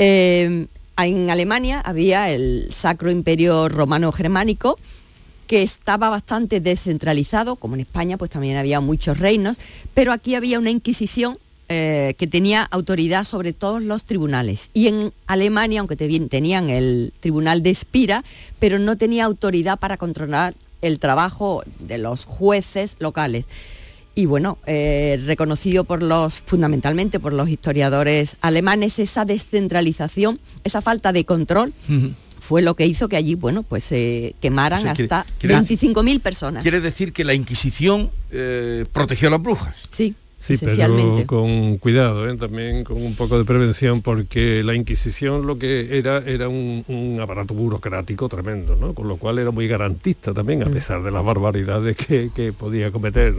Eh, 0.00 0.66
en 0.96 1.30
Alemania 1.30 1.78
había 1.78 2.28
el 2.32 2.72
Sacro 2.72 3.12
Imperio 3.12 3.68
Romano 3.68 4.10
Germánico, 4.10 4.80
que 5.48 5.62
estaba 5.62 6.10
bastante 6.10 6.60
descentralizado, 6.60 7.56
como 7.56 7.74
en 7.74 7.80
España 7.80 8.16
pues 8.16 8.30
también 8.30 8.56
había 8.56 8.80
muchos 8.80 9.18
reinos, 9.18 9.56
pero 9.94 10.12
aquí 10.12 10.36
había 10.36 10.58
una 10.60 10.70
Inquisición 10.70 11.38
eh, 11.70 12.14
que 12.18 12.26
tenía 12.26 12.62
autoridad 12.62 13.24
sobre 13.24 13.52
todos 13.52 13.82
los 13.82 14.04
tribunales. 14.04 14.70
Y 14.74 14.86
en 14.86 15.12
Alemania, 15.26 15.80
aunque 15.80 15.96
tenían 15.96 16.70
el 16.70 17.12
tribunal 17.20 17.62
de 17.62 17.70
Espira, 17.70 18.24
pero 18.58 18.78
no 18.78 18.96
tenía 18.96 19.24
autoridad 19.24 19.78
para 19.78 19.96
controlar 19.96 20.54
el 20.82 20.98
trabajo 20.98 21.62
de 21.80 21.98
los 21.98 22.24
jueces 22.24 22.96
locales. 23.00 23.46
Y 24.14 24.26
bueno, 24.26 24.58
eh, 24.66 25.20
reconocido 25.24 25.84
por 25.84 26.02
los, 26.02 26.40
fundamentalmente 26.40 27.20
por 27.20 27.32
los 27.32 27.48
historiadores 27.48 28.36
alemanes, 28.40 28.98
esa 28.98 29.24
descentralización, 29.24 30.40
esa 30.64 30.82
falta 30.82 31.12
de 31.12 31.24
control 31.24 31.72
fue 32.48 32.62
lo 32.62 32.74
que 32.74 32.86
hizo 32.86 33.10
que 33.10 33.16
allí, 33.16 33.34
bueno, 33.34 33.62
pues 33.62 33.84
se 33.84 34.34
quemaran 34.40 34.88
hasta 34.88 35.26
25.000 35.42 36.20
personas. 36.20 36.62
Quiere 36.62 36.80
decir 36.80 37.12
que 37.12 37.22
la 37.22 37.34
Inquisición 37.34 38.10
eh, 38.30 38.86
protegió 38.90 39.28
a 39.28 39.32
las 39.32 39.42
brujas. 39.42 39.76
Sí. 39.90 40.14
Sí, 40.38 40.56
pero 40.56 41.26
con 41.26 41.76
cuidado, 41.76 42.26
¿eh? 42.26 42.34
también 42.36 42.84
con 42.84 43.02
un 43.02 43.14
poco 43.16 43.36
de 43.36 43.44
prevención, 43.44 44.00
porque 44.00 44.62
la 44.62 44.74
Inquisición 44.74 45.46
lo 45.46 45.58
que 45.58 45.98
era 45.98 46.18
era 46.18 46.48
un, 46.48 47.18
aparato 47.20 47.52
burocrático 47.52 48.30
tremendo, 48.30 48.76
¿no? 48.76 48.94
con 48.94 49.08
lo 49.08 49.18
cual 49.18 49.40
era 49.40 49.50
muy 49.50 49.68
garantista 49.68 50.32
también, 50.32 50.62
a 50.62 50.66
mm. 50.66 50.72
pesar 50.72 51.02
de 51.02 51.10
las 51.10 51.22
barbaridades 51.22 51.98
que, 51.98 52.54
podía 52.56 52.90
cometer. 52.90 53.34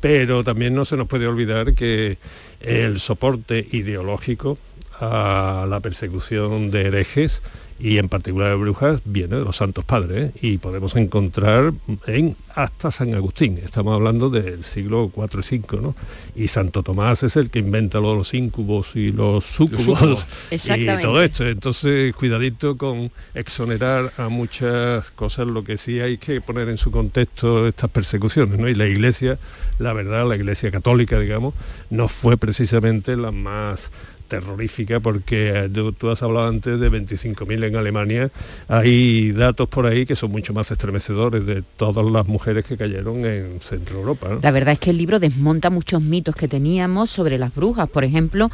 Pero 0.00 0.44
también 0.44 0.74
no 0.74 0.84
se 0.84 0.96
nos 0.96 1.08
puede 1.08 1.26
olvidar 1.26 1.74
que 1.74 2.18
el 2.60 3.00
soporte 3.00 3.66
ideológico 3.72 4.58
a 5.00 5.66
la 5.68 5.80
persecución 5.80 6.70
de 6.70 6.82
herejes 6.82 7.42
y 7.78 7.98
en 7.98 8.08
particular 8.08 8.50
de 8.50 8.56
brujas 8.56 9.00
viene 9.04 9.36
de 9.36 9.44
los 9.44 9.56
santos 9.56 9.84
padres 9.84 10.30
¿eh? 10.30 10.38
y 10.40 10.58
podemos 10.58 10.96
encontrar 10.96 11.72
en 12.06 12.36
hasta 12.54 12.90
San 12.90 13.14
Agustín, 13.14 13.60
estamos 13.64 13.94
hablando 13.94 14.30
del 14.30 14.64
siglo 14.64 15.12
4 15.14 15.40
y 15.40 15.42
5, 15.44 15.76
¿no? 15.76 15.94
Y 16.34 16.48
Santo 16.48 16.82
Tomás 16.82 17.22
es 17.22 17.36
el 17.36 17.50
que 17.50 17.60
inventa 17.60 18.00
lo 18.00 18.10
de 18.10 18.16
los 18.16 18.34
incubos 18.34 18.96
y 18.96 19.12
los 19.12 19.44
sucubos 19.44 20.26
y 20.50 20.86
todo 20.86 21.22
esto, 21.22 21.46
entonces 21.46 22.12
cuidadito 22.16 22.76
con 22.76 23.12
exonerar 23.34 24.12
a 24.16 24.28
muchas 24.28 25.10
cosas, 25.12 25.46
lo 25.46 25.62
que 25.62 25.78
sí 25.78 26.00
hay 26.00 26.18
que 26.18 26.40
poner 26.40 26.68
en 26.68 26.78
su 26.78 26.90
contexto 26.90 27.68
estas 27.68 27.90
persecuciones, 27.90 28.58
¿no? 28.58 28.68
Y 28.68 28.74
la 28.74 28.86
iglesia, 28.86 29.38
la 29.78 29.92
verdad, 29.92 30.28
la 30.28 30.34
iglesia 30.34 30.72
católica, 30.72 31.20
digamos, 31.20 31.54
no 31.90 32.08
fue 32.08 32.36
precisamente 32.36 33.14
la 33.16 33.30
más 33.30 33.92
terrorífica 34.28 35.00
porque 35.00 35.52
eh, 35.54 35.92
tú, 35.98 36.10
has 36.10 36.22
hablado 36.22 36.48
antes 36.48 36.78
de 36.78 36.90
25.000 36.90 37.64
en 37.64 37.76
Alemania, 37.76 38.30
hay 38.68 39.32
datos 39.32 39.68
por 39.68 39.86
ahí 39.86 40.06
que 40.06 40.14
son 40.14 40.30
mucho 40.30 40.52
más 40.54 40.70
estremecedores 40.70 41.44
de 41.46 41.62
todas 41.76 42.04
las 42.04 42.26
mujeres 42.26 42.64
que 42.64 42.76
cayeron 42.76 43.24
en 43.24 43.60
Centro 43.60 43.98
Europa. 43.98 44.38
La 44.42 44.50
verdad 44.50 44.74
es 44.74 44.78
que 44.78 44.90
el 44.90 44.98
libro 44.98 45.18
desmonta 45.18 45.70
muchos 45.70 46.02
mitos 46.02 46.36
que 46.36 46.46
teníamos 46.46 47.10
sobre 47.10 47.38
las 47.38 47.54
brujas, 47.54 47.88
por 47.88 48.04
ejemplo, 48.04 48.50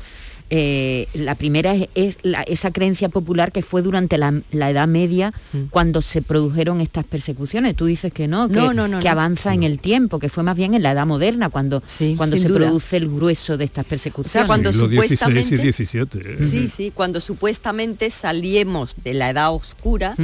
eh, 0.51 1.09
la 1.15 1.35
primera 1.35 1.75
es, 1.95 2.19
esa 2.47 2.71
creencia 2.71 3.09
popular 3.09 3.51
que 3.51 3.63
fue 3.63 3.83
durante 3.83 4.19
la, 4.19 4.43
Edad 4.53 4.87
Media 4.87 5.33
mm. 5.53 5.65
cuando 5.71 6.03
se 6.03 6.23
produjeron 6.23 6.81
estas 6.81 7.05
persecuciones. 7.05 7.75
Tú 7.75 7.87
dices 7.87 8.13
que 8.13 8.29
no, 8.29 8.49
que, 8.49 9.09
avanza 9.09 9.55
en 9.55 9.63
el 9.63 9.79
tiempo, 9.79 10.19
que 10.19 10.29
fue 10.29 10.43
más 10.43 10.57
bien 10.57 10.75
en 10.75 10.83
la 10.83 10.93
Edad 10.93 11.07
Moderna 11.07 11.49
cuando, 11.49 11.83
cuando 12.17 12.37
se 12.37 12.49
produce 12.49 12.97
el 12.99 13.09
grueso 13.09 13.57
de 13.57 13.65
estas 13.65 13.87
persecuciones. 13.87 14.47
cuando 14.47 14.73
supuestamente... 14.73 15.57
17, 15.57 16.19
¿eh? 16.19 16.37
Sí, 16.43 16.69
sí, 16.69 16.91
cuando 16.91 17.21
supuestamente 17.21 18.11
salíamos 18.11 18.97
de 19.03 19.15
la 19.15 19.31
Edad 19.31 19.53
Oscura, 19.55 20.15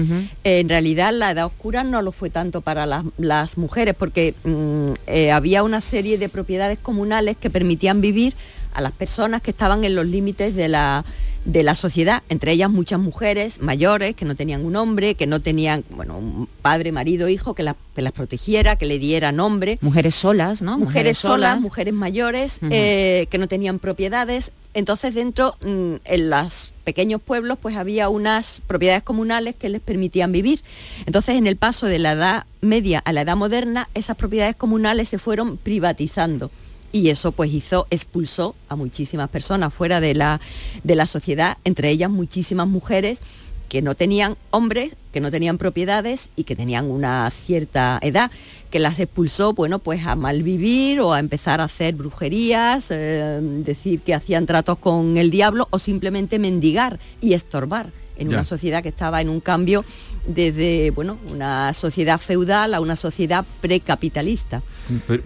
en 0.44 0.68
realidad 0.68 1.12
la 1.14 1.30
Edad 1.30 1.46
Oscura 1.46 1.82
no 1.82 2.02
lo 2.02 2.12
fue 2.12 2.30
tanto 2.30 2.60
para 2.60 2.86
las, 2.86 3.58
mujeres, 3.58 3.94
porque 3.98 4.34
mm, 4.44 4.92
eh, 5.06 5.32
había 5.32 5.62
una 5.62 5.80
serie 5.80 6.18
de 6.18 6.28
propiedades 6.28 6.78
comunales 6.78 7.36
que 7.36 7.50
permitían 7.50 8.00
vivir 8.00 8.34
a 8.72 8.80
las 8.80 8.92
personas 8.92 9.42
que 9.42 9.50
estaban 9.50 9.84
en 9.84 9.94
los 9.94 10.06
límites 10.06 10.54
de 10.54 10.68
la, 10.68 11.04
de 11.44 11.62
la 11.62 11.74
sociedad, 11.74 12.22
entre 12.28 12.52
ellas 12.52 12.70
muchas 12.70 13.00
mujeres 13.00 13.60
mayores 13.60 14.14
que 14.14 14.24
no 14.24 14.34
tenían 14.34 14.64
un 14.64 14.76
hombre, 14.76 15.14
que 15.14 15.26
no 15.26 15.40
tenían, 15.40 15.84
bueno, 15.90 16.18
un 16.18 16.48
padre, 16.62 16.92
marido, 16.92 17.28
hijo 17.28 17.54
que, 17.54 17.62
las 17.62 17.76
protegiera, 18.12 18.76
que 18.76 18.86
le 18.86 18.98
diera 18.98 19.32
nombre. 19.32 19.78
Mujeres 19.80 20.14
solas, 20.14 20.62
¿no? 20.62 20.78
Mujeres, 20.78 21.18
solas, 21.18 21.60
mujeres 21.60 21.94
mayores, 21.94 22.58
eh, 22.70 23.26
que 23.30 23.38
no 23.38 23.48
tenían 23.48 23.78
propiedades. 23.78 24.52
Entonces 24.72 25.14
dentro, 25.14 25.56
mm, 25.62 25.96
en 26.04 26.30
los 26.30 26.72
pequeños 26.84 27.20
pueblos, 27.20 27.58
pues 27.60 27.76
había 27.76 28.08
unas 28.08 28.62
propiedades 28.66 29.02
comunales 29.02 29.54
que 29.56 29.68
les 29.68 29.80
permitían 29.80 30.32
vivir. 30.32 30.62
Entonces 31.06 31.36
en 31.36 31.46
el 31.46 31.56
paso 31.56 31.86
de 31.86 31.98
la 31.98 32.12
edad 32.12 32.46
media 32.60 33.00
a 33.00 33.12
la 33.12 33.22
edad 33.22 33.36
moderna, 33.36 33.88
esas 33.94 34.16
propiedades 34.16 34.56
comunales 34.56 35.08
se 35.08 35.18
fueron 35.18 35.56
privatizando 35.56 36.50
y 36.92 37.08
eso 37.08 37.32
pues 37.32 37.52
hizo, 37.52 37.86
expulsó 37.90 38.54
a 38.68 38.76
muchísimas 38.76 39.28
personas 39.28 39.72
fuera 39.72 40.00
de 40.00 40.14
la, 40.14 40.40
de 40.82 40.94
la 40.94 41.06
sociedad, 41.06 41.58
entre 41.64 41.90
ellas 41.90 42.10
muchísimas 42.10 42.66
mujeres 42.66 43.20
que 43.68 43.82
no 43.82 43.94
tenían 43.94 44.36
hombres, 44.50 44.96
que 45.12 45.20
no 45.20 45.30
tenían 45.30 45.56
propiedades 45.56 46.30
y 46.34 46.42
que 46.42 46.56
tenían 46.56 46.90
una 46.90 47.30
cierta 47.30 48.00
edad, 48.02 48.32
que 48.68 48.80
las 48.80 48.98
expulsó, 48.98 49.54
bueno, 49.54 49.78
pues 49.78 50.04
a 50.06 50.16
malvivir 50.16 51.00
o 51.00 51.12
a 51.12 51.20
empezar 51.20 51.60
a 51.60 51.64
hacer 51.64 51.94
brujerías, 51.94 52.86
eh, 52.90 53.38
decir 53.40 54.00
que 54.00 54.12
hacían 54.12 54.46
tratos 54.46 54.78
con 54.78 55.16
el 55.16 55.30
diablo 55.30 55.68
o 55.70 55.78
simplemente 55.78 56.40
mendigar 56.40 56.98
y 57.20 57.34
estorbar 57.34 57.92
en 58.20 58.28
una 58.28 58.44
sociedad 58.44 58.82
que 58.82 58.90
estaba 58.90 59.20
en 59.20 59.28
un 59.28 59.40
cambio 59.40 59.84
desde 60.26 60.90
bueno, 60.92 61.18
una 61.28 61.74
sociedad 61.74 62.20
feudal 62.20 62.74
a 62.74 62.80
una 62.80 62.94
sociedad 62.96 63.44
precapitalista. 63.60 64.62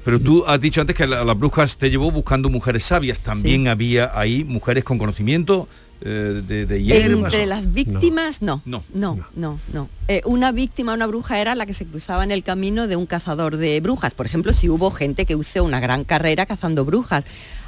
Pero, 0.05 0.20
tú 0.20 0.45
has 0.47 0.61
dicho 0.61 0.80
antes 0.80 0.97
que 0.97 1.07
las 1.07 1.38
brujas 1.38 1.76
te 1.76 1.90
llevó 1.90 2.11
buscando 2.11 2.49
mujeres 2.49 2.84
sabias, 2.84 3.20
también 3.20 3.68
había 3.68 4.11
ahí 4.18 4.45
mujeres 4.45 4.84
con 4.84 4.99
conocimiento 4.99 5.68
eh, 6.01 6.42
de, 6.47 6.66
de 6.66 6.82
hierbas. 6.82 7.24
Entre 7.32 7.47
las 7.47 7.72
víctimas, 7.72 8.42
no. 8.42 8.61
No. 8.64 8.84
No, 8.92 9.26
no, 9.34 9.59
no. 9.72 9.88
Eh, 10.09 10.20
una 10.26 10.53
víctima, 10.53 10.92
una 10.95 11.07
bruja 11.07 11.40
era 11.40 11.55
la 11.55 11.66
que 11.66 11.72
se 11.74 11.86
cruzaba 11.86 12.24
en 12.24 12.30
el 12.30 12.42
camino 12.42 12.86
de 12.86 12.97
un 12.97 13.07
cazador 13.07 13.57
de 13.57 13.80
brujas. 13.80 14.12
Por 14.14 14.26
ejemplo, 14.26 14.53
si 14.53 14.68
hubo 14.68 14.90
gente 14.90 15.24
que 15.24 15.34
usó 15.34 15.64
una 15.64 15.80
gran 15.80 16.05
carrera 16.05 16.47
cazando 16.47 16.84
brujas. 16.84 17.24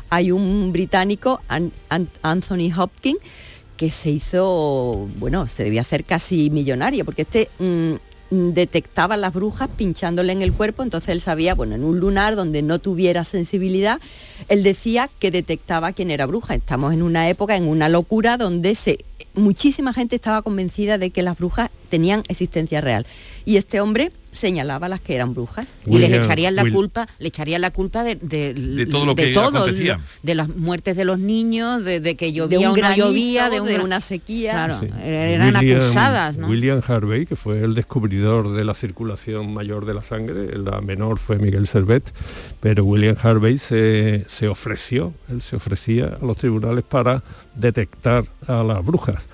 Hay 0.08 0.30
un 0.30 0.70
británico, 0.72 1.40
An- 1.48 1.72
An- 1.88 2.08
Anthony 2.22 2.70
Hopkins, 2.76 3.18
que 3.76 3.90
se 3.90 4.10
hizo, 4.10 5.08
bueno, 5.16 5.46
se 5.48 5.64
debía 5.64 5.82
hacer 5.82 6.04
casi 6.04 6.50
millonario, 6.50 7.04
porque 7.04 7.22
este 7.22 7.48
mm, 7.58 7.92
mm, 8.34 8.50
detectaba 8.52 9.16
las 9.16 9.32
brujas 9.32 9.68
pinchándole 9.76 10.32
en 10.32 10.42
el 10.42 10.52
cuerpo, 10.52 10.82
entonces 10.82 11.10
él 11.10 11.20
sabía, 11.20 11.54
bueno, 11.54 11.74
en 11.74 11.84
un 11.84 12.00
lunar 12.00 12.36
donde 12.36 12.62
no 12.62 12.78
tuviera 12.78 13.24
sensibilidad, 13.24 14.00
él 14.48 14.62
decía 14.62 15.10
que 15.18 15.30
detectaba 15.30 15.92
quién 15.92 16.10
era 16.10 16.26
bruja. 16.26 16.54
Estamos 16.54 16.92
en 16.92 17.02
una 17.02 17.28
época, 17.28 17.56
en 17.56 17.68
una 17.68 17.88
locura 17.88 18.36
donde 18.36 18.76
muchísima 19.34 19.92
gente 19.92 20.16
estaba 20.16 20.42
convencida 20.42 20.98
de 20.98 21.10
que 21.10 21.22
las 21.22 21.36
brujas 21.38 21.70
tenían 21.90 22.24
existencia 22.28 22.80
real. 22.80 23.06
Y 23.44 23.58
este 23.58 23.80
hombre 23.80 24.10
señalaba 24.36 24.86
a 24.86 24.88
las 24.88 25.00
que 25.00 25.14
eran 25.14 25.34
brujas. 25.34 25.66
y 25.86 25.98
les 25.98 26.08
William- 26.10 26.24
echarían 26.24 26.54
la 26.54 26.62
Will- 26.62 26.72
culpa 26.74 27.08
le 27.18 27.28
echarían 27.28 27.60
la 27.62 27.70
culpa 27.70 28.04
de, 28.04 28.16
de, 28.16 28.54
De 28.54 28.86
todo 28.86 29.06
lo 29.06 29.14
que 29.14 29.34
acontecía. 29.36 29.98
de 30.22 30.34
las 30.34 30.54
muertes 30.54 30.96
de 30.96 31.04
los 31.04 31.18
niños 31.18 31.82
de, 31.84 32.00
de 32.00 32.16
que 32.16 32.26
De 32.26 32.32
llovía 32.32 32.70
un 32.70 32.76
granizo, 32.76 33.08
llovía 33.08 33.50
de, 33.50 33.60
de 33.60 33.80
una 33.80 34.00
sequía. 34.00 34.52
claro 34.52 34.78
Sí. 34.80 34.86
eran 35.02 35.54
William- 35.56 35.78
acusadas 35.80 36.38
¿no? 36.38 36.48
William 36.48 36.82
Harvey, 36.86 37.26
que 37.26 37.36
fue 37.36 37.58
el 37.62 37.74
descubridor 37.74 38.52
de 38.54 38.64
la 38.64 38.74
circulación 38.74 39.52
mayor 39.54 39.86
de 39.86 39.94
la 39.94 40.02
sangre, 40.04 40.56
la 40.58 40.80
menor 40.80 41.18
fue 41.18 41.38
Miguel 41.38 41.66
Servet, 41.66 42.12
pero 42.60 42.84
William 42.84 43.16
Harvey 43.22 43.58
se, 43.58 44.24
se 44.28 44.48
ofreció, 44.48 45.12
él 45.30 45.40
se 45.42 45.56
ofrecía 45.56 46.18
a 46.20 46.24
los 46.24 46.36
tribunales 46.36 46.84
para 46.84 47.22
detectar 47.54 48.24
a 48.46 48.62
las 48.62 48.84
brujas. 48.84 49.26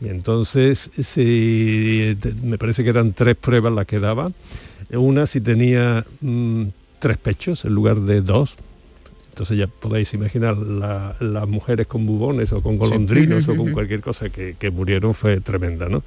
Y 0.00 0.08
entonces 0.08 0.90
si, 1.02 2.16
me 2.42 2.56
parece 2.58 2.82
que 2.84 2.90
eran 2.90 3.12
tres 3.12 3.36
pruebas 3.36 3.72
las 3.72 3.86
que 3.86 3.98
daba. 4.00 4.32
Una 4.92 5.26
si 5.26 5.40
tenía 5.40 6.04
mm, 6.20 6.64
tres 6.98 7.18
pechos 7.18 7.64
en 7.64 7.74
lugar 7.74 8.00
de 8.00 8.22
dos, 8.22 8.56
entonces 9.30 9.58
ya 9.58 9.66
podéis 9.68 10.12
imaginar 10.14 10.56
la- 10.56 11.16
las 11.20 11.46
mujeres 11.48 11.86
con 11.86 12.06
bubones 12.06 12.50
o 12.52 12.62
con 12.62 12.76
golondrinos 12.78 13.46
o 13.48 13.56
con 13.56 13.72
cualquier 13.72 14.00
cosa 14.00 14.30
que, 14.30 14.56
que 14.58 14.70
murieron 14.70 15.14
fue 15.14 15.40
tremenda, 15.40 15.88
¿no? 15.88 16.02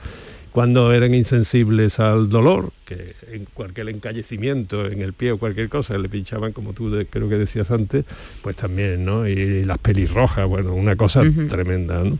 Cuando 0.54 0.94
eran 0.94 1.16
insensibles 1.16 2.00
al 2.00 2.30
dolor, 2.30 2.72
que 2.86 3.16
en 3.32 3.46
cualquier 3.56 3.90
encallecimiento 3.90 4.86
en 4.86 5.02
el 5.02 5.14
pie 5.14 5.32
o 5.32 5.40
cualquier 5.40 5.68
cosa 5.68 5.98
le 5.98 6.10
pinchaban, 6.10 6.52
como 6.54 6.74
tú 6.74 6.92
de- 6.92 7.08
creo 7.08 7.28
que 7.28 7.40
decías 7.40 7.72
antes, 7.72 8.06
pues 8.44 8.56
también, 8.56 9.04
¿no? 9.04 9.28
Y 9.28 9.64
las 9.64 9.80
pelirrojas, 9.80 10.48
bueno, 10.48 10.76
una 10.76 10.96
cosa 10.96 11.24
tremenda, 11.50 12.04
¿no? 12.04 12.20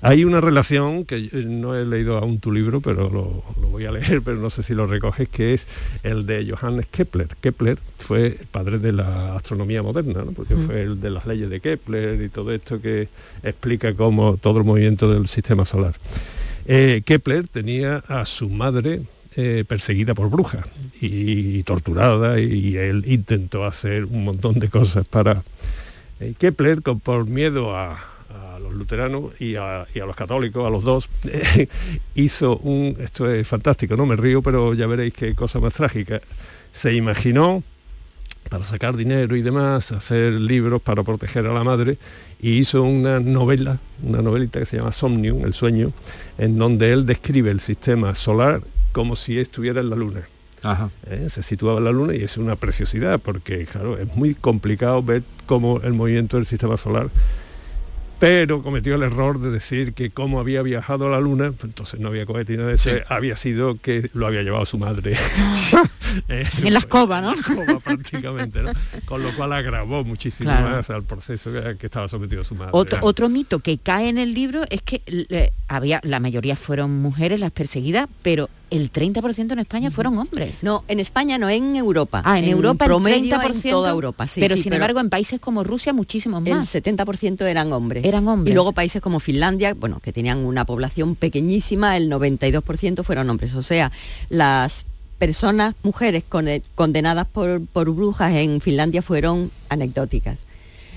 Hay 0.00 0.24
una 0.24 0.40
relación 0.40 1.04
que 1.04 1.28
yo 1.28 1.38
no 1.42 1.76
he 1.76 1.84
leído 1.84 2.16
aún 2.16 2.40
tu 2.40 2.52
libro, 2.52 2.80
pero 2.80 3.10
lo, 3.10 3.44
lo 3.60 3.68
voy 3.68 3.84
a 3.84 3.92
leer, 3.92 4.22
pero 4.24 4.38
no 4.38 4.48
sé 4.48 4.62
si 4.62 4.72
lo 4.72 4.86
recoges, 4.86 5.28
que 5.28 5.52
es 5.52 5.66
el 6.02 6.24
de 6.24 6.50
Johannes 6.50 6.86
Kepler. 6.90 7.28
Kepler 7.42 7.76
fue 7.98 8.38
padre 8.50 8.78
de 8.78 8.92
la 8.92 9.36
astronomía 9.36 9.82
moderna, 9.82 10.24
¿no? 10.24 10.32
porque 10.32 10.56
fue 10.56 10.80
el 10.84 11.02
de 11.02 11.10
las 11.10 11.26
leyes 11.26 11.50
de 11.50 11.60
Kepler 11.60 12.22
y 12.22 12.30
todo 12.30 12.50
esto 12.50 12.80
que 12.80 13.08
explica 13.42 13.92
cómo 13.94 14.38
todo 14.38 14.58
el 14.60 14.64
movimiento 14.64 15.12
del 15.12 15.28
sistema 15.28 15.66
solar. 15.66 15.94
Eh, 16.66 17.02
Kepler 17.04 17.48
tenía 17.48 17.98
a 18.08 18.24
su 18.24 18.48
madre 18.48 19.02
eh, 19.36 19.64
perseguida 19.66 20.14
por 20.14 20.30
brujas 20.30 20.64
y, 21.00 21.62
torturada 21.64 22.40
y 22.40 22.76
él 22.76 23.04
intentó 23.06 23.64
hacer 23.64 24.04
un 24.04 24.24
montón 24.24 24.58
de 24.58 24.68
cosas 24.68 25.06
para... 25.06 25.42
eh, 26.20 26.34
Kepler, 26.38 26.80
por 26.82 27.26
miedo 27.26 27.76
a, 27.76 27.92
a 28.30 28.58
los 28.60 28.72
luteranos 28.74 29.38
y 29.40 29.56
a, 29.56 29.86
y 29.94 30.00
a 30.00 30.06
los 30.06 30.16
católicos, 30.16 30.66
a 30.66 30.70
los 30.70 30.84
dos, 30.84 31.08
hizo 32.14 32.56
un... 32.58 32.96
Esto 32.98 33.30
es 33.30 33.46
fantástico, 33.46 33.96
no 33.96 34.06
me 34.06 34.16
río, 34.16 34.40
pero 34.42 34.74
ya 34.74 34.86
veréis 34.86 35.14
qué 35.14 35.34
cosa 35.34 35.60
más 35.60 35.74
trágica. 35.74 36.20
Se 36.72 36.94
imaginó 36.94 37.62
para 38.48 38.64
sacar 38.64 38.96
dinero 38.96 39.36
y 39.36 39.42
demás, 39.42 39.92
hacer 39.92 40.32
libros 40.32 40.80
para 40.82 41.02
proteger 41.02 41.46
a 41.46 41.52
la 41.52 41.64
madre, 41.64 41.98
y 42.44 42.58
hizo 42.58 42.82
una 42.82 43.20
novela, 43.20 43.78
una 44.02 44.20
novelita 44.20 44.58
que 44.58 44.66
se 44.66 44.76
llama 44.76 44.92
Somnium, 44.92 45.46
El 45.46 45.54
sueño, 45.54 45.92
en 46.36 46.58
donde 46.58 46.92
él 46.92 47.06
describe 47.06 47.50
el 47.50 47.60
sistema 47.60 48.14
solar 48.14 48.60
como 48.92 49.16
si 49.16 49.38
estuviera 49.38 49.80
en 49.80 49.88
la 49.88 49.96
luna. 49.96 50.28
¿Eh? 51.06 51.28
Se 51.30 51.42
situaba 51.42 51.78
en 51.78 51.84
la 51.84 51.92
luna 51.92 52.14
y 52.14 52.22
es 52.22 52.36
una 52.36 52.56
preciosidad, 52.56 53.18
porque 53.18 53.64
claro, 53.64 53.96
es 53.96 54.14
muy 54.14 54.34
complicado 54.34 55.02
ver 55.02 55.22
cómo 55.46 55.80
el 55.84 55.94
movimiento 55.94 56.36
del 56.36 56.44
sistema 56.44 56.76
solar 56.76 57.08
pero 58.18 58.62
cometió 58.62 58.94
el 58.94 59.02
error 59.02 59.38
de 59.38 59.50
decir 59.50 59.92
que 59.92 60.08
como 60.08 60.40
había 60.40 60.62
viajado 60.62 61.08
a 61.08 61.10
la 61.10 61.20
luna, 61.20 61.52
pues 61.52 61.64
entonces 61.64 62.00
no 62.00 62.08
había 62.08 62.24
cohete 62.24 62.54
y 62.54 62.56
nada 62.56 62.70
de 62.70 62.76
eso, 62.76 62.90
había 63.08 63.36
sido 63.36 63.78
que 63.78 64.08
lo 64.14 64.26
había 64.26 64.42
llevado 64.42 64.64
su 64.64 64.78
madre. 64.78 65.16
Eh, 66.28 66.44
en 66.62 66.72
la 66.72 66.78
escoba 66.78 67.20
no 67.20 67.32
en 67.32 67.36
la 67.36 67.40
escoba 67.40 67.80
prácticamente, 67.80 68.62
¿no? 68.62 68.70
Con 69.06 69.22
lo 69.22 69.32
cual 69.34 69.52
agravó 69.52 70.04
muchísimo 70.04 70.50
Claro. 70.50 70.68
más 70.76 70.90
al 70.90 71.02
proceso 71.04 71.52
que, 71.52 71.76
que 71.78 71.86
estaba 71.86 72.08
sometido 72.08 72.44
su 72.44 72.54
madre. 72.54 72.70
Otro, 72.74 72.98
otro 73.02 73.28
mito 73.28 73.58
que 73.60 73.78
cae 73.78 74.08
en 74.08 74.18
el 74.18 74.34
libro 74.34 74.64
es 74.70 74.82
que 74.82 75.02
le- 75.06 75.52
había, 75.68 76.00
la 76.04 76.20
mayoría 76.20 76.56
fueron 76.56 77.00
mujeres 77.02 77.40
las 77.40 77.50
perseguidas, 77.52 78.08
pero 78.22 78.48
el 78.70 78.90
30% 78.92 79.52
en 79.52 79.58
España 79.60 79.90
fueron 79.90 80.18
hombres. 80.18 80.62
No, 80.64 80.84
en 80.88 80.98
España 81.00 81.38
no, 81.38 81.48
en 81.48 81.76
Europa. 81.76 82.22
Ah, 82.24 82.38
en, 82.38 82.46
Europa 82.46 82.84
promedio 82.86 83.36
el 83.36 83.40
30%, 83.40 83.54
en 83.64 83.70
toda 83.70 83.90
Europa. 83.90 84.26
Sí, 84.26 84.40
pero 84.40 84.56
sí, 84.56 84.62
sin 84.64 84.72
embargo 84.72 85.00
en 85.00 85.10
países 85.10 85.38
como 85.40 85.62
Rusia 85.64 85.92
muchísimos 85.92 86.44
el 86.46 86.54
más. 86.54 86.74
70% 86.74 87.42
eran 87.42 87.72
hombres. 87.72 88.04
Eran 88.04 88.26
hombres. 88.26 88.50
Y 88.50 88.54
luego 88.54 88.72
países 88.72 89.00
como 89.00 89.20
Finlandia, 89.20 89.74
bueno, 89.74 90.00
que 90.00 90.12
tenían 90.12 90.38
una 90.38 90.64
población 90.64 91.14
pequeñísima, 91.14 91.96
el 91.96 92.10
92% 92.10 93.04
fueron 93.04 93.30
hombres. 93.30 93.54
O 93.54 93.62
sea, 93.62 93.92
las 94.28 94.86
personas, 95.24 95.74
mujeres 95.82 96.22
con- 96.28 96.46
condenadas 96.74 97.26
por, 97.26 97.64
por 97.72 97.88
brujas 97.94 98.34
en 98.34 98.60
Finlandia 98.60 99.00
fueron 99.00 99.50
anecdóticas. 99.70 100.40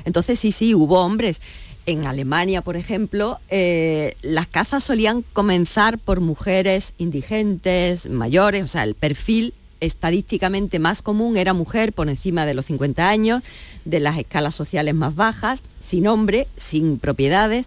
Entonces 0.04 0.38
sí, 0.38 0.52
sí, 0.52 0.76
hubo 0.76 1.00
hombres. 1.00 1.40
En 1.86 2.06
Alemania, 2.06 2.62
por 2.62 2.76
ejemplo, 2.76 3.40
eh, 3.50 4.18
las 4.22 4.48
casas 4.48 4.84
solían 4.84 5.24
comenzar 5.32 5.98
por 5.98 6.20
mujeres 6.20 6.92
indigentes, 6.98 8.10
mayores, 8.10 8.66
o 8.66 8.68
sea, 8.68 8.84
el 8.84 8.96
perfil 8.96 9.54
estadísticamente 9.80 10.78
más 10.80 11.02
común 11.02 11.38
era 11.38 11.54
mujer 11.54 11.94
por 11.94 12.10
encima 12.10 12.46
de 12.46 12.54
los 12.54 12.66
50 12.66 13.08
años, 13.08 13.44
de 13.86 14.02
las 14.02 14.18
escalas 14.18 14.56
sociales 14.56 14.94
más 14.94 15.16
bajas, 15.16 15.62
sin 15.82 16.06
hombre, 16.08 16.48
sin 16.58 17.00
propiedades, 17.00 17.66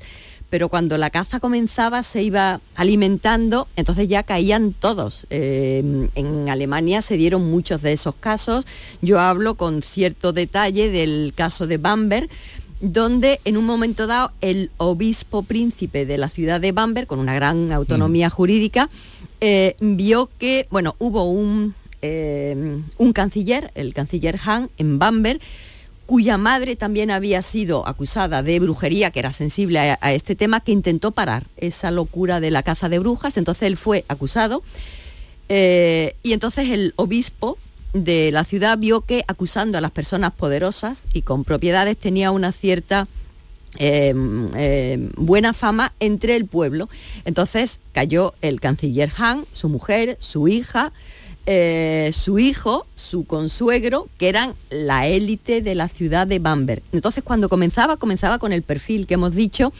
pero 0.51 0.69
cuando 0.69 0.99
la 0.99 1.11
caza 1.11 1.39
comenzaba 1.39 2.03
se 2.03 2.23
iba 2.25 2.61
alimentando, 2.75 3.69
entonces 3.77 4.09
ya 4.09 4.25
caían 4.25 4.73
todos. 4.73 5.27
Eh, 5.31 6.09
en 6.15 6.49
Alemania 6.49 7.03
se 7.03 7.17
dieron 7.17 7.49
muchos 7.51 7.83
de 7.83 7.93
esos 7.93 8.17
casos. 8.17 8.67
Yo 9.01 9.21
hablo 9.21 9.55
con 9.55 9.83
cierto 9.83 10.33
detalle 10.33 10.91
del 10.91 11.33
caso 11.37 11.69
de 11.69 11.79
Bamberg, 11.79 12.29
donde 12.81 13.41
en 13.45 13.57
un 13.57 13.65
momento 13.65 14.07
dado 14.07 14.33
el 14.41 14.71
obispo 14.79 15.45
príncipe 15.45 16.05
de 16.05 16.19
la 16.19 16.29
ciudad 16.29 16.61
de 16.61 16.73
Bamberg, 16.73 17.07
con 17.07 17.21
una 17.21 17.35
gran 17.35 17.73
autonomía 17.73 18.29
jurídica, 18.29 18.91
eh, 19.41 19.77
vio 19.81 20.31
que, 20.39 20.67
bueno, 20.71 20.97
hubo 20.99 21.31
un, 21.31 21.75
eh, 22.03 22.81
un 22.99 23.13
canciller, 23.13 23.71
el 23.75 23.95
canciller 23.95 24.39
Hahn, 24.45 24.71
en 24.79 24.99
Bamberg, 24.99 25.41
cuya 26.11 26.39
madre 26.39 26.75
también 26.75 27.13
había 27.13 27.41
sido 27.41 27.87
acusada 27.87 28.43
de 28.43 28.59
brujería, 28.59 29.13
que 29.13 29.21
era 29.21 29.33
sensible 29.33 29.79
a, 29.79 30.13
este 30.13 30.35
tema, 30.35 30.59
que 30.59 30.73
intentó 30.73 31.13
parar 31.13 31.45
esa 31.57 31.93
locura 31.93 32.41
de 32.41 32.51
la 32.51 32.65
caza 32.65 32.89
de 32.89 32.99
brujas, 32.99 33.37
entonces 33.37 33.63
él 33.63 33.77
fue 33.77 34.05
acusado 34.09 34.65
eh, 35.49 36.17
y 36.25 36.33
entonces 36.33 36.69
el 36.71 36.95
obispo 36.97 37.59
de 37.93 38.33
la 38.33 38.43
ciudad 38.43 38.77
vio 38.77 39.03
que 39.03 39.23
acusando 39.29 39.79
a 39.79 39.81
las 39.81 39.93
personas 39.93 40.33
poderosas 40.33 41.05
y 41.13 41.23
con 41.23 41.45
propiedades 41.45 41.97
tenía 41.97 42.33
una 42.33 42.51
cierta 42.51 43.07
eh, 43.79 44.13
eh, 44.57 45.11
buena 45.17 45.53
fama 45.53 45.93
entre 46.01 46.35
el 46.35 46.47
pueblo. 46.47 46.89
Entonces 47.25 47.79
cayó 47.93 48.35
el 48.43 48.61
canciller 48.61 49.13
Hahn, 49.17 49.47
su 49.53 49.69
mujer, 49.69 50.17
su 50.19 50.49
hija, 50.49 50.93
eh, 51.47 52.13
su 52.15 52.39
hijo, 52.39 52.87
su 52.95 53.25
consuegro, 53.25 54.09
que 54.19 54.29
eran 54.29 54.55
la 54.71 55.07
élite 55.07 55.63
de 55.63 55.75
la 55.75 55.89
ciudad 55.89 56.27
de 56.27 56.39
Bamberg. 56.39 56.83
Entonces 56.93 57.23
cuando 57.25 57.49
comenzaba, 57.49 57.97
comenzaba 57.97 58.39
con 58.39 58.53
el 58.53 58.63
perfil 58.63 59.07
que 59.07 59.15
hemos 59.15 59.35
dicho, 59.35 59.73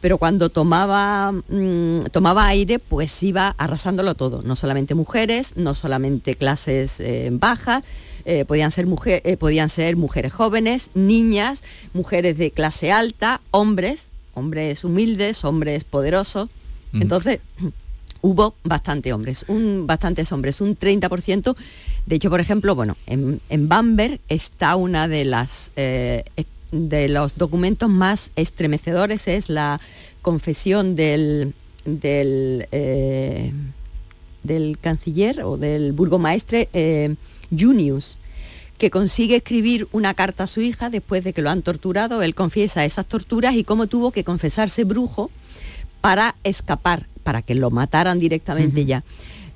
pero 0.00 0.18
cuando 0.18 0.48
tomaba, 0.48 1.30
mm, 1.32 2.06
tomaba 2.10 2.46
aire, 2.46 2.78
pues 2.80 3.22
iba 3.22 3.54
arrasándolo 3.56 4.14
todo, 4.16 4.42
no 4.42 4.56
solamente 4.56 4.94
mujeres, 4.96 5.52
no 5.56 5.74
solamente 5.76 6.34
clases 6.34 6.98
eh, 6.98 7.28
bajas, 7.32 7.84
eh, 8.24 8.44
podían, 8.44 8.72
ser 8.72 8.86
mujer- 8.86 9.22
eh, 9.24 9.36
podían 9.36 9.68
ser 9.68 9.96
mujeres 9.96 10.32
jóvenes, 10.32 10.90
niñas, 10.94 11.62
mujeres 11.92 12.36
de 12.38 12.50
clase 12.50 12.90
alta, 12.90 13.40
hombres, 13.52 14.06
hombres 14.34 14.82
humildes, 14.82 15.44
hombres 15.44 15.84
poderosos. 15.84 16.48
Entonces, 16.94 17.38
hubo 18.22 18.54
bastante 18.64 19.12
hombres, 19.12 19.44
un, 19.48 19.86
bastantes 19.86 20.32
hombres, 20.32 20.60
un 20.62 20.78
30%. 20.78 21.54
De 22.06 22.16
hecho, 22.16 22.30
por 22.30 22.40
ejemplo, 22.40 22.74
bueno, 22.74 22.96
en, 23.06 23.40
en 23.50 23.68
Bamberg 23.68 24.20
está 24.28 24.76
una 24.76 25.06
de 25.08 25.26
las... 25.26 25.70
eh, 25.76 26.24
de 26.72 27.08
los 27.08 27.36
documentos 27.36 27.88
más 27.88 28.30
estremecedores 28.34 29.28
es 29.28 29.48
la 29.50 29.80
confesión 30.22 30.96
del, 30.96 31.54
del, 31.84 32.66
eh, 32.72 33.52
canciller 34.80 35.42
o 35.42 35.58
del 35.58 35.92
burgomaestre 35.92 36.68
eh, 36.72 37.14
Junius, 37.56 38.18
que 38.78 38.90
consigue 38.90 39.36
escribir 39.36 39.86
una 39.92 40.14
carta 40.14 40.44
a 40.44 40.46
su 40.46 40.62
hija 40.62 40.90
después 40.90 41.22
de 41.24 41.32
que 41.32 41.42
lo 41.42 41.50
han 41.50 41.62
torturado. 41.62 42.22
Él 42.22 42.34
confiesa 42.34 42.84
esas 42.84 43.06
torturas 43.06 43.54
y 43.54 43.64
cómo 43.64 43.86
tuvo 43.86 44.10
que 44.10 44.24
confesarse 44.24 44.84
brujo 44.84 45.30
para 46.00 46.34
escapar, 46.42 47.06
para 47.22 47.42
que 47.42 47.54
lo 47.54 47.70
mataran 47.70 48.18
directamente 48.18 48.84
ya. 48.84 49.04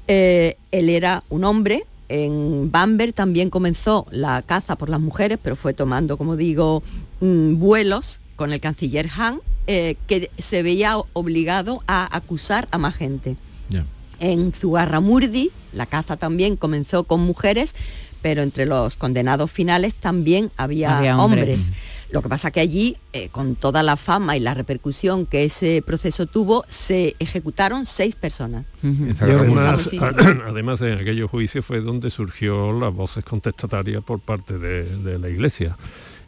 Eh, 0.08 0.56
él 0.70 0.88
era 0.88 1.24
un 1.30 1.44
hombre, 1.44 1.84
en 2.08 2.70
Bamberg 2.70 3.12
también 3.12 3.50
comenzó 3.50 4.06
la 4.10 4.40
caza 4.42 4.76
por 4.76 4.88
las 4.88 5.00
mujeres, 5.00 5.38
pero 5.42 5.56
fue 5.56 5.74
tomando, 5.74 6.16
como 6.16 6.36
digo, 6.36 6.82
mm, 7.20 7.56
vuelos 7.58 8.20
con 8.36 8.52
el 8.52 8.60
canciller 8.60 9.08
Hahn, 9.08 9.40
eh, 9.66 9.96
que 10.06 10.30
se 10.38 10.62
veía 10.62 10.96
obligado 11.12 11.82
a 11.88 12.14
acusar 12.16 12.68
a 12.70 12.78
más 12.78 12.94
gente. 12.94 13.36
En 14.18 14.52
Zugarramurdi, 14.54 15.50
la 15.74 15.84
caza 15.84 16.16
también 16.16 16.56
comenzó 16.56 17.04
con 17.04 17.20
mujeres, 17.20 17.74
pero 18.22 18.40
entre 18.40 18.64
los 18.64 18.96
condenados 18.96 19.50
finales 19.50 19.92
también 19.94 20.50
había, 20.56 20.96
Había 20.98 21.18
hombres. 21.18 21.58
hombres. 21.58 21.72
Lo 22.10 22.22
que 22.22 22.28
pasa 22.28 22.50
que 22.50 22.60
allí, 22.60 22.96
eh, 23.12 23.28
con 23.30 23.56
toda 23.56 23.82
la 23.82 23.96
fama 23.96 24.36
y 24.36 24.40
la 24.40 24.54
repercusión 24.54 25.26
que 25.26 25.44
ese 25.44 25.82
proceso 25.84 26.26
tuvo, 26.26 26.64
se 26.68 27.16
ejecutaron 27.18 27.84
seis 27.86 28.14
personas. 28.14 28.64
Además, 29.20 29.90
además, 30.46 30.80
en 30.82 30.98
aquellos 30.98 31.30
juicios 31.30 31.64
fue 31.64 31.80
donde 31.80 32.10
surgió 32.10 32.72
las 32.78 32.92
voces 32.94 33.24
contestatarias 33.24 34.02
por 34.04 34.20
parte 34.20 34.58
de, 34.58 34.84
de 34.98 35.18
la 35.18 35.28
Iglesia. 35.28 35.76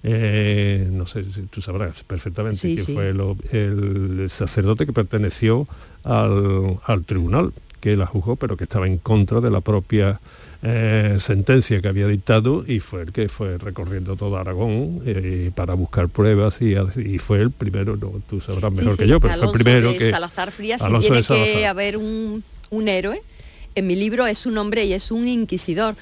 Eh, 0.02 0.88
no 0.92 1.06
sé 1.06 1.24
si 1.32 1.42
tú 1.42 1.60
sabrás 1.60 2.04
perfectamente 2.04 2.60
Sí, 2.60 2.74
quién 2.74 2.86
sí. 2.86 2.94
fue 2.94 3.12
lo- 3.12 3.36
el 3.50 4.28
sacerdote 4.30 4.86
que 4.86 4.92
perteneció 4.92 5.66
al, 6.04 6.78
al 6.84 7.04
tribunal 7.04 7.52
que 7.80 7.96
la 7.96 8.06
juzgó, 8.06 8.36
pero 8.36 8.56
que 8.56 8.64
estaba 8.64 8.86
en 8.86 8.98
contra 8.98 9.40
de 9.40 9.50
la 9.50 9.60
propia 9.60 10.20
eh, 10.62 11.18
sentencia 11.20 11.80
que 11.80 11.86
había 11.86 12.08
dictado 12.08 12.64
y 12.66 12.80
fue 12.80 13.02
el 13.02 13.12
que 13.12 13.28
fue 13.28 13.58
recorriendo 13.58 14.16
todo 14.16 14.38
Aragón 14.38 15.02
eh, 15.06 15.52
para 15.54 15.74
buscar 15.74 16.08
pruebas 16.08 16.60
y, 16.60 16.74
y 17.00 17.18
fue 17.18 17.40
el 17.40 17.52
primero, 17.52 17.96
no, 17.96 18.20
tú 18.28 18.40
sabrás 18.40 18.72
mejor 18.72 18.92
Sí, 18.92 18.98
que 18.98 19.08
yo, 19.08 19.20
pero 19.20 19.34
Alonso 19.34 19.52
fue 19.52 19.58
el 19.58 19.64
primero 19.64 19.92
de 19.92 19.98
que... 19.98 20.10
Salazar 20.10 20.50
Frías, 20.50 20.82
si 20.82 21.10
tiene 21.22 21.52
que 21.52 21.66
haber 21.66 21.96
un, 21.96 22.42
un 22.70 22.88
héroe. 22.88 23.22
En 23.74 23.86
mi 23.86 23.94
libro 23.94 24.26
es 24.26 24.46
un 24.46 24.58
hombre 24.58 24.84
y 24.86 24.92
es 24.92 25.12
un 25.12 25.28
inquisidor, 25.28 25.94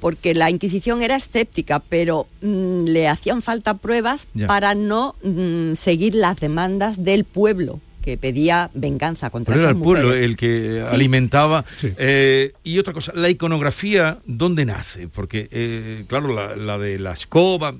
porque 0.00 0.34
la 0.34 0.50
Inquisición 0.50 1.02
era 1.02 1.16
escéptica, 1.16 1.80
pero 1.80 2.28
mm, 2.42 2.84
le 2.84 3.08
hacían 3.08 3.42
falta 3.42 3.74
pruebas 3.78 4.28
para 4.46 4.76
no 4.76 5.16
mm, 5.24 5.74
seguir 5.74 6.14
las 6.14 6.38
demandas 6.38 7.02
del 7.02 7.24
pueblo 7.24 7.80
que 8.04 8.18
pedía 8.18 8.70
venganza 8.74 9.30
contra 9.30 9.54
Pero 9.54 9.64
era 9.68 9.76
el 9.76 9.82
pueblo 9.82 10.12
el 10.12 10.36
que 10.36 10.74
Sí. 10.86 10.94
alimentaba. 10.94 11.64
Eh, 11.82 12.52
y 12.62 12.78
otra 12.78 12.92
cosa, 12.92 13.12
la 13.14 13.30
iconografía, 13.30 14.18
¿dónde 14.26 14.66
nace? 14.66 15.08
Porque, 15.08 15.48
eh, 15.50 16.04
claro, 16.06 16.34
la, 16.34 16.54
la 16.54 16.76
de 16.76 16.98
la 16.98 17.12
escoba, 17.14 17.74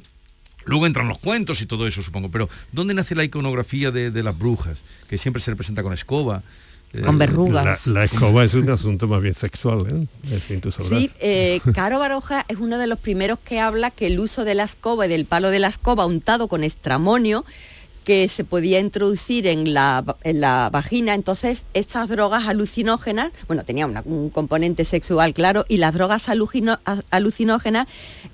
luego 0.64 0.86
entran 0.86 1.08
los 1.08 1.18
cuentos 1.18 1.60
y 1.60 1.66
todo 1.66 1.86
eso, 1.86 2.02
supongo, 2.02 2.30
pero 2.30 2.48
¿dónde 2.72 2.94
nace 2.94 3.14
la 3.14 3.22
iconografía 3.24 3.90
de, 3.90 4.10
de 4.10 4.22
las 4.22 4.38
brujas? 4.38 4.78
Que 5.10 5.18
siempre 5.18 5.42
se 5.42 5.50
representa 5.50 5.82
con 5.82 5.92
escoba. 5.92 6.42
eh, 6.94 7.02
La, 7.02 7.76
la 7.86 8.04
escoba 8.04 8.44
es 8.44 8.54
un 8.54 8.70
asunto 8.70 9.06
más 9.08 9.20
bien 9.20 9.34
sexual, 9.34 9.84
¿eh? 9.90 10.06
En 10.32 10.40
fin, 10.40 10.60
tú 10.62 10.70
sabrás. 10.72 11.00
Sí, 11.00 11.10
eh, 11.20 11.60
Caro 11.74 11.98
Baroja 11.98 12.46
es 12.48 12.56
uno 12.56 12.78
de 12.78 12.86
los 12.86 12.98
primeros 12.98 13.38
que 13.40 13.60
habla 13.60 13.90
que 13.90 14.06
el 14.06 14.18
uso 14.20 14.44
de 14.44 14.54
la 14.54 14.62
escoba 14.64 15.04
y 15.04 15.08
del 15.10 15.26
palo 15.26 15.50
de 15.50 15.58
la 15.58 15.68
escoba 15.68 16.06
untado 16.06 16.48
con 16.48 16.64
estramonio 16.64 17.44
que 18.04 18.28
se 18.28 18.44
podía 18.44 18.80
introducir 18.80 19.46
en 19.46 19.72
la, 19.74 20.04
en 20.22 20.40
la 20.40 20.68
vagina, 20.70 21.14
entonces 21.14 21.64
estas 21.74 22.08
drogas 22.08 22.46
alucinógenas, 22.46 23.32
bueno, 23.46 23.64
tenía 23.64 23.86
un 23.86 24.30
componente 24.30 24.84
sexual, 24.84 25.32
claro, 25.32 25.64
y 25.68 25.78
las 25.78 25.94
drogas 25.94 26.28
alucinógenas 26.28 27.86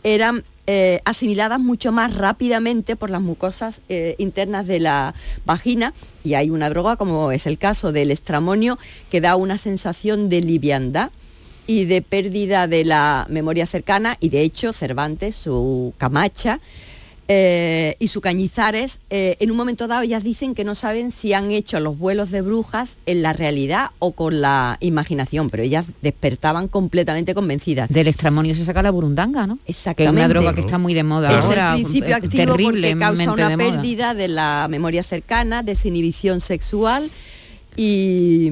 eran 0.03 0.43
eh, 0.67 1.01
asimiladas 1.05 1.59
mucho 1.59 1.91
más 1.91 2.15
rápidamente 2.15 2.95
por 2.95 3.11
las 3.11 3.21
mucosas 3.21 3.81
eh, 3.89 4.15
internas 4.19 4.69
de 4.69 4.79
la 4.79 5.15
vagina. 5.45 5.95
Y 6.23 6.35
hay 6.35 6.51
una 6.51 6.69
droga, 6.69 6.95
como 6.95 7.33
es 7.33 7.47
el 7.47 7.59
caso 7.59 7.91
del 7.91 8.13
estramonio, 8.13 8.79
que 9.11 9.21
da 9.21 9.35
una 9.35 9.59
sensación 9.59 10.29
de 10.29 10.43
liviandad 10.43 11.11
y 11.67 11.87
de 11.87 12.03
pérdida 12.03 12.69
de 12.69 12.85
la 12.85 13.27
memoria 13.29 13.67
cercana. 13.67 14.17
Y 14.21 14.29
de 14.29 14.43
hecho 14.43 14.73
Cervantes, 14.73 15.35
su 15.35 15.93
Camacha 15.99 16.61
eh, 17.33 17.95
y 18.01 18.09
su 18.09 18.21
Cañizares, 18.21 18.99
eh, 19.09 19.37
en 19.39 19.53
un 19.53 19.57
momento 19.57 19.87
dado 19.87 20.03
ellas 20.03 20.25
dicen 20.25 20.53
que 20.57 20.65
no 20.65 20.75
saben 20.75 21.13
si 21.13 21.33
han 21.33 21.53
hecho 21.53 21.79
los 21.79 21.97
vuelos 21.97 22.33
de 22.33 22.41
brujas 22.41 22.97
en 23.07 23.23
la 23.23 23.33
realidad 23.33 23.91
o 24.01 24.11
con 24.11 24.41
la 24.41 24.79
imaginación, 24.81 25.49
pero 25.49 25.63
ellas 25.63 25.87
despertaban 26.03 26.67
completamente 26.67 27.33
convencidas. 27.33 27.89
Del 27.89 28.09
estramonio 28.09 28.57
se 28.57 28.65
saca 28.65 28.83
la 28.83 28.91
burundanga, 28.91 29.47
¿no? 29.47 29.59
Que 29.59 29.71
es 29.71 29.79
Exactamente. 29.79 30.19
una 30.19 30.29
droga 30.29 30.55
que 30.55 30.61
está 30.63 30.77
muy 30.79 30.93
de 30.93 31.05
moda 31.05 31.31
Es 31.39 31.45
ahora. 31.45 31.77
el 31.77 31.83
principio 31.83 32.11
eh, 32.11 32.15
activo 32.15 32.47
porque 32.47 32.65
terriblemente 32.65 32.99
causa 32.99 33.33
una 33.33 33.49
de 33.51 33.57
pérdida 33.59 34.15
de 34.15 34.27
la 34.27 34.67
memoria 34.69 35.05
cercana, 35.05 35.63
desinhibición 35.63 36.41
sexual 36.41 37.13
y 37.77 38.51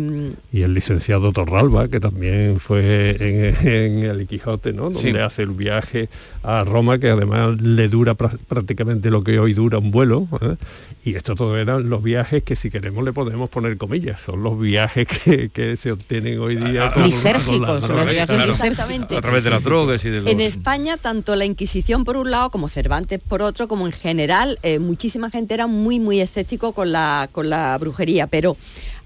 Y 0.52 0.62
el 0.62 0.74
licenciado 0.74 1.32
Torralba, 1.32 1.88
que 1.88 2.00
también 2.00 2.58
fue 2.58 3.10
en, 3.20 3.66
en 3.68 4.04
El 4.04 4.26
Quijote, 4.26 4.72
¿no? 4.72 4.84
Donde 4.90 5.10
Sí. 5.12 5.16
hace 5.18 5.42
el 5.42 5.50
viaje 5.50 6.08
a 6.42 6.64
Roma, 6.64 6.98
que 6.98 7.10
además 7.10 7.60
le 7.60 7.88
dura 7.88 8.14
prácticamente 8.14 9.10
lo 9.10 9.22
que 9.22 9.38
hoy 9.38 9.52
dura 9.54 9.78
un 9.78 9.90
vuelo. 9.90 10.28
¿eh? 10.40 10.56
Y 11.04 11.14
esto 11.16 11.34
todo 11.34 11.56
eran 11.58 11.88
los 11.90 12.02
viajes 12.02 12.42
que 12.42 12.56
si 12.56 12.70
queremos 12.70 13.04
le 13.04 13.12
podemos 13.12 13.50
poner 13.50 13.76
comillas. 13.76 14.20
Son 14.20 14.42
los 14.42 14.58
viajes 14.58 15.06
que, 15.24 15.48
que 15.50 15.76
se 15.76 15.92
obtienen 15.92 16.38
hoy 16.40 16.56
día. 16.56 16.92
con- 16.92 17.02
con 17.10 17.60
la 17.62 17.80
droga, 17.80 18.26
claro. 18.26 18.44
Exactamente. 18.50 19.16
A 19.16 19.20
través 19.20 19.44
de 19.44 19.50
las 19.50 19.62
drogas 19.62 20.04
y 20.04 20.10
de 20.10 20.22
los... 20.22 20.26
En 20.30 20.40
España, 20.40 20.96
tanto 20.96 21.34
la 21.36 21.44
Inquisición 21.44 22.04
por 22.04 22.16
un 22.16 22.30
lado, 22.30 22.50
como 22.50 22.68
Cervantes 22.68 23.20
por 23.20 23.42
otro, 23.42 23.68
como 23.68 23.86
en 23.86 23.92
general, 23.92 24.58
eh, 24.62 24.78
muchísima 24.78 25.30
gente 25.30 25.54
era 25.54 25.66
muy, 25.66 25.98
muy 26.00 26.20
escéptico 26.20 26.72
con 26.72 26.92
la, 26.92 27.28
con 27.32 27.50
la 27.50 27.76
brujería, 27.78 28.26
pero 28.26 28.56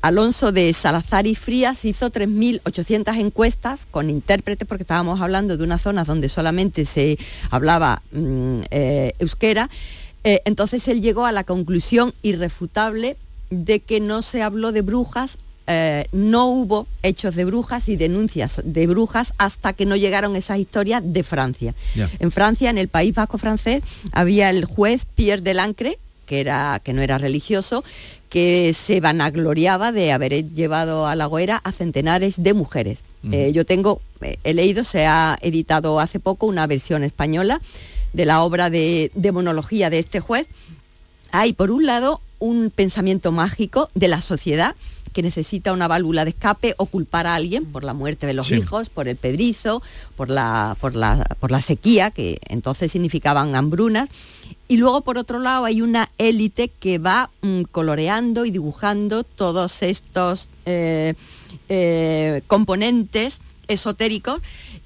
Alonso 0.03 0.53
de 0.53 0.73
Salazar 0.73 1.27
y 1.27 1.35
Frías 1.35 1.85
hizo 1.85 2.11
3.800 2.11 3.19
encuestas 3.19 3.87
con 3.91 4.11
intérpretes, 4.11 4.67
porque 4.69 4.83
estábamos 4.83 5.21
hablando 5.21 5.57
de 5.57 5.65
unas 5.65 5.83
zonas 5.83 6.07
donde 6.07 6.29
solamente 6.29 6.85
se 6.85 7.19
hablaba 7.51 8.03
mm, 8.13 8.59
eh, 8.71 9.13
euskera. 9.19 9.71
Eh, 10.25 10.43
entonces 10.45 10.87
él 10.89 11.01
llegó 11.01 11.25
a 11.25 11.33
la 11.33 11.45
conclusión 11.45 12.15
irrefutable 12.23 13.17
de 13.51 13.81
que 13.81 14.01
no 14.01 14.23
se 14.23 14.43
habló 14.43 14.73
de 14.73 14.83
brujas 14.83 15.39
eh, 15.69 16.07
no 16.11 16.47
hubo 16.49 16.89
hechos 17.05 17.37
de 17.37 17.45
brujas 17.45 17.89
y 17.89 17.97
denuncias 17.97 18.61
de 18.65 18.87
brujas 18.89 19.33
hasta 19.39 19.73
que 19.73 19.87
no 19.87 19.95
llegaron 19.95 20.35
esas 20.35 20.59
historias 20.59 21.03
de 21.05 21.23
Francia. 21.23 21.75
En 22.19 22.33
Francia, 22.33 22.69
en 22.69 22.79
el 22.79 22.89
País 22.89 23.15
Vasco 23.15 23.39
francés, 23.39 23.83
había 24.13 24.51
el 24.51 24.65
juez 24.65 25.07
Pierre 25.15 25.43
Delancre, 25.43 25.99
que, 26.33 26.41
era, 26.41 26.81
que 26.83 26.95
no 26.95 27.03
era 27.03 27.19
religioso, 27.19 27.85
que 28.31 28.73
se 28.73 29.01
vanagloriaba 29.01 29.93
de 29.93 30.13
haber 30.13 30.51
llevado 30.55 31.07
a 31.07 31.15
la 31.15 31.27
hoguera 31.27 31.61
a 31.63 31.73
centenares 31.73 32.37
de 32.39 32.55
mujeres. 32.55 33.01
Eh, 33.31 33.53
yo 33.53 33.67
tengo, 33.67 34.01
eh, 34.23 34.39
he 34.43 34.55
leído, 34.55 34.83
se 34.83 35.05
ha 35.05 35.39
editado 35.43 36.01
hace 36.01 36.21
poco 36.21 36.47
una 36.47 36.67
versión 36.67 37.05
española 37.05 37.61
de 38.15 38.25
la 38.25 38.43
obra 38.43 38.71
de, 38.71 39.11
de 39.15 39.31
monología 39.31 39.91
de 39.91 39.99
este 39.99 40.21
juez. 40.21 40.49
Hay, 41.33 41.53
por 41.53 41.71
un 41.71 41.85
lado, 41.85 42.23
un 42.39 42.73
pensamiento 42.75 43.31
mágico 43.31 43.91
de 43.95 44.09
la 44.09 44.23
sociedad 44.23 44.75
que 45.13 45.23
necesita 45.23 45.73
una 45.73 45.89
válvula 45.89 46.25
de 46.25 46.31
escape 46.31 46.75
o 46.79 46.87
culpar 46.87 47.27
a 47.27 47.35
alguien 47.35 47.65
por 47.67 47.85
la 47.85 47.95
muerte 47.95 48.27
de 48.27 48.35
los 48.35 48.47
Sí. 48.49 48.55
hijos, 48.57 48.89
por 48.89 49.09
el 49.09 49.17
pedrizo, 49.17 49.83
por 50.17 50.31
la, 50.31 50.77
por, 50.81 50.95
la, 50.95 51.25
por 51.41 51.51
la 51.51 51.61
sequía, 51.63 52.11
que 52.11 52.39
entonces 52.49 52.91
significaban 52.93 53.55
hambrunas. 53.55 54.09
Y 54.69 54.79
luego, 54.79 55.03
por 55.03 55.19
otro 55.19 55.39
lado, 55.39 55.65
hay 55.67 55.83
una 55.83 56.11
élite 56.19 56.69
que 56.69 56.99
va 56.99 57.31
mm, 57.43 57.63
coloreando 57.71 58.45
y 58.47 58.51
dibujando 58.51 59.23
todos 59.25 59.83
estos 59.83 60.49
eh, 60.67 61.15
eh, 61.69 62.43
componentes 62.47 63.41
esotéricos 63.73 64.41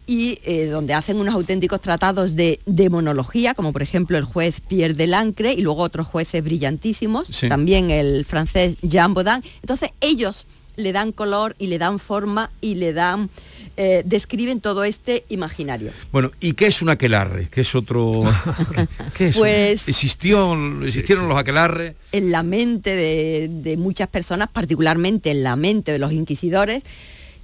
y 0.06 0.38
eh, 0.44 0.66
donde 0.66 0.94
hacen 0.94 1.16
unos 1.18 1.34
auténticos 1.34 1.80
tratados 1.80 2.36
de 2.36 2.60
demonología, 2.66 3.54
como 3.54 3.72
por 3.72 3.82
ejemplo 3.82 4.16
el 4.18 4.24
juez 4.24 4.60
Pierre 4.60 4.94
Delancre 4.94 5.52
y 5.52 5.60
luego 5.62 5.82
otros 5.82 6.06
jueces 6.06 6.42
brillantísimos, 6.44 7.28
Sí. 7.28 7.48
también 7.48 7.90
el 7.90 8.24
francés 8.24 8.76
Jean 8.82 9.14
Baudin. 9.14 9.42
Entonces 9.62 9.90
ellos 10.00 10.46
le 10.76 10.92
dan 10.92 11.10
color 11.10 11.56
y 11.58 11.68
le 11.68 11.78
dan 11.78 11.98
forma 11.98 12.50
y 12.60 12.74
le 12.74 12.92
dan, 12.92 13.30
eh, 13.78 14.02
describen 14.04 14.60
todo 14.60 14.84
este 14.84 15.24
imaginario. 15.30 15.90
Bueno, 16.12 16.32
¿y 16.38 16.52
qué 16.52 16.66
es 16.66 16.82
un 16.82 16.90
aquelarre? 16.90 17.48
¿Qué 17.50 17.62
es 17.62 17.74
otro...? 17.74 18.24
¿Qué, 19.16 19.28
es? 19.28 19.36
Pues- 19.38 19.88
Existió, 19.88 20.54
existieron 20.84 21.28
los 21.30 21.38
aquelarres. 21.38 21.94
en 22.12 22.30
la 22.30 22.42
mente 22.42 22.90
de, 22.90 23.48
de 23.50 23.76
muchas 23.78 24.08
personas, 24.08 24.48
particularmente 24.52 25.30
en 25.30 25.42
la 25.42 25.56
mente 25.56 25.92
de 25.92 25.98
los 25.98 26.12
inquisidores, 26.12 26.82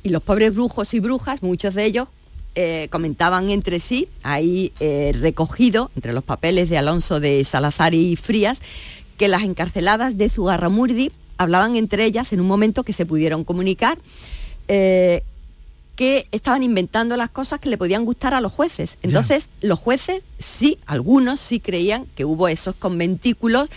y 0.03 0.11
los 0.11 0.23
pobres 0.23 0.55
brujos 0.55 0.95
y 0.95 1.01
brujas, 1.01 1.43
muchos 1.43 1.75
de 1.75 1.85
ellos, 1.85 2.09
eh, 2.55 2.89
comentaban 2.91 3.51
entre 3.51 3.81
sí, 3.81 4.09
ahí 4.23 4.73
eh, 4.81 5.13
recogido 5.19 5.91
entre 5.97 6.13
los 6.13 6.23
papeles 6.23 6.69
de 6.69 6.79
Alonso 6.79 7.19
de 7.19 7.45
Salazar 7.45 7.95
y 7.95 8.17
Frías, 8.17 8.59
que 9.17 9.29
las 9.29 9.43
encarceladas 9.43 10.19
de 10.19 10.29
Zugarramurdi 10.29 11.13
hablaban 11.39 11.77
entre 11.77 12.05
ellas 12.05 12.33
en 12.33 12.41
un 12.41 12.47
momento 12.47 12.85
que 12.85 12.93
se 12.93 13.07
pudieron 13.07 13.45
comunicar. 13.45 13.99
eh, 14.69 15.23
que 15.97 16.27
estaban 16.33 16.63
inventando 16.63 17.17
las 17.17 17.31
cosas 17.31 17.61
que 17.61 17.69
le 17.69 17.77
podían 17.77 18.05
gustar 18.05 18.33
a 18.33 18.41
los 18.41 18.51
jueces. 18.51 18.97
Entonces, 19.03 19.51
los 19.61 19.79
jueces 19.79 20.25
sí, 20.39 20.79
algunos 20.87 21.39
sí 21.39 21.61
creían 21.61 22.07
que 22.15 22.25
hubo 22.25 22.49
esos 22.49 22.75
conventículos 22.75 23.69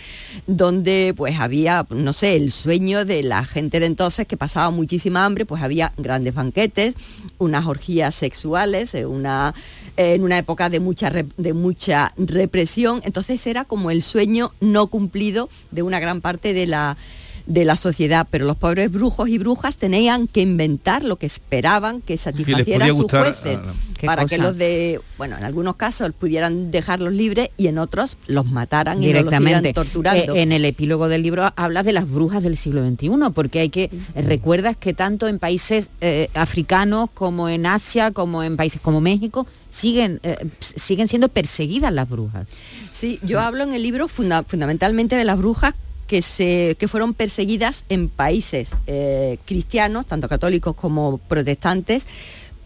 donde 0.46 1.12
pues 1.16 1.38
había, 1.38 1.86
no 1.90 2.12
sé, 2.12 2.36
el 2.36 2.52
sueño 2.52 3.04
de 3.04 3.22
la 3.22 3.44
gente 3.44 3.80
de 3.80 3.86
entonces 3.86 4.26
que 4.26 4.36
pasaba 4.36 4.70
muchísima 4.70 5.24
hambre, 5.24 5.44
pues 5.44 5.62
había 5.62 5.92
grandes 5.98 6.34
banquetes, 6.34 6.94
unas 7.38 7.66
orgías 7.66 8.14
sexuales, 8.14 8.94
eh, 8.94 9.06
una 9.06 9.54
en 9.98 10.22
una 10.22 10.36
época 10.38 10.68
de 10.68 10.80
mucha 10.80 11.10
de 11.10 11.52
mucha 11.54 12.12
represión, 12.18 13.00
entonces 13.04 13.46
era 13.46 13.64
como 13.64 13.90
el 13.90 14.02
sueño 14.02 14.52
no 14.60 14.88
cumplido 14.88 15.48
de 15.70 15.82
una 15.82 16.00
gran 16.00 16.20
parte 16.20 16.52
de 16.52 16.66
la 16.66 16.98
de 17.46 17.64
la 17.64 17.76
sociedad, 17.76 18.26
pero 18.30 18.44
los 18.44 18.56
pobres 18.56 18.90
brujos 18.90 19.28
y 19.28 19.38
brujas 19.38 19.76
tenían 19.76 20.26
que 20.26 20.40
inventar 20.40 21.04
lo 21.04 21.16
que 21.16 21.26
esperaban 21.26 22.00
que 22.02 22.16
satisfaciera 22.16 22.86
a 22.86 22.88
sus 22.88 23.06
jueces, 23.10 23.58
a- 23.58 24.06
para 24.06 24.24
que 24.26 24.36
los 24.38 24.56
de, 24.58 25.00
bueno, 25.16 25.36
en 25.38 25.44
algunos 25.44 25.76
casos 25.76 26.10
pudieran 26.12 26.70
dejarlos 26.72 27.12
libres 27.12 27.50
y 27.56 27.68
en 27.68 27.78
otros 27.78 28.18
los 28.26 28.46
mataran 28.46 29.02
y 29.02 29.06
no 29.06 29.12
los 29.12 29.22
directamente. 29.30 29.72
torturando. 29.72 30.34
Eh, 30.34 30.42
en 30.42 30.50
el 30.52 30.64
epílogo 30.64 31.08
del 31.08 31.22
libro 31.22 31.52
hablas 31.56 31.84
de 31.84 31.92
las 31.92 32.10
brujas 32.10 32.42
del 32.42 32.56
siglo 32.56 32.84
XXI, 32.86 33.10
porque 33.32 33.60
hay 33.60 33.68
que 33.70 33.84
eh, 33.84 34.22
recuerdas 34.22 34.76
que 34.76 34.92
tanto 34.92 35.28
en 35.28 35.38
países 35.38 35.90
eh, 36.00 36.28
africanos 36.34 37.08
como 37.14 37.48
en 37.48 37.64
Asia, 37.64 38.10
como 38.10 38.42
en 38.42 38.56
países 38.56 38.80
como 38.80 39.00
México, 39.00 39.46
siguen 39.70 40.18
eh, 40.24 40.36
siguen 40.60 41.06
siendo 41.08 41.28
perseguidas 41.28 41.92
las 41.92 42.08
brujas. 42.08 42.48
Sí, 42.92 43.20
yo 43.22 43.40
hablo 43.40 43.62
en 43.62 43.72
el 43.72 43.82
libro 43.82 44.08
funda- 44.08 44.42
fundamentalmente 44.46 45.14
de 45.16 45.24
las 45.24 45.38
brujas 45.38 45.74
que, 46.06 46.22
se, 46.22 46.76
que 46.78 46.88
fueron 46.88 47.14
perseguidas 47.14 47.84
en 47.88 48.08
países 48.08 48.70
eh, 48.86 49.38
cristianos, 49.44 50.06
tanto 50.06 50.28
católicos 50.28 50.74
como 50.76 51.18
protestantes, 51.18 52.06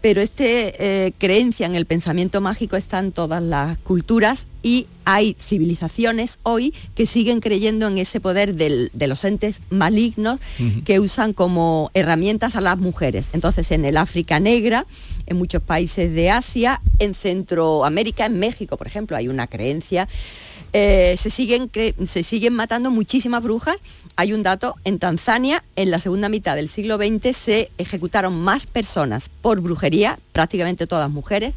pero 0.01 0.19
esta 0.19 0.43
creencia 1.19 1.67
en 1.67 1.75
el 1.75 1.85
pensamiento 1.85 2.41
mágico 2.41 2.75
está 2.75 2.97
en 2.97 3.11
todas 3.11 3.43
las 3.43 3.77
culturas 3.79 4.47
y 4.63 4.87
hay 5.05 5.35
civilizaciones 5.39 6.39
hoy 6.41 6.73
que 6.95 7.05
siguen 7.05 7.39
creyendo 7.39 7.87
en 7.87 7.99
ese 7.99 8.19
poder 8.19 8.55
del- 8.55 8.89
de 8.93 9.05
los 9.07 9.23
entes 9.25 9.61
malignos 9.69 10.39
que 10.85 10.99
usan 10.99 11.33
como 11.33 11.91
herramientas 11.93 12.55
a 12.55 12.61
las 12.61 12.79
mujeres. 12.79 13.27
Entonces, 13.33 13.69
en 13.71 13.85
el 13.85 13.95
África 13.95 14.39
Negra, 14.39 14.87
en 15.27 15.37
muchos 15.37 15.61
países 15.61 16.11
de 16.15 16.31
Asia, 16.31 16.81
en 16.97 17.13
Centroamérica, 17.13 18.25
en 18.25 18.39
México, 18.39 18.77
por 18.77 18.87
ejemplo, 18.87 19.15
hay 19.17 19.27
una 19.27 19.45
creencia. 19.45 20.07
Eh, 20.73 21.15
se, 21.17 21.29
siguen 21.29 21.69
se 22.05 22.23
siguen 22.23 22.53
matando 22.53 22.91
muchísimas 22.91 23.43
brujas. 23.43 23.77
Hay 24.15 24.33
un 24.33 24.43
dato, 24.43 24.75
en 24.83 24.99
Tanzania, 24.99 25.63
en 25.75 25.91
la 25.91 25.99
segunda 25.99 26.29
mitad 26.29 26.55
del 26.55 26.69
siglo 26.69 26.97
XX 26.97 27.35
se 27.35 27.71
ejecutaron 27.77 28.41
más 28.41 28.67
personas 28.67 29.29
por 29.41 29.61
brujería, 29.61 30.19
prácticamente 30.31 30.87
todas 30.87 31.09
mujeres, 31.09 31.53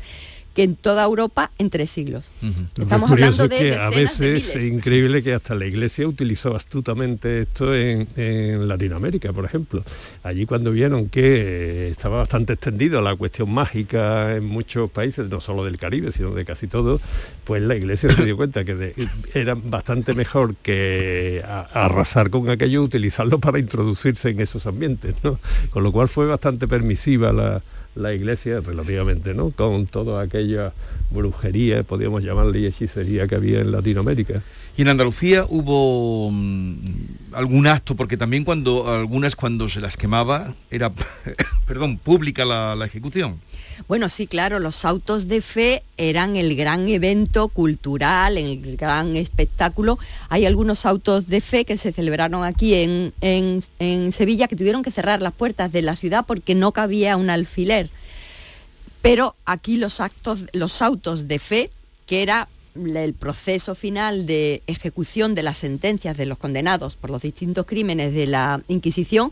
que 0.55 0.63
en 0.63 0.77
toda 0.77 1.05
Europa 1.05 1.51
en 1.59 1.69
tres 1.69 1.91
siglos. 1.91 2.31
Lo 2.77 2.85
Estamos 2.85 3.09
que 3.11 3.15
hablando 3.25 3.49
de 3.49 3.57
es 3.57 3.63
que 3.77 3.81
a 3.81 3.91
veces 3.91 4.55
es 4.55 4.65
increíble 4.65 5.23
que 5.23 5.35
hasta 5.35 5.55
la 5.57 5.67
Iglesia 5.67 6.07
utilizó 6.07 6.55
astutamente 6.55 7.41
esto 7.41 7.75
en, 7.75 8.07
en 8.17 8.69
Latinoamérica, 8.69 9.33
por 9.33 9.45
ejemplo. 9.45 9.83
Allí 10.23 10.47
cuando 10.47 10.71
vieron 10.71 11.09
que 11.09 11.23
eh, 11.25 11.89
estaba 11.91 12.19
bastante 12.19 12.53
extendido 12.55 13.03
la 13.03 13.17
cuestión 13.17 13.51
mágica 13.53 14.37
en 14.37 14.45
muchos 14.45 14.91
países, 14.91 15.29
no 15.29 15.41
solo 15.41 15.65
del 15.65 15.77
Caribe, 15.79 16.13
sino 16.13 16.31
de 16.31 16.45
casi 16.45 16.69
todo, 16.69 17.01
pues 17.45 17.61
la 17.61 17.75
Iglesia 17.75 18.11
se 18.15 18.25
dio 18.25 18.37
cuenta 18.37 18.65
que 18.65 18.75
de- 18.77 19.09
era 19.35 19.55
bastante 19.57 20.15
mejor 20.15 20.55
que 20.57 21.43
a- 21.45 21.63
arrasar 21.85 22.31
con 22.31 22.49
aquello, 22.49 22.83
utilizarlo 22.83 23.41
para 23.41 23.59
introducirse 23.59 24.29
en 24.31 24.41
esos 24.41 24.67
ambientes, 24.67 25.17
¿no? 25.25 25.39
Con 25.71 25.83
lo 25.83 25.91
cual 25.91 26.09
fue 26.09 26.27
bastante 26.27 26.69
permisiva 26.69 27.33
la, 27.33 27.63
la 27.95 28.13
iglesia 28.13 28.61
relativamente, 28.61 29.35
¿no? 29.35 29.51
Con 29.51 29.87
toda 29.87 30.23
aquella 30.23 30.73
brujería, 31.11 31.83
podríamos 31.83 32.23
llamarle, 32.23 32.61
y 32.61 32.67
hechicería 32.67 33.27
que 33.29 33.35
había 33.37 33.61
en 33.61 33.73
Latinoamérica. 33.73 34.43
Y 34.77 34.83
en 34.83 34.89
Andalucía 34.89 35.47
hubo 35.49 36.31
mm, 36.33 36.77
algún 37.33 37.67
acto, 37.69 37.95
porque 37.95 38.17
también 38.17 38.43
cuando 38.45 38.91
algunas 38.93 39.37
cuando 39.37 39.69
se 39.69 39.81
las 39.81 39.97
quemaba 39.97 40.55
era, 40.71 40.93
perdón, 41.67 41.99
pública 41.99 42.45
la, 42.45 42.75
la 42.75 42.87
ejecución. 42.87 43.39
Bueno, 43.89 44.09
sí, 44.09 44.27
claro, 44.27 44.59
los 44.59 44.85
autos 44.85 45.29
de 45.29 45.41
fe 45.41 45.83
eran 45.97 46.35
el 46.37 46.57
gran 46.57 46.89
evento 46.89 47.49
cultural, 47.49 48.37
el 48.39 48.77
gran 48.77 49.15
espectáculo. 49.17 49.99
Hay 50.29 50.45
algunos 50.47 50.87
autos 50.87 51.29
de 51.29 51.41
fe 51.41 51.65
que 51.65 51.77
se 51.77 51.93
celebraron 51.93 52.45
aquí 52.45 52.75
en, 52.75 53.13
en- 53.21 53.63
en 53.79 54.11
Sevilla 54.13 54.49
que 54.49 54.57
tuvieron 54.57 54.83
que 54.83 54.91
cerrar 54.91 55.23
las 55.23 55.33
puertas 55.33 55.71
de 55.73 55.83
la 55.83 55.95
ciudad 55.97 56.25
porque 56.27 56.55
no 56.57 56.73
cabía 56.73 57.17
un 57.17 57.31
alfiler. 57.31 57.91
Pero 59.05 59.37
aquí 59.45 59.77
los 59.77 60.01
actos, 60.01 60.47
los 60.55 60.81
autos 60.81 61.29
de 61.29 61.39
fe, 61.39 61.71
que 62.07 62.23
era 62.23 62.49
el 62.75 63.13
proceso 63.13 63.75
final 63.75 64.25
de 64.25 64.63
ejecución 64.67 65.35
de 65.35 65.43
las 65.43 65.59
sentencias 65.59 66.17
de 66.17 66.25
los 66.25 66.39
condenados 66.39 66.97
por 66.97 67.11
los 67.11 67.21
distintos 67.21 67.67
crímenes 67.67 68.15
de 68.15 68.27
la 68.27 68.63
Inquisición, 68.67 69.31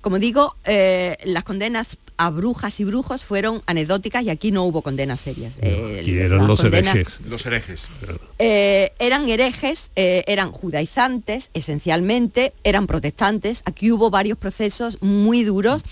como 0.00 0.18
digo, 0.18 0.56
eh, 0.64 1.16
las 1.24 1.44
condenas 1.44 1.98
a 2.16 2.30
brujas 2.30 2.80
y 2.80 2.84
brujos 2.84 3.22
fueron 3.24 3.62
anecdóticas 3.66 4.24
y 4.24 4.30
aquí 4.30 4.50
no 4.50 4.64
hubo 4.64 4.80
condenas 4.82 5.20
serias. 5.20 5.52
Eh, 5.60 6.02
Y 6.06 6.16
eran 6.18 6.46
los 6.46 6.60
condenas- 6.60 6.94
herejes. 6.96 7.20
Los 7.26 7.44
herejes. 7.46 7.86
eh, 8.38 8.92
eran 8.98 9.28
herejes, 9.28 9.90
eh, 9.94 10.24
eran 10.26 10.50
judaizantes 10.52 11.50
esencialmente, 11.54 12.52
eran 12.64 12.86
protestantes. 12.86 13.60
Aquí 13.66 13.92
hubo 13.92 14.08
varios 14.10 14.38
procesos 14.38 14.96
muy 15.02 15.44
duros 15.44 15.82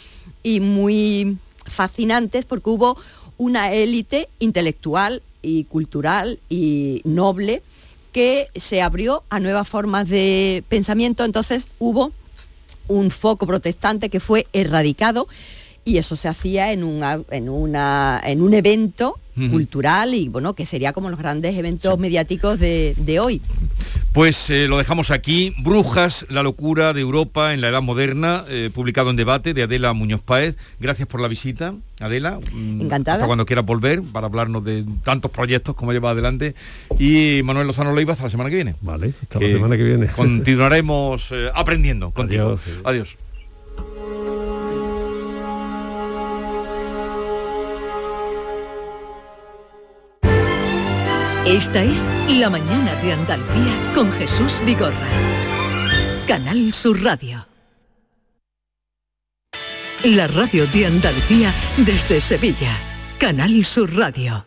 y 0.42 0.58
muy 0.60 1.36
fascinantes 1.70 2.44
porque 2.44 2.70
hubo 2.70 2.96
una 3.38 3.72
élite 3.72 4.28
intelectual 4.38 5.22
y 5.42 5.64
cultural 5.64 6.40
y 6.48 7.00
noble 7.04 7.62
que 8.12 8.48
se 8.54 8.82
abrió 8.82 9.22
a 9.30 9.40
nuevas 9.40 9.68
formas 9.68 10.08
de 10.08 10.64
pensamiento. 10.68 11.24
Entonces 11.24 11.68
hubo 11.78 12.12
un 12.88 13.10
foco 13.10 13.46
protestante 13.46 14.10
que 14.10 14.20
fue 14.20 14.46
erradicado 14.52 15.28
y 15.84 15.98
eso 15.98 16.16
se 16.16 16.28
hacía 16.28 16.72
en, 16.72 17.02
en, 17.30 17.48
una, 17.48 18.20
en 18.24 18.42
un 18.42 18.54
evento 18.54 19.18
Cultural 19.48 20.14
y 20.14 20.28
bueno, 20.28 20.54
que 20.54 20.66
sería 20.66 20.92
como 20.92 21.08
los 21.08 21.18
grandes 21.18 21.56
eventos 21.56 21.98
mediáticos 21.98 22.58
de, 22.58 22.94
de 22.98 23.20
hoy. 23.20 23.40
Pues 24.12 24.50
eh, 24.50 24.66
lo 24.66 24.76
dejamos 24.76 25.10
aquí. 25.12 25.54
Brujas, 25.62 26.26
la 26.28 26.42
locura 26.42 26.92
de 26.92 27.00
Europa 27.00 27.54
en 27.54 27.60
la 27.60 27.68
Edad 27.68 27.80
Moderna, 27.80 28.44
eh, 28.48 28.68
publicado 28.74 29.10
en 29.10 29.16
debate 29.16 29.54
de 29.54 29.62
Adela 29.62 29.92
Muñoz 29.92 30.20
Páez. 30.20 30.56
Gracias 30.80 31.06
por 31.06 31.20
la 31.20 31.28
visita, 31.28 31.74
Adela. 32.00 32.40
Mm, 32.52 32.80
Encantada. 32.82 33.18
Hasta 33.18 33.26
cuando 33.26 33.46
quieras 33.46 33.64
volver 33.64 34.02
para 34.02 34.26
hablarnos 34.26 34.64
de 34.64 34.84
tantos 35.04 35.30
proyectos 35.30 35.76
como 35.76 35.92
lleva 35.92 36.10
adelante. 36.10 36.56
Y 36.98 37.42
Manuel 37.44 37.68
Lozano 37.68 37.94
Leiva 37.94 38.14
hasta 38.14 38.24
la 38.24 38.30
semana 38.30 38.50
que 38.50 38.56
viene. 38.56 38.74
Vale, 38.80 39.14
hasta 39.22 39.38
la 39.38 39.48
semana 39.48 39.76
que 39.76 39.84
viene. 39.84 40.08
Continuaremos 40.08 41.28
eh, 41.30 41.50
aprendiendo 41.54 42.10
contigo. 42.10 42.58
Adiós. 42.84 43.16
Esta 51.50 51.82
es 51.82 52.08
La 52.38 52.48
mañana 52.48 52.94
de 53.02 53.12
Andalucía 53.12 53.92
con 53.92 54.12
Jesús 54.12 54.62
Vigorra. 54.64 54.94
Canal 56.28 56.72
Sur 56.72 57.02
Radio. 57.02 57.44
La 60.04 60.28
radio 60.28 60.68
de 60.68 60.86
Andalucía 60.86 61.52
desde 61.78 62.20
Sevilla. 62.20 62.70
Canal 63.18 63.64
Sur 63.64 63.92
Radio. 63.96 64.46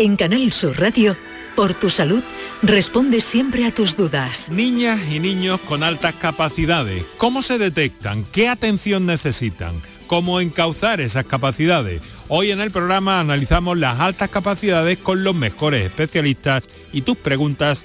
En 0.00 0.14
Canal 0.14 0.52
Sur 0.52 0.78
Radio, 0.78 1.16
por 1.56 1.74
tu 1.74 1.90
salud, 1.90 2.22
responde 2.62 3.20
siempre 3.20 3.66
a 3.66 3.74
tus 3.74 3.96
dudas. 3.96 4.48
Niñas 4.48 5.00
y 5.10 5.18
niños 5.18 5.60
con 5.62 5.82
altas 5.82 6.14
capacidades, 6.14 7.04
¿cómo 7.16 7.42
se 7.42 7.58
detectan? 7.58 8.22
¿Qué 8.30 8.46
atención 8.46 9.06
necesitan? 9.06 9.82
¿Cómo 10.06 10.40
encauzar 10.40 11.00
esas 11.00 11.24
capacidades? 11.24 12.00
Hoy 12.28 12.52
en 12.52 12.60
el 12.60 12.70
programa 12.70 13.18
analizamos 13.18 13.76
las 13.76 13.98
altas 13.98 14.30
capacidades 14.30 14.98
con 14.98 15.24
los 15.24 15.34
mejores 15.34 15.86
especialistas 15.86 16.68
y 16.92 17.02
tus 17.02 17.16
preguntas 17.16 17.84